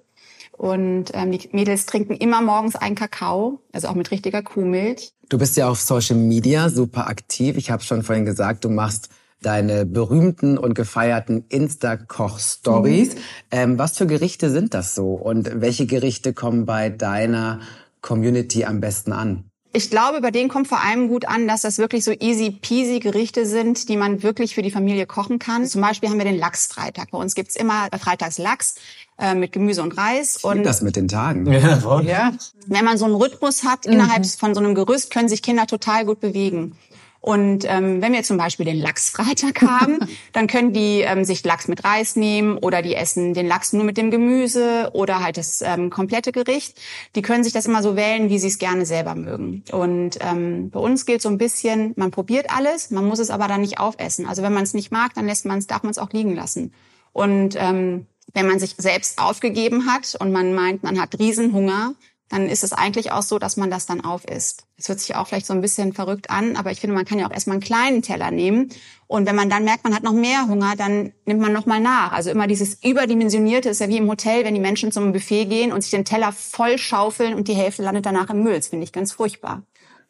Und 0.50 1.12
ähm, 1.14 1.30
die 1.30 1.48
Mädels 1.52 1.86
trinken 1.86 2.14
immer 2.14 2.42
morgens 2.42 2.74
einen 2.74 2.96
Kakao, 2.96 3.60
also 3.72 3.86
auch 3.86 3.94
mit 3.94 4.10
richtiger 4.10 4.42
Kuhmilch. 4.42 5.12
Du 5.28 5.38
bist 5.38 5.56
ja 5.56 5.68
auf 5.68 5.80
Social 5.80 6.16
Media 6.16 6.68
super 6.68 7.06
aktiv. 7.06 7.56
Ich 7.56 7.70
habe 7.70 7.84
schon 7.84 8.02
vorhin 8.02 8.24
gesagt, 8.24 8.64
du 8.64 8.70
machst 8.70 9.08
deine 9.40 9.84
berühmten 9.86 10.58
und 10.58 10.74
gefeierten 10.74 11.44
Insta-Koch-Stories. 11.48 13.14
Mhm. 13.14 13.20
Ähm, 13.50 13.78
was 13.78 13.98
für 13.98 14.06
Gerichte 14.06 14.50
sind 14.50 14.74
das 14.74 14.94
so 14.94 15.14
und 15.14 15.60
welche 15.60 15.86
Gerichte 15.86 16.32
kommen 16.32 16.66
bei 16.66 16.88
deiner 16.88 17.60
Community 18.00 18.64
am 18.64 18.80
besten 18.80 19.12
an? 19.12 19.44
Ich 19.76 19.90
glaube, 19.90 20.20
bei 20.20 20.30
denen 20.30 20.48
kommt 20.48 20.68
vor 20.68 20.84
allem 20.84 21.08
gut 21.08 21.26
an, 21.26 21.48
dass 21.48 21.62
das 21.62 21.78
wirklich 21.78 22.04
so 22.04 22.12
easy 22.12 22.52
peasy 22.52 23.00
Gerichte 23.00 23.44
sind, 23.44 23.88
die 23.88 23.96
man 23.96 24.22
wirklich 24.22 24.54
für 24.54 24.62
die 24.62 24.70
Familie 24.70 25.04
kochen 25.04 25.40
kann. 25.40 25.66
Zum 25.66 25.80
Beispiel 25.80 26.08
haben 26.08 26.18
wir 26.18 26.24
den 26.24 26.38
Lachsfreitag. 26.38 27.10
Bei 27.10 27.18
uns 27.18 27.34
gibt's 27.34 27.56
immer 27.56 27.88
freitags 28.00 28.38
Lachs 28.38 28.76
äh, 29.18 29.34
mit 29.34 29.50
Gemüse 29.50 29.82
und 29.82 29.98
Reis. 29.98 30.36
Ich 30.36 30.44
und 30.44 30.62
das 30.62 30.80
mit 30.80 30.94
den 30.94 31.08
Tagen. 31.08 31.50
Ja, 31.52 31.76
voll. 31.76 32.06
ja. 32.06 32.32
Wenn 32.66 32.84
man 32.84 32.98
so 32.98 33.04
einen 33.04 33.16
Rhythmus 33.16 33.64
hat 33.64 33.86
mhm. 33.86 33.94
innerhalb 33.94 34.24
von 34.26 34.54
so 34.54 34.60
einem 34.60 34.76
Gerüst, 34.76 35.10
können 35.12 35.28
sich 35.28 35.42
Kinder 35.42 35.66
total 35.66 36.04
gut 36.04 36.20
bewegen. 36.20 36.76
Und 37.24 37.64
ähm, 37.66 38.02
wenn 38.02 38.12
wir 38.12 38.22
zum 38.22 38.36
Beispiel 38.36 38.66
den 38.66 38.76
Lachsfreitag 38.76 39.62
haben, 39.62 39.98
dann 40.34 40.46
können 40.46 40.74
die 40.74 41.00
ähm, 41.00 41.24
sich 41.24 41.42
Lachs 41.42 41.68
mit 41.68 41.82
Reis 41.82 42.16
nehmen 42.16 42.58
oder 42.58 42.82
die 42.82 42.94
essen 42.94 43.32
den 43.32 43.46
Lachs 43.46 43.72
nur 43.72 43.82
mit 43.82 43.96
dem 43.96 44.10
Gemüse 44.10 44.90
oder 44.92 45.20
halt 45.20 45.38
das 45.38 45.62
ähm, 45.62 45.88
komplette 45.88 46.32
Gericht. 46.32 46.78
Die 47.16 47.22
können 47.22 47.42
sich 47.42 47.54
das 47.54 47.64
immer 47.64 47.82
so 47.82 47.96
wählen, 47.96 48.28
wie 48.28 48.38
sie 48.38 48.48
es 48.48 48.58
gerne 48.58 48.84
selber 48.84 49.14
mögen. 49.14 49.64
Und 49.72 50.18
ähm, 50.20 50.68
bei 50.68 50.78
uns 50.78 51.06
gilt 51.06 51.22
so 51.22 51.30
ein 51.30 51.38
bisschen, 51.38 51.94
man 51.96 52.10
probiert 52.10 52.54
alles, 52.54 52.90
man 52.90 53.06
muss 53.06 53.20
es 53.20 53.30
aber 53.30 53.48
dann 53.48 53.62
nicht 53.62 53.78
aufessen. 53.78 54.26
Also 54.26 54.42
wenn 54.42 54.52
man 54.52 54.64
es 54.64 54.74
nicht 54.74 54.92
mag, 54.92 55.14
dann 55.14 55.26
lässt 55.26 55.46
man 55.46 55.60
es, 55.60 55.66
darf 55.66 55.82
man 55.82 55.92
es 55.92 55.98
auch 55.98 56.12
liegen 56.12 56.34
lassen. 56.34 56.74
Und 57.14 57.56
ähm, 57.56 58.04
wenn 58.34 58.46
man 58.46 58.58
sich 58.58 58.74
selbst 58.76 59.18
aufgegeben 59.18 59.86
hat 59.86 60.14
und 60.18 60.30
man 60.30 60.52
meint, 60.52 60.82
man 60.82 61.00
hat 61.00 61.18
Riesenhunger, 61.18 61.94
dann 62.28 62.48
ist 62.48 62.64
es 62.64 62.72
eigentlich 62.72 63.12
auch 63.12 63.22
so, 63.22 63.38
dass 63.38 63.56
man 63.56 63.70
das 63.70 63.86
dann 63.86 64.02
aufisst. 64.02 64.66
Es 64.76 64.88
hört 64.88 64.98
sich 64.98 65.14
auch 65.14 65.26
vielleicht 65.26 65.46
so 65.46 65.52
ein 65.52 65.60
bisschen 65.60 65.92
verrückt 65.92 66.30
an, 66.30 66.56
aber 66.56 66.70
ich 66.70 66.80
finde, 66.80 66.96
man 66.96 67.04
kann 67.04 67.18
ja 67.18 67.26
auch 67.26 67.32
erstmal 67.32 67.54
einen 67.54 67.62
kleinen 67.62 68.02
Teller 68.02 68.30
nehmen. 68.30 68.70
Und 69.06 69.26
wenn 69.26 69.36
man 69.36 69.50
dann 69.50 69.64
merkt, 69.64 69.84
man 69.84 69.94
hat 69.94 70.02
noch 70.02 70.12
mehr 70.12 70.48
Hunger, 70.48 70.74
dann 70.76 71.12
nimmt 71.26 71.40
man 71.40 71.52
noch 71.52 71.66
mal 71.66 71.80
nach. 71.80 72.12
Also 72.12 72.30
immer 72.30 72.46
dieses 72.46 72.82
überdimensionierte 72.82 73.68
ist 73.68 73.80
ja 73.80 73.88
wie 73.88 73.98
im 73.98 74.08
Hotel, 74.08 74.44
wenn 74.44 74.54
die 74.54 74.60
Menschen 74.60 74.90
zum 74.90 75.12
Buffet 75.12 75.44
gehen 75.44 75.72
und 75.72 75.82
sich 75.82 75.90
den 75.90 76.04
Teller 76.04 76.32
voll 76.32 76.78
schaufeln 76.78 77.34
und 77.34 77.46
die 77.46 77.54
Hälfte 77.54 77.82
landet 77.82 78.06
danach 78.06 78.30
im 78.30 78.42
Müll. 78.42 78.56
Das 78.56 78.68
finde 78.68 78.84
ich 78.84 78.92
ganz 78.92 79.12
furchtbar. 79.12 79.62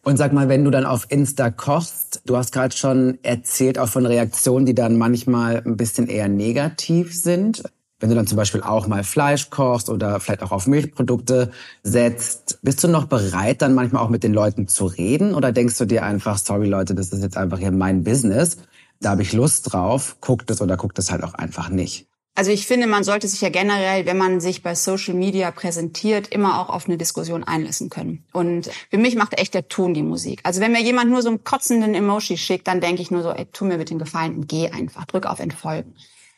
Und 0.04 0.18
sag 0.18 0.32
mal, 0.32 0.48
wenn 0.48 0.64
du 0.64 0.70
dann 0.70 0.84
auf 0.84 1.06
Insta 1.08 1.50
kochst, 1.50 2.22
du 2.26 2.36
hast 2.36 2.52
gerade 2.52 2.76
schon 2.76 3.18
erzählt 3.22 3.78
auch 3.78 3.88
von 3.88 4.04
Reaktionen, 4.04 4.66
die 4.66 4.74
dann 4.74 4.98
manchmal 4.98 5.62
ein 5.64 5.76
bisschen 5.76 6.08
eher 6.08 6.28
negativ 6.28 7.14
sind. 7.14 7.64
Wenn 8.04 8.10
du 8.10 8.16
dann 8.16 8.26
zum 8.26 8.36
Beispiel 8.36 8.60
auch 8.60 8.86
mal 8.86 9.02
Fleisch 9.02 9.48
kochst 9.48 9.88
oder 9.88 10.20
vielleicht 10.20 10.42
auch 10.42 10.52
auf 10.52 10.66
Milchprodukte 10.66 11.50
setzt, 11.82 12.58
bist 12.60 12.84
du 12.84 12.88
noch 12.88 13.06
bereit, 13.06 13.62
dann 13.62 13.72
manchmal 13.72 14.02
auch 14.02 14.10
mit 14.10 14.22
den 14.22 14.34
Leuten 14.34 14.68
zu 14.68 14.84
reden? 14.84 15.34
Oder 15.34 15.52
denkst 15.52 15.78
du 15.78 15.86
dir 15.86 16.02
einfach, 16.02 16.36
sorry 16.36 16.66
Leute, 16.68 16.94
das 16.94 17.14
ist 17.14 17.22
jetzt 17.22 17.38
einfach 17.38 17.56
hier 17.56 17.70
mein 17.70 18.04
Business, 18.04 18.58
da 19.00 19.08
habe 19.08 19.22
ich 19.22 19.32
Lust 19.32 19.72
drauf, 19.72 20.18
guckt 20.20 20.50
es 20.50 20.60
oder 20.60 20.76
guckt 20.76 20.98
es 20.98 21.10
halt 21.10 21.24
auch 21.24 21.32
einfach 21.32 21.70
nicht? 21.70 22.06
Also 22.34 22.50
ich 22.50 22.66
finde, 22.66 22.86
man 22.86 23.04
sollte 23.04 23.26
sich 23.26 23.40
ja 23.40 23.48
generell, 23.48 24.04
wenn 24.04 24.18
man 24.18 24.38
sich 24.38 24.62
bei 24.62 24.74
Social 24.74 25.14
Media 25.14 25.50
präsentiert, 25.50 26.28
immer 26.28 26.60
auch 26.60 26.68
auf 26.68 26.84
eine 26.84 26.98
Diskussion 26.98 27.42
einlassen 27.42 27.88
können. 27.88 28.22
Und 28.34 28.68
für 28.90 28.98
mich 28.98 29.16
macht 29.16 29.40
echt 29.40 29.54
der 29.54 29.68
Ton 29.68 29.94
die 29.94 30.02
Musik. 30.02 30.40
Also 30.42 30.60
wenn 30.60 30.72
mir 30.72 30.82
jemand 30.82 31.10
nur 31.10 31.22
so 31.22 31.30
einen 31.30 31.42
kotzenden 31.42 31.94
Emoji 31.94 32.36
schickt, 32.36 32.68
dann 32.68 32.82
denke 32.82 33.00
ich 33.00 33.10
nur 33.10 33.22
so, 33.22 33.30
ey, 33.30 33.46
tu 33.46 33.64
mir 33.64 33.78
bitte 33.78 33.94
den 33.94 33.98
Gefallen 33.98 34.36
und 34.36 34.46
geh 34.46 34.68
einfach, 34.68 35.06
drück 35.06 35.24
auf 35.24 35.40
Entfolgen. 35.40 35.94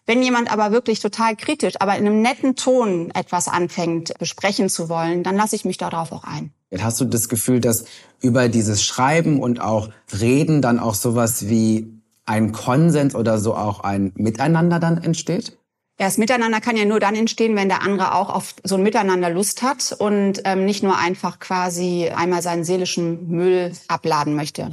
Wenn 0.07 0.23
jemand 0.23 0.53
aber 0.53 0.71
wirklich 0.71 1.01
total 1.01 1.35
kritisch, 1.35 1.75
aber 1.81 1.97
in 1.97 2.07
einem 2.07 2.23
netten 2.23 2.55
Ton 2.55 3.11
etwas 3.13 3.49
anfängt 3.49 4.17
besprechen 4.19 4.69
zu 4.69 4.89
wollen, 4.89 5.25
dann 5.25 5.37
lasse 5.37 5.57
ich 5.57 5.65
mich 5.65 5.79
darauf 5.79 6.13
auch 6.13 6.23
ein. 6.23 6.53
Hast 6.79 7.01
du 7.01 7.05
das 7.05 7.29
Gefühl, 7.29 7.61
dass 7.61 7.87
über 8.21 8.49
dieses 8.49 8.85
Schreiben 8.85 9.41
und 9.41 9.61
auch 9.61 9.91
Reden 10.21 10.63
dann 10.63 10.79
auch 10.79 10.95
sowas 10.95 11.49
wie 11.49 11.93
ein 12.25 12.53
Konsens 12.53 13.15
oder 13.15 13.39
so 13.39 13.55
auch 13.55 13.81
ein 13.81 14.13
Miteinander 14.17 14.79
dann 14.79 14.99
entsteht? 14.99 15.59
Ja, 15.99 16.05
das 16.05 16.19
Miteinander 16.19 16.61
kann 16.61 16.77
ja 16.77 16.85
nur 16.85 17.01
dann 17.01 17.15
entstehen, 17.15 17.57
wenn 17.57 17.71
der 17.71 17.81
andere 17.81 18.15
auch 18.15 18.29
auf 18.29 18.55
so 18.63 18.75
ein 18.75 18.83
Miteinander 18.83 19.31
Lust 19.31 19.63
hat 19.63 19.97
und 19.99 20.43
ähm, 20.45 20.67
nicht 20.67 20.83
nur 20.83 20.99
einfach 20.99 21.39
quasi 21.39 22.11
einmal 22.15 22.43
seinen 22.43 22.65
seelischen 22.65 23.31
Müll 23.31 23.73
abladen 23.89 24.35
möchte. 24.35 24.71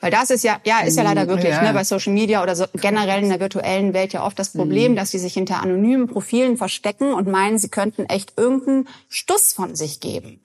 Weil 0.00 0.10
das 0.10 0.28
ist 0.28 0.44
ja, 0.44 0.60
ja, 0.64 0.80
ist 0.80 0.98
ja 0.98 1.04
leider 1.04 1.26
wirklich 1.26 1.52
ja. 1.52 1.62
ne, 1.62 1.72
bei 1.72 1.84
Social 1.84 2.12
Media 2.12 2.42
oder 2.42 2.54
so, 2.54 2.66
generell 2.74 3.22
in 3.22 3.30
der 3.30 3.40
virtuellen 3.40 3.94
Welt 3.94 4.12
ja 4.12 4.26
oft 4.26 4.38
das 4.38 4.52
Problem, 4.52 4.92
mhm. 4.92 4.96
dass 4.96 5.10
die 5.10 5.18
sich 5.18 5.32
hinter 5.32 5.62
anonymen 5.62 6.06
Profilen 6.06 6.58
verstecken 6.58 7.14
und 7.14 7.28
meinen, 7.28 7.56
sie 7.56 7.70
könnten 7.70 8.04
echt 8.04 8.34
irgendeinen 8.36 8.88
Stuss 9.08 9.54
von 9.54 9.74
sich 9.74 10.00
geben. 10.00 10.38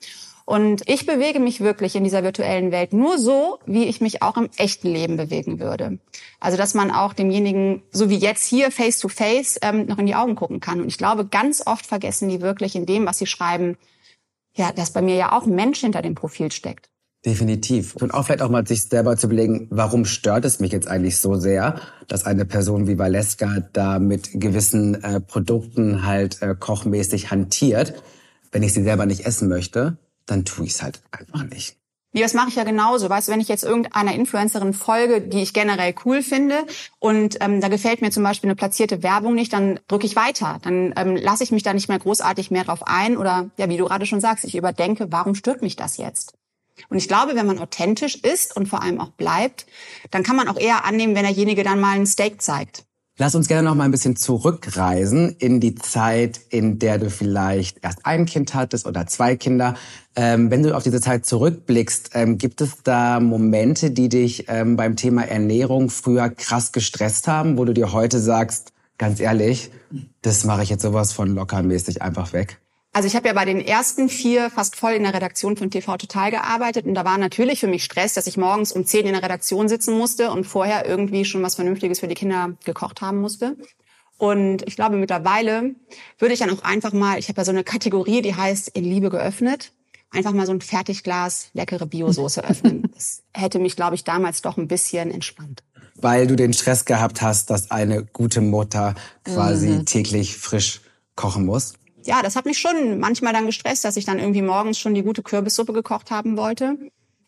Und 0.46 0.82
ich 0.86 1.06
bewege 1.06 1.40
mich 1.40 1.60
wirklich 1.60 1.96
in 1.96 2.04
dieser 2.04 2.22
virtuellen 2.22 2.70
Welt 2.70 2.92
nur 2.92 3.18
so, 3.18 3.58
wie 3.64 3.84
ich 3.84 4.02
mich 4.02 4.22
auch 4.22 4.36
im 4.36 4.50
echten 4.58 4.88
Leben 4.88 5.16
bewegen 5.16 5.58
würde. 5.58 5.98
Also 6.38 6.58
dass 6.58 6.74
man 6.74 6.90
auch 6.90 7.14
demjenigen, 7.14 7.82
so 7.90 8.10
wie 8.10 8.18
jetzt 8.18 8.46
hier 8.46 8.70
face 8.70 8.98
to 8.98 9.08
face, 9.08 9.58
ähm, 9.62 9.86
noch 9.86 9.98
in 9.98 10.06
die 10.06 10.14
Augen 10.14 10.34
gucken 10.34 10.60
kann. 10.60 10.82
Und 10.82 10.88
ich 10.88 10.98
glaube, 10.98 11.26
ganz 11.26 11.62
oft 11.66 11.86
vergessen 11.86 12.28
die 12.28 12.42
wirklich 12.42 12.76
in 12.76 12.84
dem, 12.84 13.06
was 13.06 13.18
sie 13.18 13.26
schreiben, 13.26 13.78
ja, 14.54 14.70
dass 14.70 14.92
bei 14.92 15.00
mir 15.00 15.16
ja 15.16 15.32
auch 15.32 15.46
ein 15.46 15.54
Mensch 15.54 15.80
hinter 15.80 16.02
dem 16.02 16.14
Profil 16.14 16.52
steckt. 16.52 16.90
Definitiv. 17.24 17.96
Und 17.96 18.12
auch 18.12 18.26
vielleicht 18.26 18.42
auch 18.42 18.50
mal 18.50 18.66
sich 18.66 18.82
selber 18.82 19.16
zu 19.16 19.28
überlegen, 19.28 19.66
warum 19.70 20.04
stört 20.04 20.44
es 20.44 20.60
mich 20.60 20.72
jetzt 20.72 20.88
eigentlich 20.88 21.16
so 21.16 21.36
sehr, 21.36 21.80
dass 22.06 22.26
eine 22.26 22.44
Person 22.44 22.86
wie 22.86 22.98
Valeska 22.98 23.66
da 23.72 23.98
mit 23.98 24.28
gewissen 24.34 25.02
äh, 25.02 25.20
Produkten 25.20 26.04
halt 26.04 26.42
äh, 26.42 26.54
kochmäßig 26.54 27.30
hantiert, 27.30 27.94
wenn 28.52 28.62
ich 28.62 28.74
sie 28.74 28.82
selber 28.82 29.06
nicht 29.06 29.24
essen 29.24 29.48
möchte 29.48 29.96
dann 30.26 30.44
tue 30.44 30.66
ich 30.66 30.72
es 30.72 30.82
halt 30.82 31.02
einfach 31.10 31.44
nicht. 31.44 31.76
Nee, 32.14 32.20
das 32.20 32.32
mache 32.32 32.48
ich 32.48 32.54
ja 32.54 32.62
genauso. 32.62 33.10
Weißt 33.10 33.26
du, 33.26 33.32
wenn 33.32 33.40
ich 33.40 33.48
jetzt 33.48 33.64
irgendeiner 33.64 34.14
Influencerin 34.14 34.72
folge, 34.72 35.20
die 35.20 35.42
ich 35.42 35.52
generell 35.52 35.96
cool 36.04 36.22
finde 36.22 36.64
und 37.00 37.38
ähm, 37.40 37.60
da 37.60 37.66
gefällt 37.66 38.02
mir 38.02 38.12
zum 38.12 38.22
Beispiel 38.22 38.48
eine 38.48 38.54
platzierte 38.54 39.02
Werbung 39.02 39.34
nicht, 39.34 39.52
dann 39.52 39.80
drücke 39.88 40.06
ich 40.06 40.14
weiter. 40.14 40.60
Dann 40.62 40.94
ähm, 40.96 41.16
lasse 41.16 41.42
ich 41.42 41.50
mich 41.50 41.64
da 41.64 41.74
nicht 41.74 41.88
mehr 41.88 41.98
großartig 41.98 42.52
mehr 42.52 42.62
drauf 42.62 42.86
ein 42.86 43.16
oder 43.16 43.50
ja, 43.56 43.68
wie 43.68 43.76
du 43.76 43.86
gerade 43.86 44.06
schon 44.06 44.20
sagst, 44.20 44.44
ich 44.44 44.54
überdenke, 44.54 45.10
warum 45.10 45.34
stört 45.34 45.60
mich 45.60 45.74
das 45.74 45.96
jetzt? 45.96 46.34
Und 46.88 46.98
ich 46.98 47.08
glaube, 47.08 47.34
wenn 47.34 47.46
man 47.46 47.58
authentisch 47.58 48.14
ist 48.14 48.56
und 48.56 48.68
vor 48.68 48.82
allem 48.82 49.00
auch 49.00 49.10
bleibt, 49.10 49.66
dann 50.12 50.22
kann 50.22 50.36
man 50.36 50.46
auch 50.46 50.56
eher 50.56 50.84
annehmen, 50.84 51.16
wenn 51.16 51.24
derjenige 51.24 51.64
dann 51.64 51.80
mal 51.80 51.96
ein 51.96 52.06
Steak 52.06 52.40
zeigt. 52.40 52.84
Lass 53.16 53.36
uns 53.36 53.46
gerne 53.46 53.68
noch 53.68 53.76
mal 53.76 53.84
ein 53.84 53.92
bisschen 53.92 54.16
zurückreisen 54.16 55.36
in 55.38 55.60
die 55.60 55.76
Zeit, 55.76 56.40
in 56.48 56.80
der 56.80 56.98
du 56.98 57.10
vielleicht 57.10 57.84
erst 57.84 58.04
ein 58.04 58.26
Kind 58.26 58.54
hattest 58.54 58.88
oder 58.88 59.06
zwei 59.06 59.36
Kinder. 59.36 59.76
Ähm, 60.16 60.50
wenn 60.50 60.64
du 60.64 60.76
auf 60.76 60.82
diese 60.82 61.00
Zeit 61.00 61.24
zurückblickst, 61.24 62.10
ähm, 62.14 62.38
gibt 62.38 62.60
es 62.60 62.82
da 62.82 63.20
Momente, 63.20 63.92
die 63.92 64.08
dich 64.08 64.46
ähm, 64.48 64.74
beim 64.74 64.96
Thema 64.96 65.22
Ernährung 65.22 65.90
früher 65.90 66.28
krass 66.28 66.72
gestresst 66.72 67.28
haben, 67.28 67.56
wo 67.56 67.64
du 67.64 67.72
dir 67.72 67.92
heute 67.92 68.18
sagst, 68.18 68.72
ganz 68.98 69.20
ehrlich, 69.20 69.70
das 70.22 70.44
mache 70.44 70.64
ich 70.64 70.70
jetzt 70.70 70.82
sowas 70.82 71.12
von 71.12 71.36
lockermäßig 71.36 72.02
einfach 72.02 72.32
weg? 72.32 72.63
Also 72.94 73.08
ich 73.08 73.16
habe 73.16 73.26
ja 73.26 73.34
bei 73.34 73.44
den 73.44 73.60
ersten 73.60 74.08
vier 74.08 74.50
fast 74.50 74.76
voll 74.76 74.92
in 74.92 75.02
der 75.02 75.12
Redaktion 75.12 75.56
von 75.56 75.68
TV 75.68 75.96
Total 75.96 76.30
gearbeitet 76.30 76.86
und 76.86 76.94
da 76.94 77.04
war 77.04 77.18
natürlich 77.18 77.58
für 77.58 77.66
mich 77.66 77.82
Stress, 77.82 78.14
dass 78.14 78.28
ich 78.28 78.36
morgens 78.36 78.70
um 78.70 78.86
zehn 78.86 79.04
in 79.04 79.14
der 79.14 79.22
Redaktion 79.22 79.68
sitzen 79.68 79.98
musste 79.98 80.30
und 80.30 80.44
vorher 80.44 80.86
irgendwie 80.86 81.24
schon 81.24 81.42
was 81.42 81.56
Vernünftiges 81.56 81.98
für 81.98 82.06
die 82.06 82.14
Kinder 82.14 82.56
gekocht 82.64 83.00
haben 83.00 83.20
musste. 83.20 83.56
Und 84.16 84.62
ich 84.68 84.76
glaube, 84.76 84.96
mittlerweile 84.96 85.74
würde 86.20 86.34
ich 86.34 86.38
dann 86.38 86.50
auch 86.50 86.62
einfach 86.62 86.92
mal, 86.92 87.18
ich 87.18 87.28
habe 87.28 87.40
ja 87.40 87.44
so 87.44 87.50
eine 87.50 87.64
Kategorie, 87.64 88.22
die 88.22 88.36
heißt 88.36 88.68
in 88.68 88.84
Liebe 88.84 89.10
geöffnet, 89.10 89.72
einfach 90.12 90.30
mal 90.30 90.46
so 90.46 90.52
ein 90.52 90.60
Fertigglas 90.60 91.48
leckere 91.52 91.86
Biosoße 91.86 92.44
öffnen. 92.48 92.88
Das 92.94 93.24
hätte 93.32 93.58
mich, 93.58 93.74
glaube 93.74 93.96
ich, 93.96 94.04
damals 94.04 94.40
doch 94.40 94.56
ein 94.56 94.68
bisschen 94.68 95.10
entspannt. 95.10 95.64
Weil 95.96 96.28
du 96.28 96.36
den 96.36 96.52
Stress 96.52 96.84
gehabt 96.84 97.22
hast, 97.22 97.50
dass 97.50 97.72
eine 97.72 98.04
gute 98.04 98.40
Mutter 98.40 98.94
quasi 99.24 99.70
mhm. 99.70 99.84
täglich 99.84 100.36
frisch 100.36 100.80
kochen 101.16 101.44
muss? 101.44 101.74
Ja, 102.04 102.22
das 102.22 102.36
hat 102.36 102.44
mich 102.44 102.58
schon 102.58 102.98
manchmal 102.98 103.32
dann 103.32 103.46
gestresst, 103.46 103.84
dass 103.84 103.96
ich 103.96 104.04
dann 104.04 104.18
irgendwie 104.18 104.42
morgens 104.42 104.78
schon 104.78 104.94
die 104.94 105.02
gute 105.02 105.22
Kürbissuppe 105.22 105.72
gekocht 105.72 106.10
haben 106.10 106.36
wollte. 106.36 106.78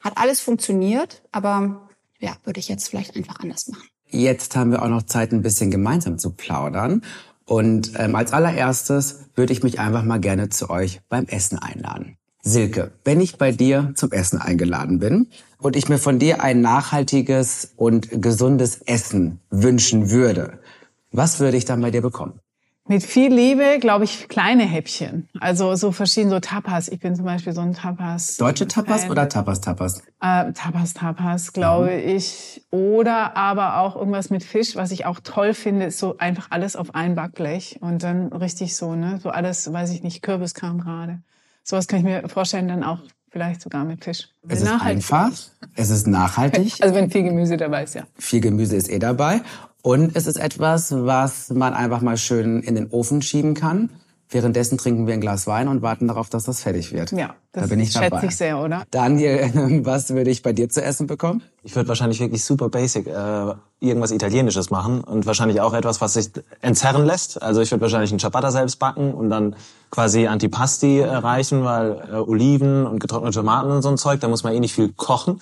Hat 0.00 0.18
alles 0.18 0.40
funktioniert, 0.40 1.22
aber 1.32 1.88
ja, 2.18 2.36
würde 2.44 2.60
ich 2.60 2.68
jetzt 2.68 2.88
vielleicht 2.88 3.16
einfach 3.16 3.40
anders 3.40 3.68
machen. 3.68 3.88
Jetzt 4.08 4.54
haben 4.56 4.70
wir 4.70 4.82
auch 4.82 4.88
noch 4.88 5.02
Zeit, 5.02 5.32
ein 5.32 5.42
bisschen 5.42 5.70
gemeinsam 5.70 6.18
zu 6.18 6.30
plaudern. 6.30 7.02
Und 7.44 7.92
ähm, 7.96 8.14
als 8.14 8.32
allererstes 8.32 9.26
würde 9.34 9.52
ich 9.52 9.62
mich 9.62 9.78
einfach 9.78 10.02
mal 10.02 10.20
gerne 10.20 10.48
zu 10.48 10.68
euch 10.70 11.00
beim 11.08 11.26
Essen 11.26 11.58
einladen. 11.58 12.16
Silke, 12.42 12.92
wenn 13.04 13.20
ich 13.20 13.38
bei 13.38 13.50
dir 13.50 13.92
zum 13.96 14.12
Essen 14.12 14.40
eingeladen 14.40 15.00
bin 15.00 15.28
und 15.58 15.74
ich 15.74 15.88
mir 15.88 15.98
von 15.98 16.18
dir 16.18 16.42
ein 16.42 16.60
nachhaltiges 16.60 17.72
und 17.76 18.22
gesundes 18.22 18.82
Essen 18.82 19.40
wünschen 19.50 20.10
würde, 20.10 20.60
was 21.10 21.40
würde 21.40 21.56
ich 21.56 21.64
dann 21.64 21.80
bei 21.80 21.90
dir 21.90 22.02
bekommen? 22.02 22.40
Mit 22.88 23.02
viel 23.02 23.34
Liebe, 23.34 23.78
glaube 23.80 24.04
ich, 24.04 24.28
kleine 24.28 24.62
Häppchen. 24.62 25.28
Also 25.40 25.74
so 25.74 25.90
verschiedene, 25.90 26.30
so 26.30 26.40
Tapas. 26.40 26.88
Ich 26.88 27.00
bin 27.00 27.16
zum 27.16 27.24
Beispiel 27.24 27.52
so 27.52 27.60
ein 27.60 27.74
Tapas. 27.74 28.36
Deutsche 28.36 28.68
Tapas 28.68 29.02
Fan. 29.02 29.10
oder 29.10 29.28
Tapas 29.28 29.60
Tapas? 29.60 30.02
Äh, 30.20 30.52
Tapas 30.52 30.94
Tapas, 30.94 31.52
glaube 31.52 31.90
mhm. 31.90 32.16
ich. 32.16 32.62
Oder 32.70 33.36
aber 33.36 33.78
auch 33.80 33.96
irgendwas 33.96 34.30
mit 34.30 34.44
Fisch, 34.44 34.76
was 34.76 34.92
ich 34.92 35.04
auch 35.04 35.18
toll 35.18 35.52
finde, 35.52 35.86
ist 35.86 35.98
so 35.98 36.18
einfach 36.18 36.46
alles 36.50 36.76
auf 36.76 36.94
ein 36.94 37.16
Backblech 37.16 37.78
und 37.80 38.04
dann 38.04 38.32
richtig 38.32 38.76
so, 38.76 38.94
ne, 38.94 39.18
so 39.20 39.30
alles, 39.30 39.72
weiß 39.72 39.90
ich 39.90 40.04
nicht, 40.04 40.22
Kürbiskram 40.22 40.80
gerade. 40.80 41.20
Sowas 41.64 41.88
kann 41.88 41.98
ich 41.98 42.04
mir 42.04 42.28
vorstellen, 42.28 42.68
dann 42.68 42.84
auch 42.84 43.00
vielleicht 43.30 43.60
sogar 43.60 43.84
mit 43.84 44.04
Fisch. 44.04 44.28
Es 44.48 44.62
ist 44.62 44.70
einfach, 44.70 45.30
es 45.74 45.90
ist 45.90 46.06
nachhaltig. 46.06 46.74
Also 46.80 46.94
wenn 46.94 47.10
viel 47.10 47.24
Gemüse 47.24 47.56
dabei 47.56 47.82
ist, 47.82 47.94
ja. 47.94 48.04
Viel 48.16 48.40
Gemüse 48.40 48.76
ist 48.76 48.88
eh 48.88 48.98
dabei. 48.98 49.42
Und 49.86 50.16
es 50.16 50.26
ist 50.26 50.34
etwas, 50.34 50.90
was 50.90 51.50
man 51.50 51.72
einfach 51.72 52.00
mal 52.00 52.16
schön 52.16 52.60
in 52.60 52.74
den 52.74 52.90
Ofen 52.90 53.22
schieben 53.22 53.54
kann. 53.54 53.90
Währenddessen 54.28 54.78
trinken 54.78 55.06
wir 55.06 55.14
ein 55.14 55.20
Glas 55.20 55.46
Wein 55.46 55.68
und 55.68 55.80
warten 55.80 56.08
darauf, 56.08 56.28
dass 56.28 56.42
das 56.42 56.60
fertig 56.60 56.92
wird. 56.92 57.12
Ja, 57.12 57.36
das 57.52 57.62
da 57.62 57.68
bin 57.68 57.78
ich 57.78 57.92
schätze 57.92 58.10
dabei. 58.10 58.26
ich 58.26 58.36
sehr, 58.36 58.58
oder? 58.58 58.82
Daniel, 58.90 59.48
was 59.84 60.12
würde 60.12 60.30
ich 60.30 60.42
bei 60.42 60.52
dir 60.52 60.68
zu 60.68 60.82
essen 60.82 61.06
bekommen? 61.06 61.40
Ich 61.62 61.76
würde 61.76 61.88
wahrscheinlich 61.88 62.18
wirklich 62.18 62.44
super 62.44 62.68
basic 62.68 63.06
äh, 63.06 63.54
irgendwas 63.78 64.10
Italienisches 64.10 64.70
machen 64.70 65.04
und 65.04 65.24
wahrscheinlich 65.24 65.60
auch 65.60 65.72
etwas, 65.72 66.00
was 66.00 66.14
sich 66.14 66.30
entzerren 66.62 67.06
lässt. 67.06 67.40
Also 67.40 67.60
ich 67.60 67.70
würde 67.70 67.82
wahrscheinlich 67.82 68.10
einen 68.10 68.18
Ciabatta 68.18 68.50
selbst 68.50 68.80
backen 68.80 69.14
und 69.14 69.30
dann 69.30 69.54
quasi 69.92 70.26
Antipasti 70.26 70.98
erreichen, 70.98 71.62
weil 71.62 72.02
äh, 72.10 72.16
Oliven 72.16 72.86
und 72.86 72.98
getrocknete 72.98 73.38
Tomaten 73.38 73.70
und 73.70 73.82
so 73.82 73.88
ein 73.90 73.98
Zeug, 73.98 74.18
da 74.18 74.26
muss 74.26 74.42
man 74.42 74.52
eh 74.52 74.58
nicht 74.58 74.74
viel 74.74 74.92
kochen. 74.92 75.38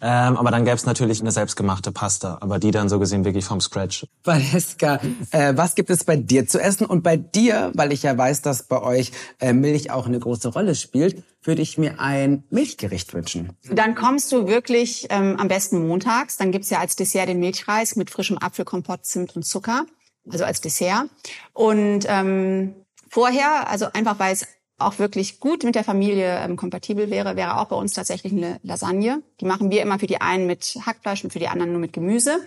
Ähm, 0.00 0.36
aber 0.36 0.50
dann 0.50 0.64
gäbe 0.64 0.76
es 0.76 0.86
natürlich 0.86 1.20
eine 1.20 1.30
selbstgemachte 1.30 1.92
Pasta, 1.92 2.38
aber 2.40 2.58
die 2.58 2.70
dann 2.70 2.88
so 2.88 2.98
gesehen 2.98 3.24
wirklich 3.24 3.44
vom 3.44 3.60
Scratch. 3.60 4.06
Valeska, 4.24 5.00
äh, 5.30 5.54
was 5.56 5.74
gibt 5.74 5.90
es 5.90 6.04
bei 6.04 6.16
dir 6.16 6.46
zu 6.46 6.60
essen? 6.60 6.86
Und 6.86 7.02
bei 7.02 7.16
dir, 7.16 7.72
weil 7.74 7.92
ich 7.92 8.02
ja 8.02 8.16
weiß, 8.16 8.42
dass 8.42 8.64
bei 8.64 8.82
euch 8.82 9.12
äh, 9.40 9.52
Milch 9.52 9.90
auch 9.90 10.06
eine 10.06 10.18
große 10.18 10.48
Rolle 10.48 10.74
spielt, 10.74 11.22
würde 11.42 11.62
ich 11.62 11.78
mir 11.78 12.00
ein 12.00 12.44
Milchgericht 12.50 13.14
wünschen. 13.14 13.52
Dann 13.70 13.94
kommst 13.94 14.32
du 14.32 14.46
wirklich 14.46 15.06
ähm, 15.10 15.36
am 15.38 15.48
besten 15.48 15.86
montags. 15.86 16.36
Dann 16.36 16.52
gibt's 16.52 16.70
ja 16.70 16.80
als 16.80 16.96
Dessert 16.96 17.28
den 17.28 17.38
Milchreis 17.38 17.96
mit 17.96 18.10
frischem 18.10 18.38
Apfelkompott, 18.38 19.06
Zimt 19.06 19.36
und 19.36 19.44
Zucker. 19.44 19.86
Also 20.28 20.44
als 20.44 20.60
Dessert. 20.60 21.04
Und 21.52 22.04
ähm, 22.08 22.74
vorher, 23.08 23.70
also 23.70 23.86
einfach 23.92 24.18
weil 24.18 24.32
es 24.32 24.46
auch 24.78 24.98
wirklich 24.98 25.40
gut 25.40 25.64
mit 25.64 25.74
der 25.74 25.84
Familie 25.84 26.38
ähm, 26.38 26.56
kompatibel 26.56 27.10
wäre, 27.10 27.34
wäre 27.34 27.58
auch 27.58 27.66
bei 27.66 27.76
uns 27.76 27.94
tatsächlich 27.94 28.32
eine 28.32 28.60
Lasagne. 28.62 29.22
Die 29.40 29.46
machen 29.46 29.70
wir 29.70 29.80
immer 29.80 29.98
für 29.98 30.06
die 30.06 30.20
einen 30.20 30.46
mit 30.46 30.78
Hackfleisch 30.84 31.24
und 31.24 31.32
für 31.32 31.38
die 31.38 31.48
anderen 31.48 31.72
nur 31.72 31.80
mit 31.80 31.94
Gemüse. 31.94 32.38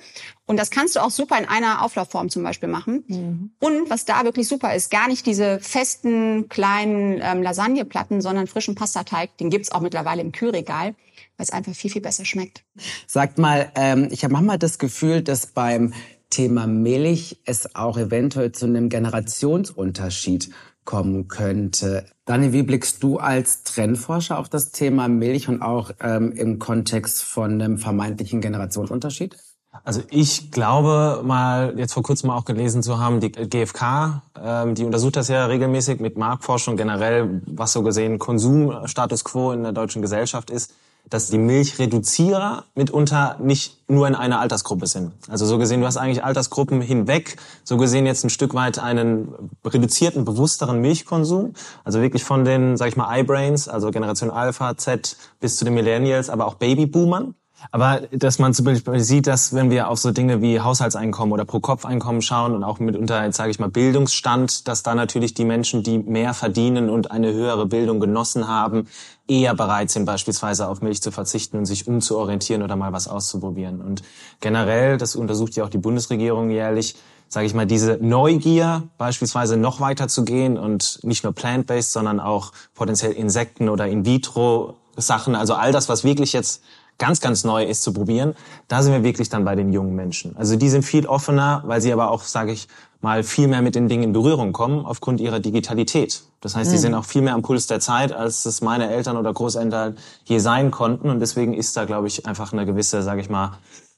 Und 0.45 0.57
das 0.57 0.69
kannst 0.69 0.95
du 0.95 0.99
auch 0.99 1.09
super 1.09 1.39
in 1.39 1.45
einer 1.45 1.83
Auflaufform 1.83 2.29
zum 2.29 2.43
Beispiel 2.43 2.69
machen. 2.69 3.03
Mhm. 3.07 3.51
Und 3.59 3.89
was 3.89 4.05
da 4.05 4.23
wirklich 4.25 4.47
super 4.47 4.75
ist, 4.75 4.91
gar 4.91 5.07
nicht 5.07 5.25
diese 5.25 5.59
festen 5.59 6.49
kleinen 6.49 7.19
ähm, 7.21 7.41
Lasagneplatten, 7.41 8.21
sondern 8.21 8.45
frischen 8.45 8.75
Pastateig. 8.75 9.35
Den 9.37 9.49
gibt's 9.49 9.71
auch 9.71 9.81
mittlerweile 9.81 10.21
im 10.21 10.31
Kühlregal, 10.31 10.89
weil 11.37 11.43
es 11.43 11.49
einfach 11.49 11.73
viel, 11.73 11.89
viel 11.89 12.01
besser 12.01 12.25
schmeckt. 12.25 12.63
Sagt 13.07 13.39
mal, 13.39 13.71
ähm, 13.73 14.07
ich 14.11 14.23
habe 14.23 14.33
manchmal 14.33 14.59
das 14.59 14.77
Gefühl, 14.77 15.23
dass 15.23 15.47
beim 15.47 15.93
Thema 16.29 16.67
Milch 16.67 17.39
es 17.45 17.75
auch 17.75 17.97
eventuell 17.97 18.51
zu 18.51 18.65
einem 18.65 18.89
Generationsunterschied 18.89 20.51
kommen 20.89 21.27
könnte. 21.27 22.07
Dani, 22.25 22.51
wie 22.51 22.63
blickst 22.63 23.03
du 23.03 23.19
als 23.19 23.61
Trendforscher 23.61 24.39
auf 24.39 24.49
das 24.49 24.71
Thema 24.71 25.07
Milch 25.07 25.47
und 25.47 25.61
auch 25.61 25.91
ähm, 26.01 26.31
im 26.31 26.57
Kontext 26.57 27.21
von 27.21 27.61
einem 27.61 27.77
vermeintlichen 27.77 28.41
Generationsunterschied? 28.41 29.37
Also 29.83 30.01
ich 30.09 30.49
glaube 30.49 31.21
mal, 31.23 31.75
jetzt 31.77 31.93
vor 31.93 32.01
kurzem 32.01 32.31
auch 32.31 32.43
gelesen 32.43 32.81
zu 32.81 32.97
haben, 32.97 33.19
die 33.19 33.31
GfK, 33.31 34.23
ähm, 34.43 34.73
die 34.73 34.83
untersucht 34.83 35.15
das 35.17 35.27
ja 35.27 35.45
regelmäßig 35.45 35.99
mit 35.99 36.17
Marktforschung 36.17 36.75
generell, 36.75 37.43
was 37.45 37.71
so 37.71 37.83
gesehen 37.83 38.17
Konsumstatus 38.17 39.23
quo 39.23 39.51
in 39.51 39.61
der 39.61 39.73
deutschen 39.73 40.01
Gesellschaft 40.01 40.49
ist 40.49 40.73
dass 41.09 41.29
die 41.29 41.37
Milchreduzierer 41.37 42.65
mitunter 42.75 43.37
nicht 43.39 43.77
nur 43.89 44.07
in 44.07 44.15
einer 44.15 44.39
Altersgruppe 44.39 44.87
sind. 44.87 45.11
Also 45.27 45.45
so 45.45 45.57
gesehen, 45.57 45.81
du 45.81 45.87
hast 45.87 45.97
eigentlich 45.97 46.23
Altersgruppen 46.23 46.81
hinweg, 46.81 47.37
so 47.63 47.77
gesehen 47.77 48.05
jetzt 48.05 48.23
ein 48.23 48.29
Stück 48.29 48.53
weit 48.53 48.79
einen 48.79 49.33
reduzierten, 49.65 50.25
bewussteren 50.25 50.79
Milchkonsum. 50.81 51.53
Also 51.83 52.01
wirklich 52.01 52.23
von 52.23 52.45
den, 52.45 52.77
sag 52.77 52.89
ich 52.89 52.95
mal, 52.95 53.19
iBrains, 53.19 53.67
also 53.67 53.89
Generation 53.91 54.29
Alpha, 54.29 54.77
Z 54.77 55.17
bis 55.39 55.57
zu 55.57 55.65
den 55.65 55.73
Millennials, 55.73 56.29
aber 56.29 56.45
auch 56.45 56.55
Babyboomern. 56.55 57.33
Aber 57.71 58.01
dass 58.11 58.39
man 58.39 58.53
zum 58.53 58.65
Beispiel 58.65 58.99
sieht, 58.99 59.27
dass 59.27 59.53
wenn 59.53 59.69
wir 59.69 59.89
auf 59.89 59.99
so 59.99 60.11
Dinge 60.11 60.41
wie 60.41 60.59
Haushaltseinkommen 60.59 61.33
oder 61.33 61.45
Pro-Kopf-Einkommen 61.45 62.21
schauen 62.21 62.53
und 62.53 62.63
auch 62.63 62.79
mitunter, 62.79 63.23
jetzt 63.23 63.37
sage 63.37 63.51
ich 63.51 63.59
mal, 63.59 63.69
Bildungsstand, 63.69 64.67
dass 64.67 64.83
da 64.83 64.95
natürlich 64.95 65.33
die 65.33 65.45
Menschen, 65.45 65.83
die 65.83 65.99
mehr 65.99 66.33
verdienen 66.33 66.89
und 66.89 67.11
eine 67.11 67.33
höhere 67.33 67.65
Bildung 67.65 67.99
genossen 67.99 68.47
haben, 68.47 68.87
eher 69.27 69.53
bereit 69.53 69.91
sind, 69.91 70.05
beispielsweise 70.05 70.67
auf 70.67 70.81
Milch 70.81 71.01
zu 71.01 71.11
verzichten 71.11 71.57
und 71.57 71.65
sich 71.65 71.87
umzuorientieren 71.87 72.63
oder 72.63 72.75
mal 72.75 72.93
was 72.93 73.07
auszuprobieren. 73.07 73.81
Und 73.81 74.01
generell, 74.39 74.97
das 74.97 75.15
untersucht 75.15 75.55
ja 75.55 75.63
auch 75.63 75.69
die 75.69 75.77
Bundesregierung 75.77 76.49
jährlich, 76.49 76.95
sage 77.27 77.45
ich 77.45 77.53
mal, 77.53 77.67
diese 77.67 77.99
Neugier 78.01 78.83
beispielsweise 78.97 79.55
noch 79.55 79.79
weiter 79.79 80.07
zu 80.07 80.25
gehen 80.25 80.57
und 80.57 80.99
nicht 81.03 81.23
nur 81.23 81.33
plant-based, 81.33 81.91
sondern 81.91 82.19
auch 82.19 82.51
potenziell 82.73 83.11
Insekten 83.11 83.69
oder 83.69 83.87
In-vitro-Sachen, 83.87 85.35
also 85.35 85.53
all 85.53 85.71
das, 85.71 85.89
was 85.89 86.03
wirklich 86.03 86.33
jetzt 86.33 86.63
ganz, 86.99 87.21
ganz 87.21 87.43
neu 87.43 87.63
ist 87.63 87.81
zu 87.81 87.93
probieren, 87.93 88.35
da 88.67 88.83
sind 88.83 88.93
wir 88.93 89.03
wirklich 89.03 89.29
dann 89.29 89.45
bei 89.45 89.55
den 89.55 89.73
jungen 89.73 89.95
Menschen. 89.95 90.37
Also 90.37 90.55
die 90.55 90.69
sind 90.69 90.83
viel 90.83 91.07
offener, 91.07 91.63
weil 91.65 91.81
sie 91.81 91.91
aber 91.91 92.11
auch, 92.11 92.23
sage 92.23 92.51
ich 92.51 92.67
mal, 93.01 93.23
viel 93.23 93.47
mehr 93.47 93.61
mit 93.61 93.75
den 93.75 93.87
Dingen 93.87 94.03
in 94.03 94.13
Berührung 94.13 94.51
kommen 94.53 94.85
aufgrund 94.85 95.21
ihrer 95.21 95.39
Digitalität. 95.39 96.23
Das 96.41 96.55
heißt, 96.55 96.69
mhm. 96.69 96.73
die 96.73 96.79
sind 96.79 96.93
auch 96.93 97.05
viel 97.05 97.21
mehr 97.21 97.33
am 97.33 97.41
Puls 97.41 97.67
der 97.67 97.79
Zeit, 97.79 98.11
als 98.11 98.45
es 98.45 98.61
meine 98.61 98.89
Eltern 98.89 99.17
oder 99.17 99.33
Großeltern 99.33 99.97
je 100.25 100.39
sein 100.39 100.69
konnten. 100.69 101.09
Und 101.09 101.19
deswegen 101.19 101.53
ist 101.53 101.75
da, 101.75 101.85
glaube 101.85 102.07
ich, 102.07 102.25
einfach 102.25 102.53
eine 102.53 102.65
gewisse, 102.65 103.01
sage 103.01 103.21
ich 103.21 103.29
mal, 103.29 103.57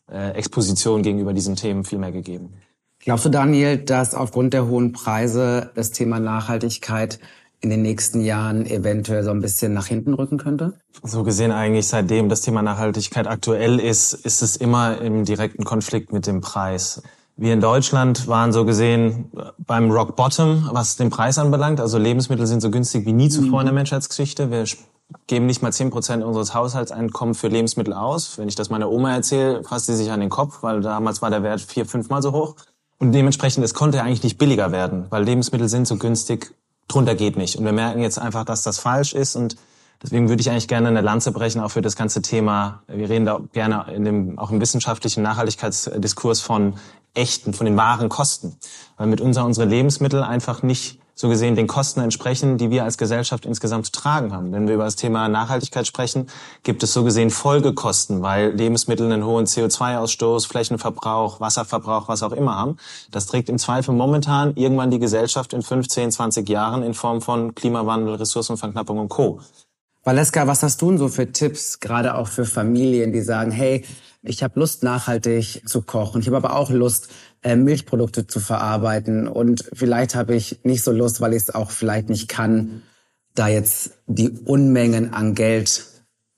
äh, 0.10 0.32
Exposition 0.32 1.02
gegenüber 1.02 1.34
diesen 1.34 1.56
Themen 1.56 1.84
viel 1.84 1.99
mehr 1.99 2.12
gegeben. 2.12 2.54
Glaubst 3.04 3.26
du, 3.26 3.30
Daniel, 3.30 3.80
dass 3.80 4.14
aufgrund 4.14 4.54
der 4.54 4.68
hohen 4.68 4.91
Preise 4.91 5.72
das 5.74 5.91
Thema 5.91 6.20
Nachhaltigkeit 6.20 7.20
in 7.62 7.70
den 7.70 7.84
nächsten 7.84 8.22
Jahren 8.22 8.66
eventuell 8.66 9.24
so 9.24 9.30
ein 9.30 9.41
bisschen 9.41 9.74
nach 9.74 9.86
hinten 9.86 10.14
rücken 10.14 10.38
könnte? 10.38 10.74
So 11.03 11.24
gesehen 11.24 11.51
eigentlich 11.51 11.88
seitdem 11.88 12.28
das 12.28 12.41
Thema 12.41 12.62
Nachhaltigkeit 12.64 13.28
aktuell 13.28 13.80
ist, 13.80 14.14
ist 14.14 14.41
es 14.41 14.55
immer 14.55 14.99
im 14.99 15.26
direkten 15.26 15.64
Konflikt 15.64 16.12
mit 16.12 16.26
dem 16.26 16.41
Preis. 16.41 17.03
Wir 17.38 17.53
in 17.53 17.62
Deutschland 17.62 18.28
waren 18.28 18.51
so 18.51 18.66
gesehen 18.66 19.32
beim 19.59 19.89
Rock 19.91 20.16
Bottom, 20.16 20.70
was 20.74 20.97
den 20.97 21.09
Preis 21.09 21.38
anbelangt. 21.38 21.80
Also 21.80 21.97
Lebensmittel 21.97 22.45
sind 22.45 22.62
so 22.62 22.70
günstig 22.70 23.05
wie 23.05 23.14
nie 23.14 23.30
zuvor 23.30 23.62
in 23.62 23.66
der 23.66 23.74
mhm. 23.74 23.78
Menschheitsgeschichte. 23.78 24.51
Wir 24.51 24.66
geben 25.28 25.45
nicht 25.45 25.62
mal 25.62 25.72
zehn 25.72 25.89
Prozent 25.91 26.24
unseres 26.24 26.53
Haushaltseinkommens 26.53 27.39
für 27.39 27.47
Lebensmittel 27.47 27.93
aus. 27.93 28.38
Wenn 28.38 28.47
ich 28.47 28.55
das 28.55 28.70
meiner 28.70 28.89
Oma 28.89 29.14
erzähle, 29.14 29.64
fasst 29.64 29.86
sie 29.86 29.95
sich 29.95 30.12
an 30.12 30.20
den 30.20 30.30
Kopf, 30.30 30.62
weil 30.62 30.82
damals 30.82 31.22
war 31.22 31.30
der 31.30 31.43
Wert 31.43 31.62
vier, 31.62 31.86
fünfmal 31.86 32.22
so 32.22 32.32
hoch. 32.32 32.55
Und 32.99 33.14
dementsprechend, 33.14 33.64
es 33.66 33.74
konnte 33.74 34.03
eigentlich 34.03 34.24
nicht 34.24 34.38
billiger 34.38 34.72
werden, 34.72 35.07
weil 35.09 35.24
Lebensmittel 35.24 35.68
sind 35.68 35.88
so 35.88 35.97
günstig 35.97 36.53
drunter 36.94 37.16
geht 37.16 37.38
nicht. 37.38 37.58
Und 37.58 37.66
wir 37.66 37.72
merken 37.72 38.02
jetzt 38.02 38.20
einfach, 38.20 38.46
dass 38.46 38.64
das 38.64 38.80
falsch 38.80 39.14
ist 39.14 39.36
und 39.36 39.56
Deswegen 40.04 40.30
würde 40.30 40.42
ich 40.42 40.50
eigentlich 40.50 40.68
gerne 40.68 40.88
eine 40.88 41.02
Lanze 41.02 41.32
brechen, 41.32 41.62
auch 41.62 41.70
für 41.70 41.82
das 41.82 41.96
ganze 41.96 42.24
Thema. 42.24 42.82
Wir 42.88 43.08
reden 43.08 43.26
da 43.26 43.39
gerne 43.54 43.86
in 43.94 44.04
dem, 44.04 44.39
auch 44.39 44.50
im 44.50 44.60
wissenschaftlichen 44.60 45.22
Nachhaltigkeitsdiskurs 45.22 46.42
von 46.42 46.74
echten, 47.14 47.54
von 47.54 47.66
den 47.66 47.78
wahren 47.78 48.10
Kosten. 48.10 48.58
Weil 48.98 49.08
mit 49.08 49.22
unser, 49.22 49.46
unsere 49.46 49.68
Lebensmittel 49.68 50.24
einfach 50.24 50.64
nicht 50.64 51.01
so 51.14 51.30
gesehen 51.30 51.55
den 51.55 51.68
Kosten 51.68 51.99
entsprechen, 51.99 52.57
die 52.57 52.70
wir 52.70 52.84
als 52.84 52.97
Gesellschaft 52.97 53.45
insgesamt 53.45 53.86
zu 53.88 53.91
tragen 53.91 54.34
haben. 54.34 54.51
Wenn 54.51 54.68
wir 54.68 54.76
über 54.76 54.86
das 54.86 54.95
Thema 54.95 55.28
Nachhaltigkeit 55.28 55.86
sprechen, 55.86 56.28
gibt 56.64 56.84
es 56.84 56.93
so 56.93 57.03
gesehen 57.03 57.30
Folgekosten, 57.30 58.22
weil 58.22 58.51
Lebensmittel 58.51 59.12
einen 59.12 59.26
hohen 59.26 59.45
CO2-Ausstoß, 59.45 60.47
Flächenverbrauch, 60.47 61.39
Wasserverbrauch, 61.39 62.07
was 62.07 62.24
auch 62.24 62.32
immer 62.32 62.55
haben. 62.55 62.78
Das 63.12 63.28
trägt 63.28 63.49
im 63.49 63.57
Zweifel 63.57 63.93
momentan 63.93 64.55
irgendwann 64.55 64.91
die 64.91 64.99
Gesellschaft 64.99 65.53
in 65.53 65.62
15, 65.62 66.12
20 66.12 66.47
Jahren 66.49 66.84
in 66.84 66.93
Form 66.93 67.22
von 67.22 67.55
Klimawandel, 67.55 68.16
Ressourcenverknappung 68.16 68.97
und 68.99 69.09
Co. 69.09 69.39
Valeska, 70.03 70.47
was 70.47 70.64
hast 70.64 70.82
du 70.82 70.89
denn 70.89 70.97
so 70.97 71.09
für 71.09 71.32
Tipps, 71.32 71.80
gerade 71.80 72.16
auch 72.16 72.28
für 72.28 72.45
Familien, 72.45 73.14
die 73.14 73.22
sagen, 73.22 73.51
hey, 73.51 73.86
ich 74.24 74.43
habe 74.43 74.59
Lust, 74.59 74.84
nachhaltig 74.84 75.67
zu 75.67 75.82
kochen. 75.82 76.22
Ich 76.22 76.28
habe 76.28 76.38
aber 76.38 76.55
auch 76.55 76.69
Lust, 76.69 77.09
äh, 77.41 77.55
Milchprodukte 77.55 78.28
zu 78.28 78.39
verarbeiten. 78.39 79.28
Und 79.28 79.69
vielleicht 79.74 80.15
habe 80.15 80.36
ich 80.36 80.59
nicht 80.63 80.84
so 80.84 80.91
Lust, 80.91 81.22
weil 81.22 81.34
ich 81.34 81.43
es 81.43 81.55
auch 81.55 81.72
vielleicht 81.72 82.09
nicht 82.09 82.28
kann, 82.28 82.84
da 83.34 83.47
jetzt 83.47 83.91
die 84.07 84.30
Unmengen 84.30 85.13
an 85.13 85.34
Geld 85.34 85.86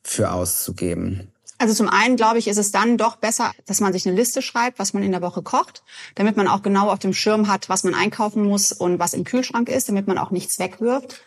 für 0.03 0.31
auszugeben. 0.31 1.29
Also 1.57 1.73
zum 1.73 1.87
einen, 1.87 2.17
glaube 2.17 2.39
ich, 2.39 2.47
ist 2.47 2.57
es 2.57 2.71
dann 2.71 2.97
doch 2.97 3.17
besser, 3.17 3.51
dass 3.65 3.79
man 3.79 3.93
sich 3.93 4.05
eine 4.05 4.15
Liste 4.15 4.41
schreibt, 4.41 4.79
was 4.79 4.93
man 4.93 5.03
in 5.03 5.11
der 5.11 5.21
Woche 5.21 5.41
kocht, 5.41 5.83
damit 6.15 6.35
man 6.35 6.47
auch 6.47 6.61
genau 6.61 6.89
auf 6.89 6.99
dem 6.99 7.13
Schirm 7.13 7.47
hat, 7.47 7.69
was 7.69 7.83
man 7.83 7.93
einkaufen 7.93 8.43
muss 8.43 8.71
und 8.73 8.99
was 8.99 9.13
im 9.13 9.23
Kühlschrank 9.23 9.69
ist, 9.69 9.87
damit 9.87 10.07
man 10.07 10.17
auch 10.17 10.31
nichts 10.31 10.59
wegwirft. 10.59 11.21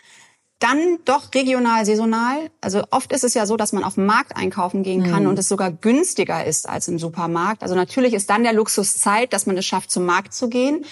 Dann 0.59 0.98
doch 1.04 1.34
regional, 1.34 1.84
saisonal. 1.84 2.50
Also 2.62 2.82
oft 2.90 3.12
ist 3.12 3.24
es 3.24 3.34
ja 3.34 3.44
so, 3.44 3.59
dass 3.59 3.72
man 3.72 3.84
auf 3.84 3.96
dem 3.96 4.07
Markt 4.07 4.36
einkaufen 4.36 4.82
gehen 4.82 5.04
kann 5.04 5.24
mhm. 5.24 5.30
und 5.30 5.38
es 5.38 5.48
sogar 5.48 5.70
günstiger 5.70 6.44
ist 6.44 6.66
als 6.66 6.88
im 6.88 6.98
Supermarkt. 6.98 7.62
Also 7.62 7.74
natürlich 7.74 8.14
ist 8.14 8.30
dann 8.30 8.42
der 8.42 8.54
Luxus 8.54 8.96
Zeit, 8.96 9.34
dass 9.34 9.44
man 9.44 9.59
es 9.59 9.66
schafft, 9.66 9.90
zum 9.90 10.07
Markt 10.07 10.32
zu 10.32 10.48
gehen. 10.48 10.86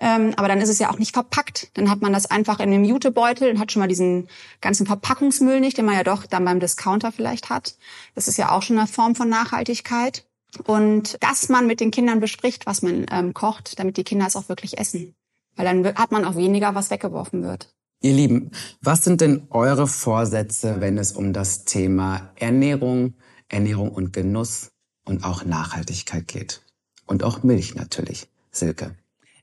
Ähm, 0.00 0.32
aber 0.36 0.48
dann 0.48 0.60
ist 0.60 0.70
es 0.70 0.78
ja 0.78 0.90
auch 0.90 0.98
nicht 0.98 1.12
verpackt. 1.12 1.70
Dann 1.74 1.90
hat 1.90 2.00
man 2.00 2.12
das 2.12 2.26
einfach 2.26 2.60
in 2.60 2.72
einem 2.72 2.84
Jutebeutel 2.84 3.50
und 3.50 3.58
hat 3.60 3.70
schon 3.70 3.80
mal 3.80 3.88
diesen 3.88 4.28
ganzen 4.60 4.86
Verpackungsmüll 4.86 5.60
nicht, 5.60 5.78
den 5.78 5.84
man 5.84 5.94
ja 5.94 6.02
doch 6.02 6.26
dann 6.26 6.44
beim 6.44 6.58
Discounter 6.58 7.12
vielleicht 7.12 7.50
hat. 7.50 7.76
Das 8.14 8.26
ist 8.26 8.38
ja 8.38 8.50
auch 8.50 8.62
schon 8.62 8.78
eine 8.78 8.88
Form 8.88 9.14
von 9.14 9.28
Nachhaltigkeit. 9.28 10.26
Und 10.64 11.22
dass 11.22 11.48
man 11.48 11.66
mit 11.66 11.80
den 11.80 11.90
Kindern 11.90 12.20
bespricht, 12.20 12.66
was 12.66 12.82
man 12.82 13.06
ähm, 13.10 13.34
kocht, 13.34 13.78
damit 13.78 13.96
die 13.96 14.04
Kinder 14.04 14.26
es 14.26 14.36
auch 14.36 14.48
wirklich 14.48 14.78
essen. 14.78 15.14
Weil 15.56 15.64
dann 15.64 15.94
hat 15.96 16.10
man 16.10 16.24
auch 16.24 16.36
weniger, 16.36 16.74
was 16.74 16.90
weggeworfen 16.90 17.42
wird. 17.42 17.73
Ihr 18.04 18.12
Lieben, 18.12 18.50
was 18.82 19.02
sind 19.02 19.22
denn 19.22 19.46
eure 19.48 19.86
Vorsätze, 19.86 20.82
wenn 20.82 20.98
es 20.98 21.12
um 21.12 21.32
das 21.32 21.64
Thema 21.64 22.32
Ernährung, 22.36 23.14
Ernährung 23.48 23.90
und 23.90 24.12
Genuss 24.12 24.72
und 25.06 25.24
auch 25.24 25.46
Nachhaltigkeit 25.46 26.28
geht? 26.28 26.60
Und 27.06 27.22
auch 27.24 27.42
Milch 27.44 27.76
natürlich. 27.76 28.28
Silke. 28.50 28.94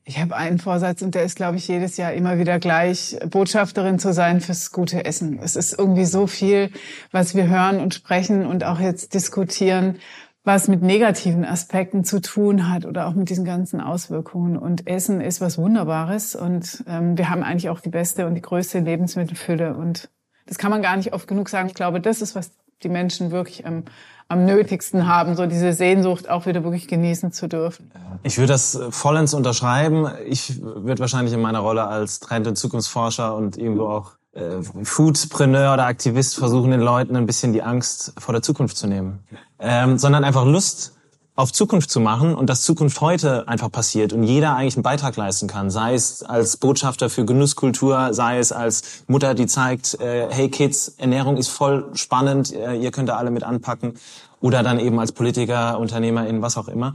Ich 0.04 0.20
habe 0.20 0.36
einen 0.36 0.60
Vorsatz 0.60 1.02
und 1.02 1.16
der 1.16 1.24
ist, 1.24 1.34
glaube 1.34 1.56
ich, 1.56 1.66
jedes 1.66 1.96
Jahr 1.96 2.12
immer 2.12 2.38
wieder 2.38 2.60
gleich, 2.60 3.18
Botschafterin 3.28 3.98
zu 3.98 4.12
sein 4.12 4.40
fürs 4.40 4.70
gute 4.70 5.04
Essen. 5.04 5.40
Es 5.42 5.56
ist 5.56 5.76
irgendwie 5.76 6.04
so 6.04 6.28
viel, 6.28 6.70
was 7.10 7.34
wir 7.34 7.48
hören 7.48 7.80
und 7.80 7.94
sprechen 7.94 8.46
und 8.46 8.62
auch 8.62 8.78
jetzt 8.78 9.12
diskutieren 9.12 9.98
was 10.44 10.66
mit 10.66 10.82
negativen 10.82 11.44
Aspekten 11.44 12.04
zu 12.04 12.20
tun 12.20 12.68
hat 12.68 12.84
oder 12.84 13.06
auch 13.06 13.14
mit 13.14 13.30
diesen 13.30 13.44
ganzen 13.44 13.80
Auswirkungen. 13.80 14.56
Und 14.56 14.86
Essen 14.88 15.20
ist 15.20 15.40
was 15.40 15.56
Wunderbares 15.56 16.34
und 16.34 16.84
ähm, 16.88 17.16
wir 17.16 17.30
haben 17.30 17.42
eigentlich 17.42 17.68
auch 17.70 17.80
die 17.80 17.90
beste 17.90 18.26
und 18.26 18.34
die 18.34 18.42
größte 18.42 18.80
Lebensmittelfülle 18.80 19.74
und 19.74 20.10
das 20.46 20.58
kann 20.58 20.70
man 20.70 20.82
gar 20.82 20.96
nicht 20.96 21.12
oft 21.12 21.28
genug 21.28 21.48
sagen. 21.48 21.68
Ich 21.68 21.74
glaube, 21.74 22.00
das 22.00 22.20
ist 22.20 22.34
was 22.34 22.50
die 22.82 22.88
Menschen 22.88 23.30
wirklich 23.30 23.64
am, 23.64 23.84
am 24.28 24.44
nötigsten 24.44 25.06
haben, 25.06 25.36
so 25.36 25.46
diese 25.46 25.72
Sehnsucht 25.72 26.28
auch 26.28 26.46
wieder 26.46 26.64
wirklich 26.64 26.88
genießen 26.88 27.32
zu 27.32 27.48
dürfen. 27.48 27.92
Ich 28.24 28.38
würde 28.38 28.52
das 28.52 28.78
vollends 28.90 29.34
unterschreiben. 29.34 30.08
Ich 30.26 30.60
würde 30.62 30.98
wahrscheinlich 31.00 31.32
in 31.32 31.40
meiner 31.40 31.60
Rolle 31.60 31.86
als 31.86 32.18
Trend- 32.18 32.46
und 32.48 32.56
Zukunftsforscher 32.56 33.36
und 33.36 33.56
irgendwo 33.56 33.86
auch 33.86 34.12
äh, 34.32 34.62
Foodpreneur 34.84 35.74
oder 35.74 35.86
Aktivist 35.86 36.36
versuchen, 36.36 36.70
den 36.70 36.80
Leuten 36.80 37.16
ein 37.16 37.26
bisschen 37.26 37.52
die 37.52 37.62
Angst 37.62 38.14
vor 38.18 38.32
der 38.32 38.42
Zukunft 38.42 38.76
zu 38.76 38.86
nehmen, 38.86 39.20
ähm, 39.58 39.98
sondern 39.98 40.24
einfach 40.24 40.44
Lust 40.44 40.94
auf 41.34 41.50
Zukunft 41.52 41.90
zu 41.90 41.98
machen 41.98 42.34
und 42.34 42.50
dass 42.50 42.62
Zukunft 42.62 43.00
heute 43.00 43.48
einfach 43.48 43.72
passiert 43.72 44.12
und 44.12 44.22
jeder 44.22 44.54
eigentlich 44.54 44.76
einen 44.76 44.82
Beitrag 44.82 45.16
leisten 45.16 45.48
kann, 45.48 45.70
sei 45.70 45.94
es 45.94 46.22
als 46.22 46.58
Botschafter 46.58 47.08
für 47.08 47.24
Genusskultur, 47.24 48.12
sei 48.12 48.38
es 48.38 48.52
als 48.52 49.04
Mutter, 49.06 49.34
die 49.34 49.46
zeigt, 49.46 49.98
äh, 50.00 50.28
hey 50.30 50.50
Kids, 50.50 50.88
Ernährung 50.98 51.38
ist 51.38 51.48
voll 51.48 51.90
spannend, 51.94 52.52
äh, 52.52 52.74
ihr 52.74 52.90
könnt 52.90 53.08
da 53.08 53.16
alle 53.16 53.30
mit 53.30 53.44
anpacken. 53.44 53.94
Oder 54.40 54.64
dann 54.64 54.80
eben 54.80 54.98
als 54.98 55.12
Politiker, 55.12 55.78
Unternehmerin, 55.78 56.42
was 56.42 56.58
auch 56.58 56.66
immer. 56.66 56.94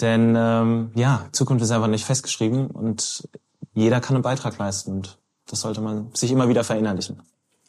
Denn 0.00 0.34
ähm, 0.36 0.90
ja, 0.94 1.24
Zukunft 1.32 1.64
ist 1.64 1.70
einfach 1.70 1.88
nicht 1.88 2.04
festgeschrieben 2.04 2.66
und 2.66 3.28
jeder 3.72 4.00
kann 4.00 4.16
einen 4.16 4.22
Beitrag 4.22 4.58
leisten 4.58 4.92
und 4.92 5.18
das 5.52 5.60
sollte 5.60 5.82
man 5.82 6.10
sich 6.14 6.32
immer 6.32 6.48
wieder 6.48 6.64
verinnerlichen. 6.64 7.20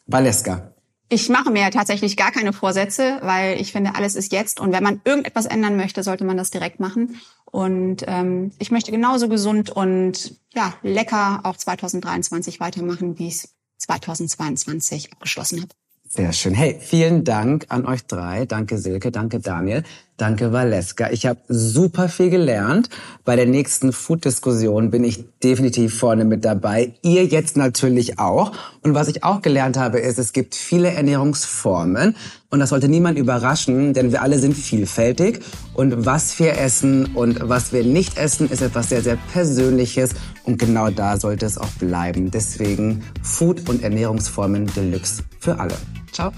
Valeska. 0.06 0.72
Ich 1.10 1.28
mache 1.28 1.50
mir 1.50 1.70
tatsächlich 1.70 2.16
gar 2.16 2.32
keine 2.32 2.54
Vorsätze, 2.54 3.18
weil 3.20 3.60
ich 3.60 3.72
finde, 3.72 3.94
alles 3.94 4.14
ist 4.14 4.32
jetzt. 4.32 4.58
Und 4.58 4.72
wenn 4.72 4.82
man 4.82 5.02
irgendetwas 5.04 5.44
ändern 5.44 5.76
möchte, 5.76 6.02
sollte 6.02 6.24
man 6.24 6.38
das 6.38 6.50
direkt 6.50 6.80
machen. 6.80 7.20
Und 7.44 8.04
ähm, 8.06 8.52
ich 8.58 8.70
möchte 8.70 8.90
genauso 8.90 9.28
gesund 9.28 9.68
und 9.68 10.34
ja 10.54 10.72
lecker 10.82 11.40
auch 11.44 11.58
2023 11.58 12.58
weitermachen, 12.58 13.18
wie 13.18 13.28
ich 13.28 13.34
es 13.34 13.54
2022 13.76 15.12
abgeschlossen 15.12 15.60
habe. 15.60 15.74
Sehr 16.06 16.32
schön. 16.32 16.54
Hey, 16.54 16.78
vielen 16.80 17.24
Dank 17.24 17.66
an 17.70 17.86
euch 17.86 18.06
drei. 18.06 18.44
Danke 18.44 18.78
Silke, 18.78 19.10
danke 19.10 19.40
Daniel, 19.40 19.82
danke 20.16 20.52
Valeska. 20.52 21.10
Ich 21.10 21.26
habe 21.26 21.40
super 21.48 22.08
viel 22.08 22.30
gelernt. 22.30 22.90
Bei 23.24 23.36
der 23.36 23.46
nächsten 23.46 23.92
Food-Diskussion 23.92 24.90
bin 24.90 25.02
ich 25.02 25.24
definitiv 25.42 25.98
vorne 25.98 26.24
mit 26.24 26.44
dabei. 26.44 26.92
Ihr 27.02 27.24
jetzt 27.24 27.56
natürlich 27.56 28.18
auch. 28.18 28.52
Und 28.82 28.94
was 28.94 29.08
ich 29.08 29.24
auch 29.24 29.40
gelernt 29.40 29.76
habe, 29.76 29.98
ist, 29.98 30.18
es 30.18 30.32
gibt 30.32 30.54
viele 30.54 30.90
Ernährungsformen. 30.90 32.14
Und 32.54 32.60
das 32.60 32.70
sollte 32.70 32.88
niemand 32.88 33.18
überraschen, 33.18 33.94
denn 33.94 34.12
wir 34.12 34.22
alle 34.22 34.38
sind 34.38 34.54
vielfältig. 34.54 35.40
Und 35.72 36.06
was 36.06 36.38
wir 36.38 36.56
essen 36.56 37.06
und 37.06 37.40
was 37.42 37.72
wir 37.72 37.82
nicht 37.82 38.16
essen, 38.16 38.48
ist 38.48 38.62
etwas 38.62 38.90
sehr, 38.90 39.02
sehr 39.02 39.18
Persönliches. 39.32 40.10
Und 40.44 40.56
genau 40.56 40.88
da 40.88 41.18
sollte 41.18 41.46
es 41.46 41.58
auch 41.58 41.70
bleiben. 41.80 42.30
Deswegen 42.30 43.02
Food- 43.24 43.68
und 43.68 43.82
Ernährungsformen 43.82 44.66
Deluxe 44.66 45.24
für 45.40 45.58
alle. 45.58 45.74
Ciao. 46.12 46.30